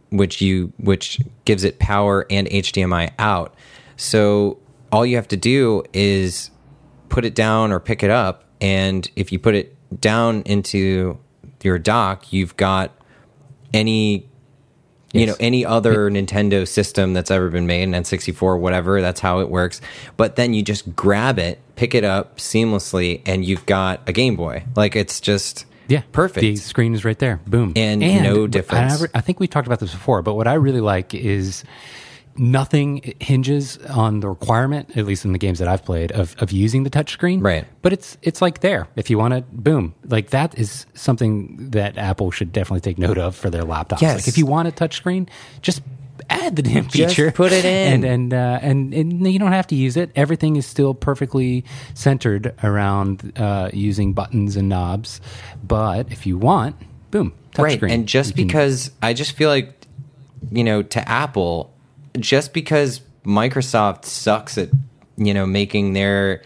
which 0.10 0.42
you 0.42 0.74
which 0.78 1.20
gives 1.46 1.64
it 1.64 1.80
power 1.80 2.26
and 2.30 2.48
HDMI 2.48 3.12
out. 3.20 3.54
So 3.98 4.60
all 4.92 5.06
you 5.06 5.16
have 5.16 5.28
to 5.30 5.38
do 5.38 5.84
is 5.94 6.52
put 7.10 7.26
it 7.26 7.36
down 7.36 7.72
or 7.72 7.80
pick 7.80 8.04
it 8.04 8.10
up, 8.10 8.46
and 8.62 9.10
if 9.16 9.32
you 9.32 9.40
put 9.40 9.56
it 9.56 9.76
down 10.02 10.42
into 10.44 11.20
your 11.64 11.80
dock, 11.80 12.32
you've 12.32 12.58
got 12.58 12.92
any 13.74 14.28
you 15.14 15.26
know 15.26 15.36
any 15.40 15.66
other 15.66 16.10
Nintendo 16.12 16.68
system 16.68 17.14
that's 17.14 17.32
ever 17.32 17.50
been 17.50 17.68
made, 17.68 17.84
an 17.84 17.94
N64, 17.94 18.60
whatever. 18.60 19.02
That's 19.02 19.20
how 19.20 19.40
it 19.40 19.50
works. 19.50 19.82
But 20.18 20.36
then 20.36 20.54
you 20.54 20.62
just 20.62 20.96
grab 20.96 21.40
it, 21.40 21.60
pick 21.76 21.96
it 21.96 22.04
up 22.04 22.38
seamlessly, 22.38 23.22
and 23.26 23.46
you've 23.46 23.66
got 23.66 24.02
a 24.08 24.14
Game 24.14 24.36
Boy. 24.36 24.64
Like 24.76 24.96
it's 24.96 25.22
just 25.22 25.66
Yeah, 25.88 26.02
perfect. 26.12 26.42
The 26.42 26.56
screen 26.58 26.94
is 26.94 27.06
right 27.06 27.18
there. 27.18 27.40
Boom, 27.48 27.74
And 27.76 28.02
no 28.02 28.48
difference. 28.48 29.04
I, 29.04 29.08
I 29.16 29.22
think 29.22 29.40
we 29.40 29.48
talked 29.48 29.68
about 29.68 29.80
this 29.80 29.94
before, 29.94 30.22
but 30.22 30.34
what 30.34 30.48
I 30.48 30.56
really 30.56 30.82
like 30.82 31.14
is 31.14 31.64
nothing 32.38 33.16
hinges 33.20 33.78
on 33.90 34.20
the 34.20 34.30
requirement, 34.30 34.96
at 34.98 35.06
least 35.06 35.26
in 35.26 35.32
the 35.32 35.38
games 35.40 35.60
that 35.60 35.68
I've 35.68 35.84
played, 35.86 36.12
of 36.12 36.36
of 36.40 36.52
using 36.52 36.84
the 36.84 36.90
touchscreen. 36.90 37.44
Right. 37.44 37.66
But 37.82 37.94
it's 37.94 38.18
it's 38.22 38.42
like 38.42 38.60
there 38.62 38.88
if 38.96 39.10
you 39.10 39.18
want 39.18 39.34
to. 39.34 39.42
Boom, 39.52 39.94
like 40.08 40.30
that 40.32 40.58
is 40.58 40.86
something 40.94 41.70
that 41.72 41.98
Apple 41.98 42.32
should 42.32 42.52
definitely 42.52 42.82
take 42.82 42.98
note 42.98 43.18
of 43.18 43.36
for 43.36 43.50
their 43.50 43.64
laptops. 43.64 44.02
Yes. 44.02 44.16
Like 44.22 44.28
if 44.28 44.38
you 44.38 44.46
want 44.46 44.68
a 44.68 44.72
touchscreen, 44.72 45.30
just 45.62 45.82
add 46.30 46.56
the 46.56 46.62
damn 46.62 46.88
Just 46.88 47.16
feature. 47.16 47.32
put 47.32 47.52
it 47.52 47.66
in. 47.66 47.94
and 47.94 48.06
and, 48.06 48.34
uh, 48.34 48.60
and 48.62 48.94
and 48.94 49.32
you 49.32 49.40
don't 49.40 49.52
have 49.52 49.68
to 49.68 49.76
use 49.76 49.96
it. 49.98 50.12
Everything 50.16 50.56
is 50.56 50.66
still 50.66 50.94
perfectly 50.94 51.64
centered 51.94 52.54
around 52.64 53.32
uh, 53.38 53.70
using 53.74 54.14
buttons 54.14 54.56
and 54.56 54.70
knobs. 54.70 55.22
But 55.64 56.12
if 56.12 56.26
you 56.26 56.38
want, 56.38 56.76
boom, 57.12 57.34
right 57.58 57.80
touchscreen. 57.80 57.92
and 57.92 58.08
just 58.08 58.32
You 58.32 58.36
can- 58.44 58.48
because 58.48 58.92
i 59.02 59.14
just 59.14 59.34
feel 59.34 59.50
like 59.50 59.74
you 60.52 60.64
know 60.64 60.82
to 60.84 61.08
apple 61.10 61.74
just 62.20 62.54
because 62.54 63.02
microsoft 63.26 64.06
sucks 64.06 64.58
at 64.58 64.70
you 65.18 65.34
know 65.34 65.46
making 65.46 65.94
their 65.94 66.42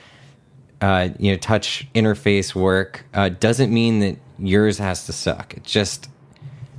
uh, 0.81 1.09
you 1.19 1.31
know 1.31 1.37
touch 1.37 1.87
interface 1.93 2.55
work 2.55 3.05
uh, 3.13 3.29
doesn't 3.29 3.73
mean 3.73 3.99
that 3.99 4.17
yours 4.37 4.77
has 4.77 5.05
to 5.05 5.11
suck. 5.13 5.53
It 5.55 5.63
just 5.63 6.09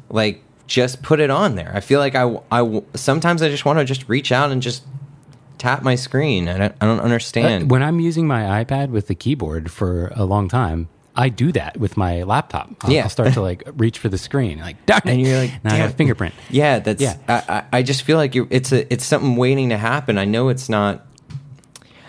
like 0.08 0.42
just 0.66 1.02
put 1.02 1.20
it 1.20 1.30
on 1.30 1.56
there. 1.56 1.70
I 1.74 1.80
feel 1.80 1.98
like 2.00 2.14
i, 2.14 2.38
I 2.50 2.82
sometimes 2.94 3.42
i 3.42 3.48
just 3.48 3.64
want 3.64 3.78
to 3.80 3.84
just 3.84 4.08
reach 4.08 4.32
out 4.32 4.50
and 4.50 4.62
just 4.62 4.84
tap 5.58 5.82
my 5.82 5.94
screen. 5.96 6.48
I 6.48 6.56
don't, 6.56 6.74
I 6.80 6.86
don't 6.86 7.00
Uh, 7.00 7.02
understand. 7.02 7.70
when 7.70 7.82
I'm 7.82 8.00
using 8.00 8.26
my 8.26 8.64
iPad 8.64 8.88
with 8.90 9.08
the 9.08 9.14
keyboard 9.14 9.70
for 9.70 10.10
a 10.16 10.24
long 10.24 10.48
time, 10.48 10.88
I 11.20 11.28
do 11.28 11.52
that 11.52 11.76
with 11.76 11.96
my 11.96 12.22
laptop. 12.24 12.70
I'll, 12.82 12.90
Yeah. 12.92 13.02
I'll 13.04 13.08
start 13.10 13.34
to 13.34 13.40
like 13.42 13.62
reach 13.76 13.98
for 13.98 14.08
the 14.08 14.18
screen, 14.18 14.58
like 14.58 14.84
darn 14.86 15.02
it, 15.04 15.10
And 15.10 15.20
you're 15.20 15.38
like, 15.38 15.62
now 15.64 15.74
I 15.74 15.76
have 15.76 15.90
a 15.90 15.94
fingerprint. 15.94 16.34
Yeah, 16.50 16.78
that's. 16.80 17.00
Yeah. 17.02 17.16
I, 17.28 17.78
I 17.78 17.82
just 17.82 18.02
feel 18.02 18.16
like 18.16 18.34
it's 18.34 18.72
a 18.72 18.92
it's 18.92 19.04
something 19.04 19.36
waiting 19.36 19.68
to 19.70 19.76
happen. 19.76 20.18
I 20.18 20.24
know 20.24 20.48
it's 20.48 20.68
not. 20.68 21.06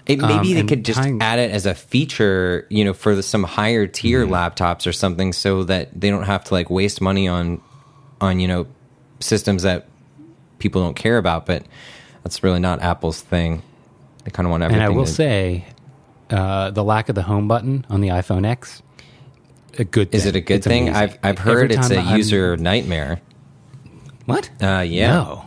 It, 0.07 0.19
maybe 0.19 0.33
Um, 0.33 0.53
they 0.55 0.63
could 0.63 0.83
just 0.83 0.99
tying- 0.99 1.21
add 1.21 1.37
it 1.39 1.51
as 1.51 1.65
a 1.67 1.75
feature, 1.75 2.65
you 2.69 2.83
know, 2.83 2.93
for 2.93 3.15
the, 3.15 3.21
some 3.23 3.43
higher 3.43 3.85
tier 3.85 4.23
Mm-hmm. 4.25 4.33
laptops 4.33 4.87
or 4.87 4.91
something, 4.93 5.31
so 5.31 5.63
that 5.65 5.89
they 5.99 6.09
don't 6.09 6.23
have 6.23 6.43
to 6.45 6.53
like 6.53 6.69
waste 6.71 7.01
money 7.01 7.27
on, 7.27 7.61
on 8.19 8.39
you 8.39 8.47
know, 8.47 8.65
systems 9.19 9.61
that 9.63 9.87
people 10.57 10.81
don't 10.81 10.95
care 10.95 11.17
about. 11.17 11.45
But 11.45 11.65
that's 12.23 12.43
really 12.43 12.59
not 12.59 12.81
Apple's 12.81 13.21
thing. 13.21 13.61
They 14.23 14.31
kind 14.31 14.47
of 14.47 14.51
want 14.51 14.63
everything. 14.63 14.83
And 14.83 14.91
I 14.93 14.95
will 14.95 15.05
to- 15.05 15.11
say, 15.11 15.65
uh, 16.31 16.71
the 16.71 16.83
lack 16.83 17.07
of 17.09 17.15
the 17.15 17.23
home 17.23 17.47
button 17.47 17.85
on 17.89 18.01
the 18.01 18.07
iPhone 18.09 18.45
X, 18.45 18.81
a 19.79 19.83
good. 19.83 20.13
is 20.13 20.25
it 20.25 20.35
a 20.35 20.41
good 20.41 20.55
It's 20.57 20.67
thing? 20.67 20.89
amazing. 20.89 21.03
I've 21.03 21.19
I've 21.23 21.39
heard 21.39 21.71
it's 21.71 21.89
a 21.89 21.97
I'm- 21.99 22.17
user 22.17 22.57
nightmare. 22.57 23.21
What? 24.25 24.49
Uh, 24.61 24.83
yeah. 24.87 25.11
No. 25.13 25.45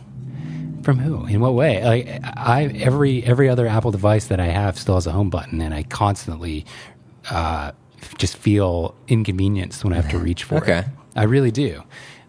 From 0.83 0.99
who? 0.99 1.25
In 1.25 1.39
what 1.41 1.53
way? 1.55 1.83
Like 1.83 2.19
I 2.23 2.65
every 2.65 3.23
every 3.23 3.49
other 3.49 3.67
Apple 3.67 3.91
device 3.91 4.27
that 4.27 4.39
I 4.39 4.45
have 4.47 4.77
still 4.77 4.95
has 4.95 5.07
a 5.07 5.11
home 5.11 5.29
button, 5.29 5.59
and 5.61 5.73
I 5.73 5.83
constantly 5.83 6.65
uh, 7.31 7.71
just 8.19 8.37
feel 8.37 8.93
inconvenienced 9.07 9.83
when 9.83 9.93
I 9.93 9.95
have 9.95 10.09
to 10.11 10.19
reach 10.19 10.43
for 10.43 10.57
Okay. 10.57 10.79
it. 10.79 10.85
I 11.15 11.23
really 11.23 11.51
do. 11.51 11.81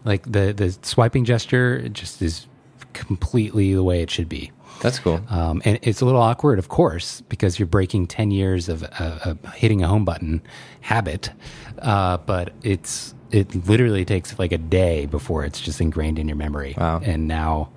Like 0.05 0.23
the 0.23 0.53
the 0.53 0.75
swiping 0.81 1.23
gesture 1.25 1.87
just 1.89 2.21
is 2.21 2.47
completely 2.93 3.73
the 3.75 3.83
way 3.83 4.01
it 4.01 4.09
should 4.09 4.29
be. 4.29 4.51
That's 4.81 4.99
cool. 4.99 5.21
Um, 5.29 5.61
and 5.65 5.79
it's 5.81 6.01
a 6.01 6.05
little 6.05 6.21
awkward, 6.21 6.59
of 6.59 6.69
course, 6.69 7.21
because 7.21 7.59
you're 7.59 7.67
breaking 7.67 8.07
10 8.07 8.31
years 8.31 8.69
of, 8.69 8.83
uh, 8.83 9.19
of 9.25 9.53
hitting 9.53 9.83
a 9.83 9.87
home 9.87 10.05
button 10.05 10.41
habit. 10.81 11.31
Uh, 11.79 12.17
but 12.17 12.53
it's 12.63 13.13
it 13.31 13.67
literally 13.67 14.05
takes 14.05 14.37
like 14.39 14.51
a 14.51 14.57
day 14.57 15.05
before 15.05 15.43
it's 15.43 15.59
just 15.59 15.81
ingrained 15.81 16.17
in 16.17 16.27
your 16.27 16.37
memory. 16.37 16.75
Wow. 16.77 17.01
And 17.03 17.27
now 17.27 17.69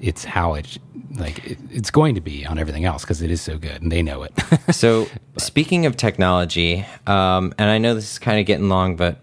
it's 0.00 0.24
how 0.24 0.54
it 0.54 0.78
like 1.14 1.44
it, 1.46 1.58
it's 1.70 1.90
going 1.90 2.14
to 2.14 2.20
be 2.20 2.44
on 2.44 2.58
everything 2.58 2.84
else 2.84 3.02
because 3.02 3.22
it 3.22 3.30
is 3.30 3.40
so 3.40 3.56
good 3.56 3.80
and 3.82 3.90
they 3.90 4.02
know 4.02 4.22
it. 4.22 4.32
So, 4.72 5.08
speaking 5.38 5.86
of 5.86 5.96
technology, 5.96 6.86
um, 7.06 7.52
and 7.58 7.70
I 7.70 7.78
know 7.78 7.94
this 7.94 8.12
is 8.12 8.18
kind 8.18 8.40
of 8.40 8.46
getting 8.46 8.68
long, 8.68 8.96
but 8.96 9.20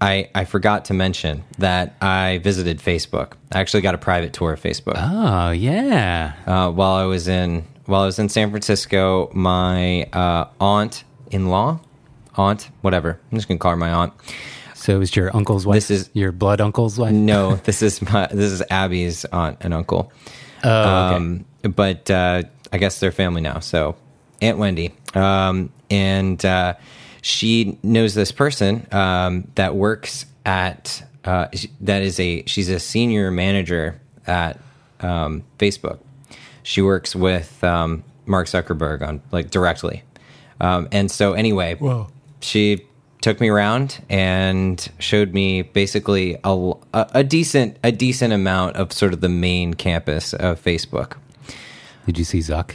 I, 0.00 0.30
I 0.34 0.44
forgot 0.44 0.84
to 0.86 0.94
mention 0.94 1.42
that 1.58 1.96
I 2.00 2.38
visited 2.38 2.78
Facebook. 2.78 3.32
I 3.52 3.60
actually 3.60 3.80
got 3.80 3.94
a 3.94 3.98
private 3.98 4.32
tour 4.32 4.52
of 4.52 4.60
Facebook 4.60 4.94
oh 4.96 5.50
yeah. 5.50 6.34
uh, 6.46 6.70
while 6.70 6.94
I 6.94 7.04
was 7.04 7.26
in 7.28 7.64
while 7.86 8.02
I 8.02 8.06
was 8.06 8.18
in 8.18 8.28
San 8.28 8.50
Francisco. 8.50 9.30
My 9.34 10.04
uh, 10.12 10.46
aunt 10.60 11.04
in 11.30 11.48
law, 11.48 11.80
aunt, 12.36 12.68
whatever. 12.82 13.18
I'm 13.32 13.38
just 13.38 13.48
gonna 13.48 13.58
call 13.58 13.72
her 13.72 13.76
my 13.76 13.90
aunt. 13.90 14.12
So 14.74 14.94
it 14.94 14.98
was 14.98 15.14
your 15.16 15.34
uncle's 15.36 15.66
wife. 15.66 15.74
This 15.74 15.90
is- 15.90 16.10
your 16.12 16.30
blood 16.30 16.60
uncle's 16.60 16.98
wife. 16.98 17.12
No, 17.12 17.56
this 17.56 17.82
is 17.82 18.00
my 18.00 18.28
this 18.30 18.52
is 18.52 18.62
Abby's 18.70 19.24
aunt 19.26 19.58
and 19.62 19.74
uncle. 19.74 20.12
Oh, 20.64 20.70
okay. 20.70 21.16
um, 21.16 21.44
but 21.62 22.10
uh, 22.10 22.42
I 22.72 22.78
guess 22.78 23.00
they're 23.00 23.12
family 23.12 23.40
now. 23.40 23.58
So 23.58 23.96
Aunt 24.40 24.58
Wendy, 24.58 24.94
um, 25.14 25.72
and 25.90 26.44
uh, 26.44 26.74
she 27.28 27.78
knows 27.82 28.14
this 28.14 28.32
person 28.32 28.86
um, 28.92 29.46
that 29.56 29.74
works 29.74 30.24
at 30.46 31.02
uh, 31.24 31.48
that 31.82 32.02
is 32.02 32.18
a 32.18 32.42
she's 32.46 32.70
a 32.70 32.78
senior 32.78 33.30
manager 33.30 34.00
at 34.26 34.58
um, 35.00 35.44
Facebook. 35.58 35.98
She 36.62 36.80
works 36.82 37.14
with 37.14 37.62
um, 37.62 38.02
Mark 38.26 38.46
Zuckerberg 38.46 39.06
on 39.06 39.20
like 39.30 39.50
directly, 39.50 40.02
um, 40.60 40.88
and 40.90 41.10
so 41.10 41.34
anyway, 41.34 41.76
she 42.40 42.84
took 43.20 43.40
me 43.40 43.48
around 43.48 44.00
and 44.08 44.88
showed 45.00 45.34
me 45.34 45.62
basically 45.62 46.34
a, 46.36 46.40
l- 46.46 46.80
a- 46.94 47.10
a 47.16 47.24
decent 47.24 47.76
a 47.84 47.92
decent 47.92 48.32
amount 48.32 48.76
of 48.76 48.92
sort 48.92 49.12
of 49.12 49.20
the 49.20 49.28
main 49.28 49.74
campus 49.74 50.32
of 50.32 50.62
Facebook. 50.62 51.16
Did 52.06 52.16
you 52.18 52.24
see 52.24 52.38
Zuck? 52.38 52.72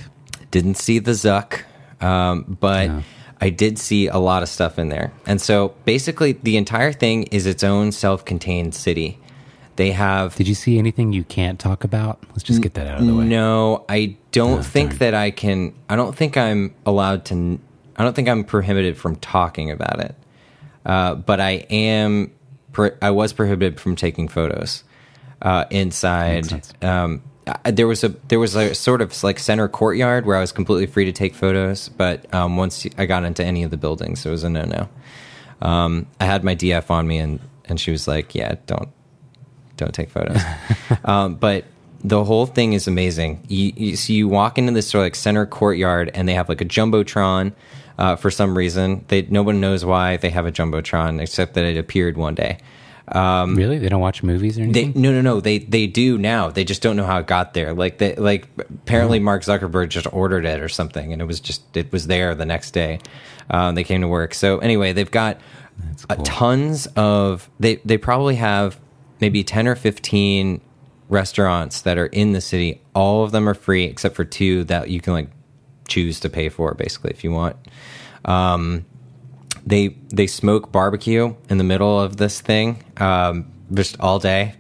Didn't 0.52 0.76
see 0.78 1.00
the 1.00 1.12
Zuck, 1.14 1.62
um, 2.02 2.58
but 2.60 2.88
Yeah. 2.90 3.02
I 3.44 3.50
did 3.50 3.78
see 3.78 4.08
a 4.08 4.18
lot 4.20 4.42
of 4.42 4.48
stuff 4.48 4.80
in 4.80 4.88
there. 4.88 5.12
And 5.26 5.42
so 5.42 5.76
basically, 5.84 6.32
the 6.32 6.56
entire 6.56 6.94
thing 6.94 7.24
is 7.24 7.46
its 7.46 7.62
own 7.64 7.92
self 7.92 8.24
contained 8.24 8.74
city. 8.74 9.20
They 9.76 9.92
have. 9.92 10.36
Did 10.36 10.48
you 10.48 10.56
see 10.56 10.78
anything 10.78 11.12
you 11.12 11.24
can't 11.26 11.60
talk 11.60 11.84
about? 11.84 12.24
Let's 12.30 12.44
just 12.44 12.62
get 12.62 12.76
that 12.76 12.88
out 12.88 13.02
of 13.02 13.08
the 13.08 13.14
way. 13.16 13.26
No, 13.26 13.84
I 13.90 14.16
don't 14.32 14.60
Oh, 14.60 14.64
think 14.64 14.92
darn. 14.92 15.00
that 15.00 15.14
I 15.16 15.32
can. 15.32 15.74
I 15.90 15.96
don't 15.98 16.16
think 16.16 16.38
I'm 16.38 16.74
allowed 16.86 17.26
to. 17.26 17.60
I 17.98 18.04
don't 18.04 18.16
think 18.16 18.30
I'm 18.30 18.44
prohibited 18.46 18.98
from 18.98 19.16
talking 19.18 19.72
about 19.72 20.00
it. 20.00 20.16
Uh, 20.86 21.16
but 21.16 21.42
I 21.42 21.66
am. 21.70 22.32
I 23.02 23.12
was 23.12 23.34
prohibited 23.34 23.80
from 23.80 23.96
taking 23.96 24.28
photos 24.30 24.84
uh, 25.42 25.66
inside. 25.70 26.36
Makes 26.36 26.50
sense. 26.50 26.74
Um, 26.82 27.22
I- 27.48 27.72
there 27.72 27.88
was 27.88 28.04
a 28.04 28.10
there 28.28 28.40
was 28.40 28.56
a 28.56 28.74
sort 28.74 29.02
of 29.02 29.24
like 29.24 29.40
center 29.40 29.68
courtyard 29.68 30.26
where 30.26 30.38
I 30.38 30.42
was 30.42 30.52
completely 30.52 30.86
free 30.88 31.06
to 31.06 31.12
take 31.12 31.34
photos. 31.36 31.90
But 31.90 32.32
um, 32.34 32.58
once 32.58 32.86
I 32.98 33.06
got 33.06 33.24
into 33.24 33.44
any 33.44 33.64
of 33.64 33.72
the 33.72 33.78
buildings, 33.78 34.26
it 34.26 34.30
was 34.30 34.44
a 34.44 34.50
no 34.50 34.64
no. 34.64 34.90
Um, 35.62 36.08
I 36.20 36.26
had 36.26 36.44
my 36.44 36.56
DF 36.56 36.90
on 36.90 37.08
me, 37.08 37.18
and 37.18 37.40
and 37.66 37.80
she 37.80 37.92
was 37.92 38.08
like, 38.08 38.36
"Yeah, 38.36 38.56
don't 38.68 38.90
don't 39.78 39.94
take 39.94 40.10
photos." 40.10 40.42
um, 41.06 41.36
but 41.36 41.66
the 42.04 42.24
whole 42.24 42.46
thing 42.46 42.74
is 42.74 42.88
amazing. 42.88 43.44
You, 43.48 43.72
you 43.76 43.96
so 43.96 44.14
you 44.14 44.28
walk 44.28 44.58
into 44.58 44.74
this 44.74 44.88
sort 44.90 45.02
of 45.02 45.06
like 45.06 45.16
center 45.16 45.46
courtyard, 45.46 46.12
and 46.14 46.28
they 46.28 46.34
have 46.34 46.50
like 46.50 46.62
a 46.62 46.66
jumbotron. 46.66 47.54
Uh, 47.98 48.16
for 48.16 48.32
some 48.32 48.58
reason, 48.58 49.06
they 49.10 49.22
no 49.24 49.44
one 49.44 49.62
knows 49.62 49.86
why 49.86 50.18
they 50.18 50.30
have 50.30 50.46
a 50.46 50.52
jumbotron, 50.52 51.22
except 51.22 51.54
that 51.54 51.64
it 51.64 51.78
appeared 51.78 52.18
one 52.18 52.36
day. 52.36 52.58
Um, 53.08 53.56
Really? 53.56 53.80
They 53.80 53.90
don't 53.90 54.00
watch 54.02 54.24
movies 54.24 54.58
or 54.58 54.62
they 54.66 54.84
anything? 54.84 55.02
no 55.02 55.12
no 55.12 55.22
no 55.22 55.40
they 55.42 55.58
they 55.60 55.88
do 55.88 56.18
now. 56.18 56.50
They 56.50 56.64
just 56.64 56.82
don't 56.82 56.96
know 56.96 57.06
how 57.06 57.20
it 57.20 57.28
got 57.28 57.54
there. 57.54 57.74
Like 57.74 57.98
they 57.98 58.16
like 58.16 58.48
apparently 58.58 59.18
Mm-hmm. 59.18 59.26
Mark 59.26 59.44
Zuckerberg 59.44 59.90
just 59.90 60.08
ordered 60.14 60.46
it 60.46 60.62
or 60.62 60.70
something, 60.70 61.12
and 61.12 61.22
it 61.22 61.26
was 61.26 61.40
just 61.40 61.76
it 61.76 61.92
was 61.92 62.08
there 62.08 62.34
the 62.34 62.46
next 62.46 62.72
day. 62.72 63.00
Um, 63.50 63.76
they 63.76 63.84
came 63.84 64.02
to 64.02 64.08
work. 64.08 64.34
So 64.34 64.60
anyway, 64.60 64.94
they've 64.94 65.12
got 65.12 65.38
uh, 66.10 66.16
cool. 66.16 66.24
tons 66.24 66.88
of 66.96 67.50
they 67.60 67.76
they 67.84 67.98
probably 67.98 68.36
have 68.36 68.80
maybe 69.20 69.44
ten 69.44 69.68
or 69.68 69.76
fifteen 69.76 70.62
restaurants 71.10 71.82
that 71.82 71.98
are 71.98 72.06
in 72.08 72.32
the 72.32 72.42
city. 72.42 72.82
All 72.96 73.24
of 73.26 73.32
them 73.32 73.50
are 73.50 73.54
free 73.54 73.84
except 73.84 74.16
for 74.16 74.24
two 74.24 74.64
that 74.66 74.90
you 74.90 75.02
can 75.02 75.12
like 75.14 75.30
choose 75.90 76.22
to 76.22 76.30
pay 76.30 76.48
for 76.48 76.74
basically 76.74 77.12
if 77.12 77.24
you 77.26 77.32
want. 77.32 77.58
Um, 78.24 78.86
they 79.66 79.90
they 80.10 80.28
smoke 80.28 80.72
barbecue 80.72 81.36
in 81.50 81.58
the 81.58 81.64
middle 81.64 82.00
of 82.00 82.18
this 82.18 82.42
thing 82.42 82.84
um, 82.98 83.52
just 83.74 84.00
all 84.00 84.20
day. 84.20 84.56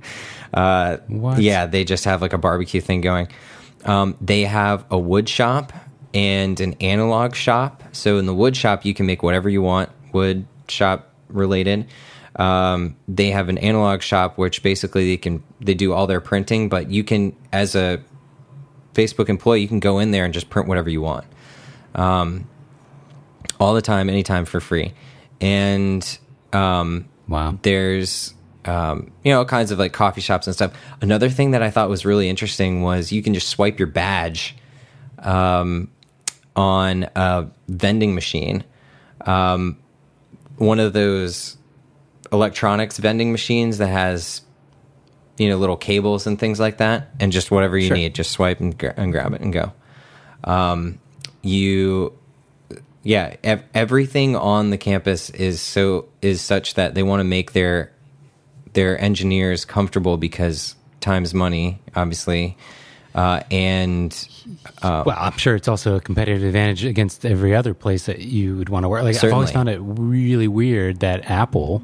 uh, 0.54 0.98
What? 1.08 1.40
Yeah, 1.40 1.66
they 1.66 1.84
just 1.84 2.04
have 2.04 2.22
like 2.22 2.32
a 2.32 2.38
barbecue 2.38 2.80
thing 2.80 3.00
going. 3.00 3.28
Um, 3.84 4.16
they 4.20 4.42
have 4.42 4.84
a 4.90 4.98
wood 4.98 5.28
shop 5.28 5.72
and 6.12 6.58
an 6.60 6.74
analog 6.74 7.34
shop. 7.34 7.82
So 7.92 8.18
in 8.18 8.26
the 8.26 8.34
wood 8.34 8.56
shop, 8.56 8.84
you 8.84 8.94
can 8.94 9.06
make 9.06 9.22
whatever 9.22 9.48
you 9.48 9.62
want, 9.62 9.90
wood 10.12 10.46
shop 10.68 11.12
related. 11.28 11.86
Um, 12.36 12.96
they 13.06 13.30
have 13.30 13.48
an 13.48 13.58
analog 13.58 14.02
shop, 14.02 14.38
which 14.38 14.62
basically 14.62 15.08
they 15.10 15.16
can 15.16 15.42
they 15.60 15.74
do 15.74 15.92
all 15.92 16.06
their 16.06 16.20
printing, 16.20 16.68
but 16.68 16.90
you 16.90 17.04
can 17.04 17.36
as 17.52 17.74
a 17.74 18.02
Facebook 18.94 19.28
employee, 19.28 19.60
you 19.60 19.68
can 19.68 19.80
go 19.80 19.98
in 19.98 20.10
there 20.10 20.24
and 20.24 20.34
just 20.34 20.50
print 20.50 20.68
whatever 20.68 20.90
you 20.90 21.00
want 21.00 21.24
all 23.60 23.74
the 23.74 23.82
time, 23.82 24.08
anytime 24.08 24.44
for 24.44 24.60
free. 24.60 24.92
And 25.40 26.18
um, 26.52 27.08
Wow. 27.28 27.58
there's 27.62 28.34
um, 28.64 29.10
you 29.24 29.32
know 29.32 29.38
all 29.38 29.44
kinds 29.44 29.70
of 29.70 29.78
like 29.78 29.92
coffee 29.92 30.20
shops 30.20 30.46
and 30.46 30.54
stuff. 30.54 30.72
Another 31.00 31.28
thing 31.30 31.52
that 31.52 31.62
I 31.62 31.70
thought 31.70 31.88
was 31.88 32.04
really 32.04 32.28
interesting 32.28 32.82
was 32.82 33.12
you 33.12 33.22
can 33.22 33.34
just 33.34 33.48
swipe 33.48 33.78
your 33.78 33.88
badge 33.88 34.56
um, 35.20 35.90
on 36.56 37.08
a 37.14 37.46
vending 37.68 38.14
machine. 38.14 38.64
Um, 39.22 39.78
one 40.56 40.80
of 40.80 40.92
those 40.92 41.56
electronics 42.32 42.98
vending 42.98 43.32
machines 43.32 43.78
that 43.78 43.88
has 43.88 44.42
you 45.38 45.48
know 45.48 45.56
little 45.56 45.76
cables 45.76 46.26
and 46.26 46.38
things 46.38 46.58
like 46.60 46.78
that, 46.78 47.10
and 47.20 47.30
just 47.32 47.50
whatever 47.50 47.78
you 47.78 47.88
Sure. 47.88 47.96
need, 47.96 48.14
just 48.14 48.32
swipe 48.32 48.60
and, 48.60 48.76
gra- 48.76 48.94
and 48.96 49.12
grab 49.12 49.32
it 49.34 49.40
and 49.40 49.52
go. 49.52 49.72
Um, 50.44 50.98
you, 51.42 52.12
yeah, 53.02 53.36
ev- 53.44 53.64
everything 53.74 54.36
on 54.36 54.70
the 54.70 54.78
campus 54.78 55.30
is 55.30 55.60
so 55.60 56.08
is 56.20 56.40
such 56.40 56.74
that 56.74 56.94
they 56.94 57.02
want 57.02 57.20
to 57.20 57.24
make 57.24 57.52
their 57.52 57.92
their 58.72 59.00
engineers 59.00 59.64
comfortable 59.64 60.16
because 60.16 60.74
time's 61.00 61.32
money, 61.32 61.80
obviously, 61.94 62.56
uh, 63.14 63.40
and 63.50 64.28
uh, 64.82 65.04
well, 65.06 65.16
I'm 65.18 65.36
sure 65.38 65.54
it's 65.54 65.68
also 65.68 65.96
a 65.96 66.00
competitive 66.00 66.42
advantage 66.44 66.84
against 66.84 67.24
every 67.24 67.54
other 67.54 67.74
place 67.74 68.06
that 68.06 68.20
you 68.20 68.56
would 68.56 68.68
want 68.68 68.84
to 68.84 68.88
work. 68.88 69.02
Like 69.02 69.22
I've 69.22 69.32
always 69.32 69.50
found 69.50 69.68
it 69.68 69.78
really 69.80 70.48
weird 70.48 71.00
that 71.00 71.30
Apple, 71.30 71.82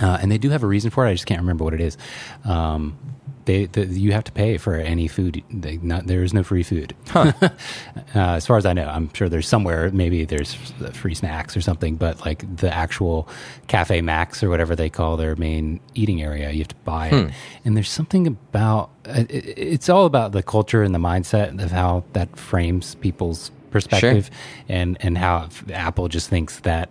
uh, 0.00 0.18
and 0.20 0.30
they 0.30 0.38
do 0.38 0.50
have 0.50 0.62
a 0.62 0.66
reason 0.66 0.90
for 0.90 1.06
it. 1.06 1.10
I 1.10 1.14
just 1.14 1.26
can't 1.26 1.40
remember 1.40 1.64
what 1.64 1.74
it 1.74 1.80
is. 1.80 1.96
Um, 2.44 2.96
they, 3.44 3.66
the, 3.66 3.86
you 3.86 4.12
have 4.12 4.24
to 4.24 4.32
pay 4.32 4.56
for 4.58 4.74
any 4.76 5.08
food. 5.08 5.42
They, 5.50 5.76
not, 5.78 6.06
there 6.06 6.22
is 6.22 6.32
no 6.32 6.42
free 6.42 6.62
food, 6.62 6.94
uh, 7.14 7.32
as 8.14 8.46
far 8.46 8.56
as 8.56 8.64
I 8.66 8.72
know. 8.72 8.86
I'm 8.88 9.12
sure 9.14 9.28
there's 9.28 9.48
somewhere. 9.48 9.90
Maybe 9.90 10.24
there's 10.24 10.54
free 10.92 11.14
snacks 11.14 11.56
or 11.56 11.60
something, 11.60 11.96
but 11.96 12.24
like 12.24 12.56
the 12.56 12.72
actual 12.72 13.28
Caffè 13.68 14.02
Macs 14.02 14.42
or 14.42 14.48
whatever 14.48 14.76
they 14.76 14.88
call 14.90 15.16
their 15.16 15.34
main 15.36 15.80
eating 15.94 16.22
area, 16.22 16.50
you 16.50 16.58
have 16.60 16.68
to 16.68 16.74
buy 16.84 17.08
it. 17.08 17.32
And 17.64 17.76
there's 17.76 17.90
something 17.90 18.26
about 18.26 18.90
it, 19.04 19.30
it- 19.30 19.58
it's 19.58 19.88
all 19.88 20.06
about 20.06 20.32
the 20.32 20.42
culture 20.42 20.82
and 20.82 20.94
the 20.94 20.98
mindset 21.00 21.62
of 21.62 21.70
how 21.72 22.04
that 22.12 22.36
frames 22.36 22.94
people's 22.96 23.50
perspective, 23.70 24.30
and 24.68 24.96
and 25.00 25.16
how 25.18 25.48
Apple 25.72 26.06
just 26.08 26.28
thinks 26.28 26.60
that 26.60 26.90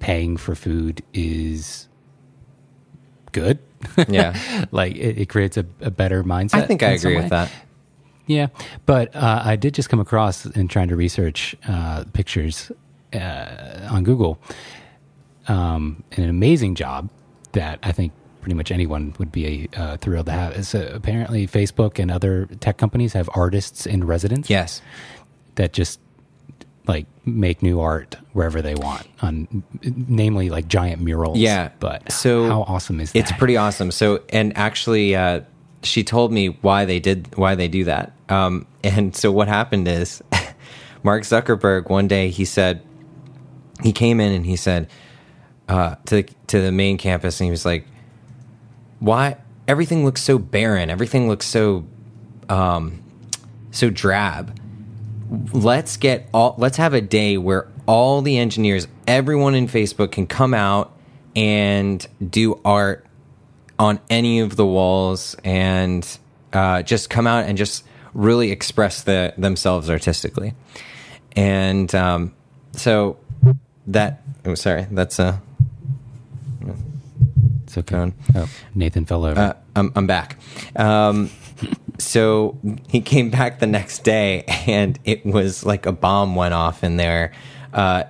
paying 0.00 0.36
for 0.38 0.54
food 0.54 1.02
is 1.12 1.86
good. 3.32 3.58
Yeah, 4.08 4.64
like 4.70 4.94
it, 4.96 5.18
it 5.18 5.28
creates 5.28 5.56
a, 5.56 5.66
a 5.80 5.90
better 5.90 6.22
mindset. 6.24 6.54
I 6.54 6.66
think 6.66 6.82
I 6.82 6.90
agree 6.90 7.16
with 7.16 7.30
that. 7.30 7.50
Yeah, 8.26 8.46
but 8.86 9.14
uh, 9.14 9.42
I 9.44 9.56
did 9.56 9.74
just 9.74 9.90
come 9.90 10.00
across 10.00 10.46
in 10.46 10.68
trying 10.68 10.88
to 10.88 10.96
research 10.96 11.54
uh, 11.68 12.04
pictures 12.12 12.72
uh, 13.12 13.88
on 13.90 14.02
Google 14.02 14.40
um, 15.48 16.02
an 16.12 16.28
amazing 16.28 16.74
job 16.74 17.10
that 17.52 17.78
I 17.82 17.92
think 17.92 18.12
pretty 18.40 18.54
much 18.54 18.70
anyone 18.70 19.14
would 19.18 19.32
be 19.32 19.68
uh, 19.76 19.96
thrilled 19.98 20.26
to 20.26 20.32
have. 20.32 20.56
Is 20.56 20.74
uh, 20.74 20.90
apparently 20.94 21.46
Facebook 21.46 21.98
and 21.98 22.10
other 22.10 22.46
tech 22.60 22.76
companies 22.76 23.12
have 23.14 23.28
artists 23.34 23.86
in 23.86 24.04
residence 24.04 24.50
Yes, 24.50 24.82
that 25.54 25.72
just 25.72 26.00
like 26.86 27.06
make 27.24 27.62
new 27.62 27.80
art 27.80 28.16
wherever 28.34 28.60
they 28.60 28.74
want 28.74 29.06
on 29.22 29.62
namely 29.82 30.50
like 30.50 30.68
giant 30.68 31.00
murals 31.00 31.38
Yeah. 31.38 31.70
but 31.80 32.12
So 32.12 32.46
how 32.48 32.62
awesome 32.62 33.00
is 33.00 33.12
that 33.12 33.18
It's 33.20 33.32
pretty 33.32 33.56
awesome. 33.56 33.90
So, 33.90 34.22
and 34.28 34.56
actually, 34.56 35.16
uh, 35.16 35.40
she 35.82 36.04
told 36.04 36.32
me 36.32 36.48
why 36.62 36.84
they 36.84 37.00
did 37.00 37.34
why 37.36 37.54
they 37.54 37.68
do 37.68 37.84
that. 37.84 38.12
Um, 38.28 38.66
and 38.82 39.14
so, 39.16 39.30
what 39.32 39.48
happened 39.48 39.86
is, 39.88 40.22
Mark 41.02 41.22
Zuckerberg 41.22 41.88
one 41.90 42.08
day 42.08 42.30
he 42.30 42.44
said 42.44 42.82
he 43.82 43.92
came 43.92 44.20
in 44.20 44.32
and 44.32 44.46
he 44.46 44.56
said 44.56 44.88
uh, 45.68 45.96
to 46.06 46.16
the, 46.16 46.22
to 46.48 46.60
the 46.60 46.72
main 46.72 46.96
campus 46.98 47.40
and 47.40 47.46
he 47.46 47.50
was 47.50 47.64
like, 47.66 47.86
"Why 48.98 49.36
everything 49.68 50.04
looks 50.04 50.22
so 50.22 50.38
barren? 50.38 50.90
Everything 50.90 51.28
looks 51.28 51.46
so 51.46 51.84
um, 52.48 53.02
so 53.70 53.90
drab." 53.90 54.58
Let's 55.52 55.96
get 55.96 56.28
all 56.32 56.54
let's 56.58 56.76
have 56.76 56.94
a 56.94 57.00
day 57.00 57.38
where 57.38 57.68
all 57.86 58.22
the 58.22 58.38
engineers 58.38 58.86
everyone 59.06 59.54
in 59.54 59.66
facebook 59.66 60.12
can 60.12 60.26
come 60.26 60.54
out 60.54 60.92
and 61.36 62.06
do 62.30 62.60
art 62.64 63.06
on 63.78 63.98
any 64.08 64.40
of 64.40 64.56
the 64.56 64.66
walls 64.66 65.36
and 65.44 66.18
uh, 66.52 66.82
just 66.82 67.10
come 67.10 67.26
out 67.26 67.46
and 67.46 67.58
just 67.58 67.84
really 68.12 68.52
express 68.52 69.02
the, 69.02 69.34
themselves 69.36 69.90
artistically 69.90 70.54
and 71.34 71.94
um, 71.94 72.32
so 72.72 73.16
that 73.86 74.22
oh 74.44 74.54
sorry 74.54 74.86
that's 74.90 75.18
a 75.18 75.40
it's 77.64 77.76
okay 77.78 77.94
phone. 77.94 78.14
oh, 78.36 78.48
nathan 78.74 79.04
fell 79.04 79.24
over 79.24 79.40
uh, 79.40 79.54
I'm, 79.76 79.92
I'm 79.96 80.06
back. 80.06 80.38
Um, 80.76 81.30
so 81.98 82.58
he 82.88 83.00
came 83.00 83.30
back 83.30 83.58
the 83.60 83.66
next 83.66 84.04
day, 84.04 84.44
and 84.66 84.98
it 85.04 85.24
was 85.24 85.64
like 85.64 85.86
a 85.86 85.92
bomb 85.92 86.34
went 86.34 86.54
off 86.54 86.82
in 86.84 86.96
there. 86.96 87.32
Uh, 87.72 88.04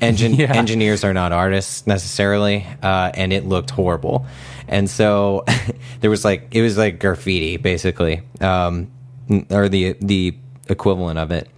engine 0.00 0.34
Yeah. 0.34 0.54
engineers 0.54 1.04
are 1.04 1.14
not 1.14 1.32
artists 1.32 1.86
necessarily, 1.86 2.66
uh, 2.82 3.10
and 3.14 3.32
it 3.32 3.46
looked 3.46 3.70
horrible. 3.70 4.26
And 4.68 4.88
so 4.90 5.44
there 6.00 6.10
was 6.10 6.24
like 6.24 6.48
it 6.54 6.60
was 6.62 6.76
like 6.76 7.00
graffiti, 7.00 7.56
basically, 7.56 8.22
um, 8.40 8.90
or 9.50 9.68
the 9.68 9.96
the 10.00 10.36
equivalent 10.68 11.18
of 11.18 11.30
it 11.30 11.48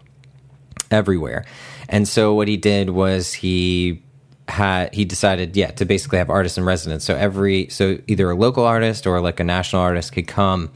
everywhere. 0.90 1.44
And 1.88 2.07
so 2.07 2.34
what 2.34 2.46
he 2.48 2.57
did 2.57 2.90
was 2.90 3.32
he 3.32 4.03
had 4.48 4.92
he 4.94 5.05
decided 5.05 5.57
yeah 5.57 5.70
to 5.72 5.84
basically 5.84 6.18
have 6.18 6.30
artists 6.30 6.59
in 6.59 6.64
residence. 6.64 7.05
So 7.05 7.16
every 7.16 7.68
so 7.68 7.98
either 8.07 8.30
a 8.30 8.34
local 8.36 8.64
artist 8.64 9.07
or 9.07 9.20
like 9.20 9.40
a 9.40 9.44
national 9.44 9.82
artist 9.82 10.12
could 10.12 10.26
come 10.28 10.70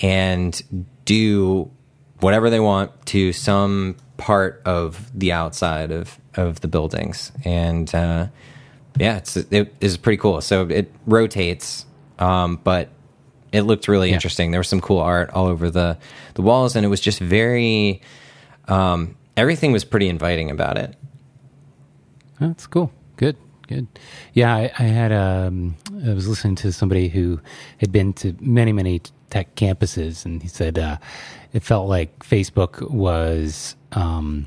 and 0.00 0.62
do 1.04 1.70
whatever 2.20 2.50
they 2.50 2.60
want 2.60 2.90
to 3.06 3.32
some 3.32 3.96
part 4.16 4.62
of 4.64 5.10
the 5.18 5.32
outside 5.32 5.90
of 5.90 6.18
of 6.34 6.60
the 6.60 6.68
buildings 6.68 7.32
and 7.44 7.94
uh, 7.94 8.26
yeah 8.98 9.16
it's 9.18 9.36
it 9.36 9.74
is 9.80 9.96
pretty 9.96 10.16
cool 10.16 10.40
so 10.40 10.66
it 10.68 10.90
rotates 11.06 11.84
um, 12.18 12.58
but 12.64 12.88
it 13.52 13.62
looked 13.62 13.88
really 13.88 14.08
Yeah. 14.08 14.14
interesting 14.14 14.50
there 14.50 14.60
was 14.60 14.68
some 14.68 14.80
cool 14.80 14.98
art 15.00 15.30
all 15.30 15.46
over 15.46 15.70
the 15.70 15.98
the 16.34 16.42
walls 16.42 16.76
and 16.76 16.84
it 16.84 16.88
was 16.88 17.00
just 17.00 17.18
very 17.20 18.00
um, 18.68 19.16
everything 19.36 19.72
was 19.72 19.84
pretty 19.84 20.08
inviting 20.08 20.50
about 20.50 20.76
it 20.78 20.96
That's 22.40 22.66
cool. 22.66 22.90
Good, 23.16 23.36
good. 23.68 23.86
Yeah, 24.34 24.54
I, 24.54 24.70
I 24.78 24.82
had 24.82 25.10
um, 25.12 25.76
I 26.06 26.12
was 26.12 26.28
listening 26.28 26.54
to 26.56 26.72
somebody 26.72 27.08
who 27.08 27.40
had 27.78 27.90
been 27.92 28.12
to 28.14 28.34
many, 28.40 28.72
many 28.72 29.00
tech 29.30 29.54
campuses, 29.56 30.24
and 30.24 30.42
he 30.42 30.48
said 30.48 30.78
uh, 30.78 30.98
it 31.52 31.62
felt 31.62 31.88
like 31.88 32.18
Facebook 32.20 32.90
was, 32.90 33.76
um, 33.92 34.46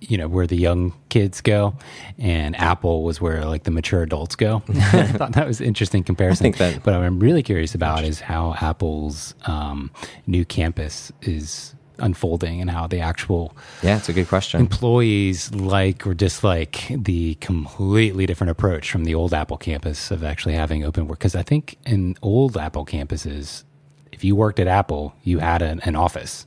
you 0.00 0.18
know, 0.18 0.28
where 0.28 0.46
the 0.46 0.56
young 0.56 0.92
kids 1.08 1.40
go, 1.40 1.74
and 2.18 2.54
Apple 2.56 3.02
was 3.04 3.20
where 3.20 3.44
like 3.44 3.64
the 3.64 3.70
mature 3.70 4.02
adults 4.02 4.36
go. 4.36 4.62
I 4.68 5.06
thought 5.06 5.32
that 5.32 5.46
was 5.46 5.60
an 5.60 5.66
interesting 5.66 6.02
comparison. 6.04 6.44
think 6.44 6.58
that- 6.58 6.82
but 6.82 6.94
what 6.94 7.02
I'm 7.04 7.18
really 7.20 7.42
curious 7.42 7.74
about 7.74 8.04
is 8.04 8.20
how 8.20 8.54
Apple's 8.60 9.34
um, 9.46 9.90
new 10.26 10.44
campus 10.44 11.12
is 11.22 11.74
unfolding 12.00 12.60
and 12.60 12.70
how 12.70 12.86
the 12.86 12.98
actual 13.00 13.54
yeah 13.82 13.96
it's 13.98 14.08
a 14.08 14.12
good 14.12 14.28
question 14.28 14.60
employees 14.60 15.54
like 15.54 16.06
or 16.06 16.14
dislike 16.14 16.86
the 16.90 17.34
completely 17.36 18.26
different 18.26 18.50
approach 18.50 18.90
from 18.90 19.04
the 19.04 19.14
old 19.14 19.32
Apple 19.34 19.56
campus 19.56 20.10
of 20.10 20.24
actually 20.24 20.54
having 20.54 20.84
open 20.84 21.06
work. 21.06 21.18
Because 21.18 21.34
I 21.34 21.42
think 21.42 21.76
in 21.86 22.16
old 22.22 22.56
Apple 22.56 22.84
campuses, 22.86 23.64
if 24.12 24.24
you 24.24 24.34
worked 24.36 24.58
at 24.60 24.66
Apple, 24.66 25.14
you 25.22 25.38
had 25.38 25.62
an, 25.62 25.80
an 25.84 25.94
office, 25.96 26.46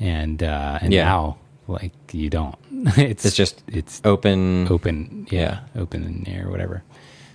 and 0.00 0.42
uh, 0.42 0.78
and 0.80 0.92
Yeah. 0.92 1.04
now 1.04 1.38
like 1.66 1.92
you 2.12 2.30
don't. 2.30 2.54
it's 2.96 3.24
It's 3.24 3.36
just 3.36 3.62
it's 3.68 4.00
open 4.04 4.66
open, 4.70 5.26
yeah, 5.30 5.60
open 5.76 6.02
in 6.04 6.28
air, 6.28 6.48
whatever. 6.50 6.82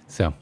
So 0.08 0.34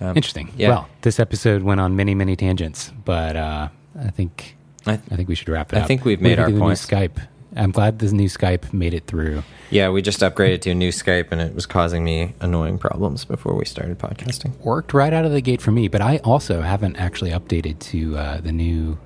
Um, 0.00 0.16
interesting. 0.16 0.50
yeah. 0.56 0.68
Well, 0.70 0.88
this 1.02 1.18
episode 1.20 1.62
went 1.62 1.80
on 1.80 1.96
many 1.96 2.14
many 2.14 2.36
tangents, 2.36 2.92
but 3.04 3.36
uh, 3.36 3.68
I 3.98 4.10
think 4.10 4.56
I, 4.86 4.92
I 4.94 4.96
think 5.16 5.28
we 5.28 5.34
should 5.34 5.48
wrap 5.48 5.72
it 5.72 5.76
I 5.76 5.80
up. 5.82 5.86
think 5.88 6.04
we've 6.04 6.18
What 6.18 6.24
do 6.24 6.30
you 6.30 6.36
made 6.36 6.38
our 6.40 6.46
think 6.46 6.56
of 6.56 6.60
the 6.60 6.66
new. 6.66 6.72
Skype. 7.08 7.26
I'm 7.56 7.70
glad 7.72 7.98
this 7.98 8.12
new 8.12 8.28
Skype 8.28 8.72
made 8.72 8.94
it 8.94 9.06
through. 9.06 9.42
yeah 9.70 9.88
we 9.90 10.02
just 10.02 10.20
upgraded 10.20 10.60
to 10.62 10.70
a 10.70 10.74
new 10.74 10.90
skype 10.90 11.32
and 11.32 11.40
it 11.40 11.52
was 11.54 11.66
causing 11.66 12.04
me 12.04 12.34
annoying 12.40 12.78
problems 12.78 13.24
before 13.24 13.54
we 13.54 13.64
started 13.64 13.98
podcasting 13.98 14.56
worked 14.60 14.92
right 14.94 15.12
out 15.12 15.24
of 15.24 15.32
the 15.32 15.40
gate 15.40 15.60
for 15.60 15.70
me. 15.72 15.88
But 15.88 16.00
I 16.00 16.18
also 16.18 16.60
haven't 16.62 16.96
actually 16.96 17.30
updated 17.32 17.78
to 17.90 18.16
uh, 18.16 18.40
the 18.40 18.52
new 18.52 18.98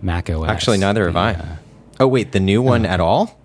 Mac 0.00 0.30
OS. 0.30 0.48
actually 0.48 0.78
neither 0.78 1.04
have 1.04 1.12
the, 1.14 1.18
i 1.20 1.32
uh, 1.32 1.56
oh 2.00 2.08
wait 2.08 2.32
the 2.32 2.40
new 2.40 2.62
one 2.62 2.84
at 2.86 2.98
all 3.00 3.38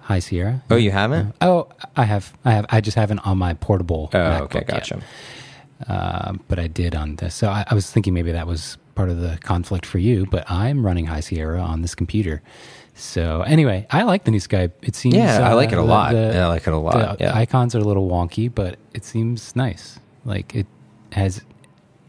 High 0.00 0.18
Sierra. 0.18 0.62
oh 0.70 0.76
you 0.76 0.90
haven't 0.90 1.34
Oh, 1.40 1.68
I 1.96 2.02
have. 2.04 2.36
I 2.44 2.50
have. 2.50 2.66
I 2.68 2.80
just 2.80 2.96
haven't 2.96 3.20
on 3.20 3.38
my 3.38 3.54
portable. 3.54 4.10
oh 4.12 4.18
MacBook 4.18 4.40
okay 4.42 4.58
yet. 4.58 4.66
gotcha 4.66 5.00
Uh, 5.88 6.32
but 6.48 6.58
I 6.58 6.66
did 6.66 6.94
on 6.94 7.16
this. 7.16 7.34
So 7.34 7.48
I, 7.48 7.64
I 7.70 7.74
was 7.74 7.90
thinking 7.90 8.12
maybe 8.12 8.32
that 8.32 8.46
was 8.46 8.76
part 9.00 9.08
of 9.08 9.18
the 9.20 9.38
conflict 9.42 9.86
for 9.86 9.98
you. 9.98 10.26
But 10.26 10.50
I'm 10.50 10.84
running 10.84 11.06
High 11.06 11.20
Sierra 11.20 11.60
on 11.62 11.80
this 11.80 11.94
computer. 11.94 12.42
So 12.94 13.40
anyway, 13.42 13.86
I 13.90 14.02
like 14.02 14.24
the 14.24 14.30
new 14.30 14.40
Skype. 14.40 14.72
It 14.82 14.94
seems. 14.94 15.14
Yeah, 15.14 15.48
I 15.48 15.54
like 15.54 15.70
uh, 15.72 15.76
it 15.76 15.78
a 15.78 15.82
the- 15.82 15.88
lot. 15.88 16.12
the- 16.12 16.32
Yeah, 16.34 16.44
I 16.44 16.48
like 16.48 16.66
it 16.66 16.72
a 16.74 16.76
lot, 16.76 17.18
The 17.18 17.24
yeah. 17.24 17.34
icons 17.36 17.74
are 17.74 17.78
a 17.78 17.84
little 17.84 18.08
wonky, 18.10 18.54
but 18.54 18.78
it 18.92 19.04
seems 19.06 19.56
nice. 19.56 19.98
Like 20.26 20.54
it 20.54 20.66
has 21.12 21.40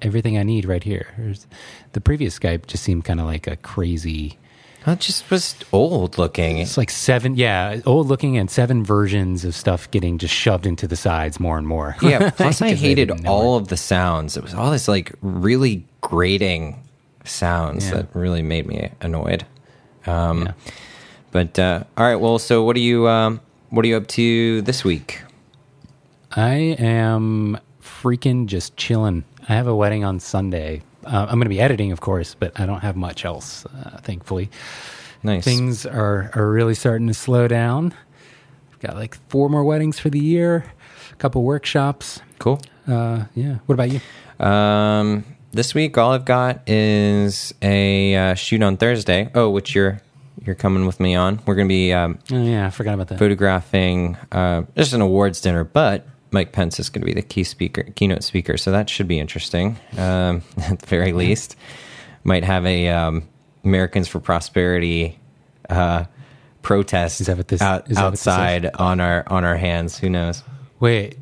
everything 0.02 0.38
I 0.38 0.44
need 0.44 0.66
right 0.66 0.84
here. 0.84 1.08
There's, 1.18 1.48
the 1.94 2.02
previous 2.02 2.38
Skype 2.38 2.66
just 2.68 2.84
seemed 2.84 3.06
kind 3.06 3.22
of 3.22 3.26
like 3.26 3.48
a 3.48 3.56
crazy 3.56 4.38
It 4.88 5.00
just 5.00 5.30
was 5.30 5.56
old 5.72 6.18
looking. 6.18 6.58
It's 6.58 6.76
like 6.78 6.90
seven, 6.90 7.36
yeah, 7.36 7.82
old 7.86 8.08
looking 8.08 8.38
and 8.38 8.50
seven 8.50 8.84
versions 8.84 9.46
of 9.46 9.54
stuff 9.56 9.90
getting 9.92 10.18
just 10.18 10.34
shoved 10.34 10.66
into 10.66 10.88
the 10.88 10.96
sides 10.96 11.40
more 11.40 11.58
and 11.58 11.68
more. 11.68 11.96
Yeah. 12.02 12.30
Plus, 12.36 12.62
I 12.62 12.74
hated 12.74 13.26
all 13.28 13.58
of 13.58 13.68
the 13.68 13.78
sounds. 13.78 14.36
It 14.38 14.44
was 14.44 14.54
all 14.56 14.72
this 14.72 14.88
like 14.88 15.14
really 15.22 15.86
grating 16.02 16.82
sounds 17.26 17.86
Yeah. 17.86 17.96
that 17.98 18.08
really 18.16 18.42
made 18.42 18.66
me 18.66 18.90
annoyed. 19.02 19.46
Um, 20.08 20.46
Yeah. 20.46 20.54
But 21.32 21.60
uh, 21.60 21.84
all 21.96 22.04
right. 22.06 22.16
Well, 22.16 22.40
so 22.40 22.64
what 22.64 22.76
are 22.76 22.80
you? 22.80 23.08
Um, 23.08 23.40
what 23.70 23.86
are 23.86 23.88
you 23.88 23.96
up 23.98 24.08
to 24.08 24.62
this 24.64 24.84
week? 24.84 25.22
I 26.32 26.56
am 26.80 27.58
freaking 27.82 28.48
just 28.48 28.76
chilling. 28.78 29.24
I 29.48 29.54
have 29.54 29.68
a 29.68 29.76
wedding 29.76 30.04
on 30.04 30.20
Sunday. 30.20 30.82
Uh, 31.06 31.26
I'm 31.30 31.36
going 31.38 31.44
to 31.46 31.50
be 31.50 31.60
editing, 31.62 31.92
of 31.92 32.02
course, 32.02 32.36
but 32.38 32.60
I 32.60 32.66
don't 32.66 32.82
have 32.82 32.96
much 32.96 33.26
else, 33.26 33.66
uh, 33.66 33.98
thankfully. 34.02 34.50
Nice. 35.24 35.44
Things 35.44 35.86
are, 35.86 36.32
are 36.36 36.50
really 36.52 36.74
starting 36.76 37.08
to 37.08 37.14
slow 37.14 37.48
down. 37.48 37.94
I've 38.72 38.80
got 38.80 38.96
like 38.96 39.16
four 39.30 39.50
more 39.50 39.64
weddings 39.64 40.00
for 40.00 40.10
the 40.10 40.20
year, 40.20 40.66
a 41.12 41.16
couple 41.16 41.44
workshops. 41.44 42.22
Cool. 42.40 42.60
Uh, 42.88 43.26
yeah. 43.36 43.60
What 43.68 43.74
about 43.76 43.92
you? 43.92 44.00
Um, 44.46 45.24
this 45.52 45.76
week, 45.76 45.98
all 45.98 46.12
I've 46.12 46.26
got 46.26 46.68
is 46.68 47.54
a 47.62 48.16
uh, 48.16 48.34
shoot 48.34 48.62
on 48.64 48.78
Thursday. 48.78 49.30
Oh, 49.36 49.50
which 49.50 49.76
you're 49.76 50.02
you're 50.44 50.56
coming 50.56 50.88
with 50.88 51.00
me 51.00 51.14
on. 51.14 51.40
We're 51.46 51.54
going 51.56 51.68
to 51.68 51.72
be 51.72 51.94
um, 51.94 52.18
Oh, 52.32 52.42
yeah, 52.42 52.66
I 52.66 52.70
forgot 52.72 52.96
about 52.96 53.10
that. 53.10 53.20
photographing 53.20 54.18
uh, 54.32 54.64
just 54.76 54.94
an 54.94 55.02
awards 55.02 55.40
dinner, 55.42 55.64
but 55.64 56.08
Mike 56.32 56.52
Pence 56.54 56.80
is 56.80 56.90
going 56.90 57.02
to 57.02 57.06
be 57.06 57.14
the 57.14 57.22
key 57.22 57.44
speaker, 57.44 57.84
keynote 57.96 58.24
speaker, 58.24 58.58
so 58.58 58.72
that 58.72 58.90
should 58.90 59.08
be 59.08 59.20
interesting. 59.20 59.78
Um, 59.98 60.42
at 60.58 60.80
the 60.80 60.88
very 60.88 61.14
least, 61.14 61.56
might 62.24 62.44
have 62.44 62.66
a 62.66 62.88
um, 62.90 63.28
Americans 63.64 64.08
for 64.08 64.20
Prosperity 64.20 65.20
uh, 65.70 66.06
protest 66.62 67.22
Is 67.22 67.28
that 67.28 67.38
what 67.38 67.48
this- 67.48 67.62
out, 67.62 67.90
is 67.90 67.98
that 67.98 68.04
what 68.04 68.12
this 68.12 68.22
is? 68.22 68.28
outside 68.28 68.70
on 68.76 69.00
our 69.00 69.24
on 69.28 69.44
our 69.46 69.58
hands. 69.58 69.98
Who 69.98 70.10
knows? 70.10 70.44
Wait. 70.80 71.18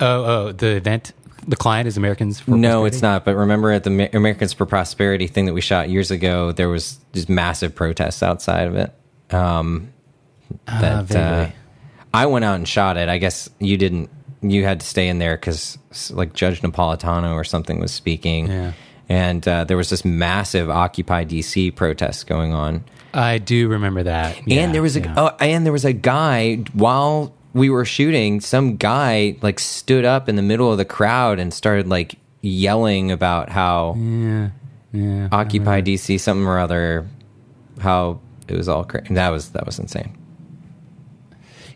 Oh, 0.00 0.24
oh, 0.24 0.52
the 0.52 0.76
event, 0.76 1.12
the 1.46 1.54
client 1.56 1.86
is 1.86 1.96
Americans 1.96 2.40
for 2.40 2.50
No, 2.50 2.56
Prosperity? 2.80 2.96
it's 2.96 3.02
not. 3.02 3.24
But 3.24 3.36
remember 3.36 3.70
at 3.70 3.84
the 3.84 3.90
Ma- 3.90 4.08
Americans 4.12 4.52
for 4.52 4.66
Prosperity 4.66 5.26
thing 5.28 5.46
that 5.46 5.52
we 5.54 5.60
shot 5.60 5.88
years 5.88 6.10
ago, 6.10 6.50
there 6.52 6.68
was 6.68 6.98
just 7.12 7.28
massive 7.28 7.74
protests 7.74 8.22
outside 8.22 8.66
of 8.66 8.74
it. 8.76 8.92
Um, 9.34 9.90
Ah, 10.68 10.78
that 10.80 10.92
uh, 10.98 11.02
vaguely. 11.02 11.54
I 12.12 12.26
went 12.26 12.44
out 12.44 12.56
and 12.56 12.68
shot 12.68 12.96
it. 12.96 13.08
I 13.08 13.18
guess 13.18 13.48
you 13.58 13.76
didn't. 13.76 14.10
You 14.50 14.64
had 14.64 14.80
to 14.80 14.86
stay 14.86 15.08
in 15.08 15.18
there 15.18 15.36
because 15.36 15.78
like 16.10 16.32
Judge 16.34 16.60
Napolitano 16.60 17.34
or 17.34 17.44
something 17.44 17.80
was 17.80 17.92
speaking, 17.92 18.48
Yeah. 18.48 18.72
and 19.08 19.46
uh, 19.48 19.64
there 19.64 19.76
was 19.76 19.90
this 19.90 20.04
massive 20.04 20.68
Occupy 20.68 21.24
DC 21.24 21.74
protest 21.74 22.26
going 22.26 22.52
on. 22.52 22.84
I 23.14 23.38
do 23.38 23.68
remember 23.68 24.02
that. 24.02 24.36
Yeah, 24.46 24.62
and 24.62 24.74
there 24.74 24.82
was 24.82 24.96
a 24.96 25.00
yeah. 25.00 25.14
oh, 25.16 25.36
and 25.40 25.64
there 25.64 25.72
was 25.72 25.84
a 25.84 25.92
guy 25.92 26.56
while 26.72 27.32
we 27.52 27.70
were 27.70 27.84
shooting. 27.84 28.40
Some 28.40 28.76
guy 28.76 29.36
like 29.40 29.60
stood 29.60 30.04
up 30.04 30.28
in 30.28 30.36
the 30.36 30.42
middle 30.42 30.70
of 30.70 30.78
the 30.78 30.84
crowd 30.84 31.38
and 31.38 31.54
started 31.54 31.86
like 31.86 32.16
yelling 32.42 33.10
about 33.12 33.48
how 33.50 33.94
yeah, 33.96 34.50
yeah. 34.92 35.28
Occupy 35.32 35.80
DC 35.80 36.18
something 36.20 36.46
or 36.46 36.58
other, 36.58 37.06
how 37.80 38.20
it 38.48 38.56
was 38.56 38.68
all 38.68 38.84
crazy. 38.84 39.14
That 39.14 39.30
was 39.30 39.50
that 39.50 39.64
was 39.64 39.78
insane. 39.78 40.16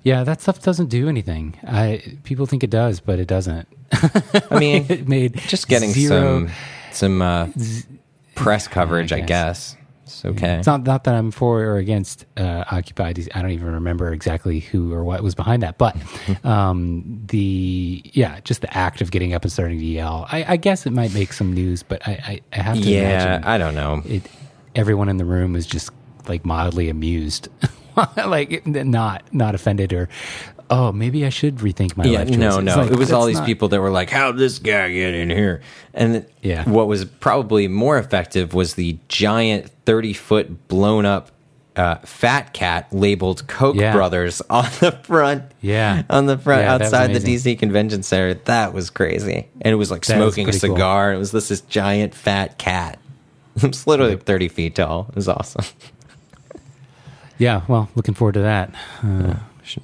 Yeah, 0.08 0.24
that 0.24 0.40
stuff 0.40 0.62
doesn't 0.62 0.88
do 0.88 1.08
anything. 1.08 1.54
I 1.66 2.02
people 2.24 2.46
think 2.46 2.64
it 2.64 2.70
does, 2.70 3.00
but 3.00 3.18
it 3.18 3.28
doesn't. 3.28 3.68
I 4.50 4.58
mean, 4.58 4.86
it 4.88 5.06
made 5.06 5.36
just 5.36 5.68
getting 5.68 5.90
zero. 5.90 6.46
some 6.46 6.50
some 6.92 7.22
uh, 7.22 7.48
press 8.34 8.68
coverage, 8.68 9.12
I 9.12 9.20
guess. 9.20 9.74
guess. 9.74 9.76
It's 10.04 10.24
okay. 10.24 10.54
It's 10.54 10.66
not 10.66 10.84
not 10.84 11.04
that 11.04 11.14
I'm 11.14 11.30
for 11.30 11.60
or 11.60 11.76
against 11.76 12.24
uh, 12.38 12.64
Occupy. 12.70 13.08
I 13.34 13.42
don't 13.42 13.50
even 13.50 13.74
remember 13.74 14.12
exactly 14.14 14.60
who 14.60 14.94
or 14.94 15.04
what 15.04 15.22
was 15.22 15.34
behind 15.34 15.62
that, 15.62 15.76
but 15.76 15.94
um, 16.44 17.22
the 17.28 18.00
yeah, 18.14 18.40
just 18.40 18.62
the 18.62 18.74
act 18.74 19.02
of 19.02 19.10
getting 19.10 19.34
up 19.34 19.42
and 19.42 19.52
starting 19.52 19.78
to 19.78 19.84
yell. 19.84 20.26
I, 20.32 20.54
I 20.54 20.56
guess 20.56 20.86
it 20.86 20.92
might 20.94 21.12
make 21.12 21.34
some 21.34 21.52
news, 21.52 21.82
but 21.82 22.06
I, 22.08 22.12
I, 22.12 22.40
I 22.58 22.62
have 22.62 22.80
to 22.80 22.88
yeah, 22.88 23.00
imagine 23.00 23.44
I 23.44 23.58
don't 23.58 23.74
know. 23.74 24.02
it. 24.06 24.22
Everyone 24.74 25.10
in 25.10 25.18
the 25.18 25.26
room 25.26 25.54
is 25.56 25.66
just 25.66 25.90
like 26.26 26.44
mildly 26.46 26.88
amused, 26.88 27.48
like 28.16 28.66
not 28.66 29.22
not 29.32 29.54
offended 29.54 29.92
or 29.92 30.08
oh 30.70 30.92
maybe 30.92 31.24
I 31.24 31.30
should 31.30 31.56
rethink 31.56 31.96
my 31.96 32.04
Yeah, 32.04 32.18
life. 32.20 32.30
no, 32.30 32.50
choices." 32.50 32.64
no. 32.64 32.76
Like, 32.82 32.90
it 32.92 32.98
was 32.98 33.12
all 33.12 33.26
these 33.26 33.38
not- 33.38 33.46
people 33.46 33.68
that 33.68 33.80
were 33.80 33.90
like, 33.90 34.10
"How'd 34.10 34.36
this 34.38 34.58
guy 34.58 34.92
get 34.92 35.14
in 35.14 35.30
here?" 35.30 35.62
And 35.94 36.26
Yeah. 36.42 36.68
what 36.68 36.86
was 36.88 37.04
probably 37.04 37.68
more 37.68 37.98
effective 37.98 38.54
was 38.54 38.74
the 38.74 38.98
giant 39.08 39.70
thirty 39.86 40.12
foot 40.12 40.68
blown 40.68 41.06
up 41.06 41.30
uh, 41.76 41.94
fat 42.04 42.52
cat 42.52 42.88
labeled 42.92 43.46
Koch 43.46 43.76
Yeah. 43.76 43.92
brothers 43.92 44.42
on 44.50 44.66
the 44.80 44.90
front. 45.04 45.44
Yeah. 45.60 46.02
on 46.10 46.26
the 46.26 46.36
front 46.36 46.62
Yeah, 46.62 46.74
outside 46.74 47.14
the. 47.14 47.20
DC 47.20 47.56
convention 47.56 48.02
center. 48.02 48.34
That 48.34 48.72
was 48.74 48.90
crazy, 48.90 49.48
and 49.60 49.72
it 49.72 49.76
was 49.76 49.88
like 49.90 50.04
That 50.06 50.18
was 50.18 50.34
smoking 50.34 50.48
a 50.48 50.50
pretty 50.50 50.66
cool. 50.66 50.76
cigar. 50.76 51.12
It 51.14 51.18
was 51.18 51.30
this 51.30 51.48
this 51.48 51.60
giant 51.62 52.14
fat 52.14 52.58
cat. 52.58 52.98
It 53.62 53.68
was 53.68 53.86
literally 53.86 54.16
thirty 54.16 54.48
feet 54.48 54.74
tall. 54.76 55.06
It 55.10 55.14
was 55.16 55.28
awesome. 55.28 55.64
Yeah, 57.38 57.62
well, 57.68 57.88
looking 57.94 58.14
forward 58.14 58.32
to 58.34 58.40
that. 58.42 58.74
Uh, 59.02 59.34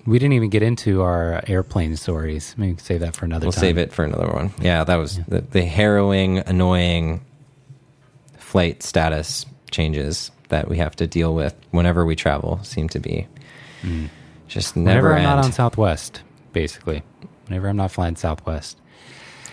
we 0.06 0.18
didn't 0.18 0.32
even 0.32 0.50
get 0.50 0.62
into 0.62 1.02
our 1.02 1.42
airplane 1.46 1.94
stories. 1.96 2.54
Maybe 2.56 2.72
we 2.72 2.76
can 2.76 2.84
save 2.84 3.00
that 3.00 3.14
for 3.14 3.24
another 3.26 3.44
We'll 3.46 3.52
time. 3.52 3.60
save 3.60 3.78
it 3.78 3.92
for 3.92 4.04
another 4.04 4.28
one. 4.28 4.50
Yeah, 4.60 4.82
that 4.84 4.96
was 4.96 5.18
the, 5.28 5.40
the 5.42 5.64
harrowing, 5.64 6.38
annoying 6.38 7.24
flight 8.38 8.82
status 8.82 9.46
changes 9.70 10.30
that 10.48 10.68
we 10.68 10.78
have 10.78 10.96
to 10.96 11.06
deal 11.06 11.34
with 11.34 11.54
whenever 11.70 12.04
we 12.04 12.16
travel. 12.16 12.60
Seem 12.62 12.88
to 12.90 12.98
be 13.00 13.26
just 14.48 14.76
never 14.76 15.10
Whenever 15.10 15.14
I'm 15.16 15.22
not 15.22 15.44
on 15.44 15.52
Southwest, 15.52 16.22
basically. 16.52 17.02
Whenever 17.46 17.68
I'm 17.68 17.76
not 17.76 17.90
flying 17.90 18.16
Southwest. 18.16 18.78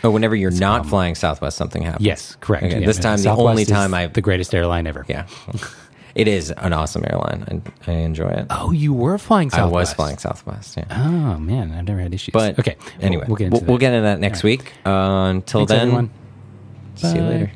oh, 0.04 0.12
whenever 0.12 0.36
you're 0.36 0.52
not 0.52 0.86
flying 0.88 1.16
Southwest, 1.16 1.58
something 1.58 1.82
happens. 1.84 2.06
Yes, 2.06 2.38
correct. 2.39 2.64
Okay, 2.66 2.80
Yeah, 2.80 2.86
this 2.88 2.99
time, 2.99 3.22
the 3.22 3.30
only 3.32 3.66
time 3.66 3.93
I 3.93 4.08
the 4.08 4.22
greatest 4.22 4.56
airline 4.56 4.88
ever. 4.88 5.06
yeah, 5.10 5.28
it 6.16 6.28
is 6.28 6.51
an 6.51 6.74
awesome 6.74 7.03
airline. 7.09 7.64
I, 7.88 7.91
I 7.91 7.93
enjoy 7.95 8.30
it. 8.30 8.47
Oh, 8.49 8.72
you 8.72 8.93
were 8.93 9.18
flying 9.18 9.49
Southwest. 9.49 9.74
I 9.74 9.80
was 9.80 9.93
flying 9.93 10.18
Southwest. 10.18 10.78
Yeah. 10.78 10.86
Oh 10.89 11.38
man, 11.39 11.72
I've 11.72 11.88
never 11.88 11.99
had 11.99 12.14
issues. 12.14 12.34
But 12.34 12.59
okay, 12.59 12.76
anyway, 12.99 13.26
we'll, 13.28 13.30
we'll 13.30 13.38
get 13.38 13.45
into 13.45 13.53
we'll, 13.53 13.62
that. 13.62 13.70
we'll 13.70 13.78
get 13.78 13.93
into 13.93 14.03
that 14.03 14.20
next 14.20 14.43
week. 14.43 14.74
Uh, 14.86 15.30
until 15.30 15.66
Thanks, 15.66 15.72
then, 15.72 15.82
everyone. 15.82 16.09
see 16.95 17.16
you 17.16 17.22
later. 17.22 17.51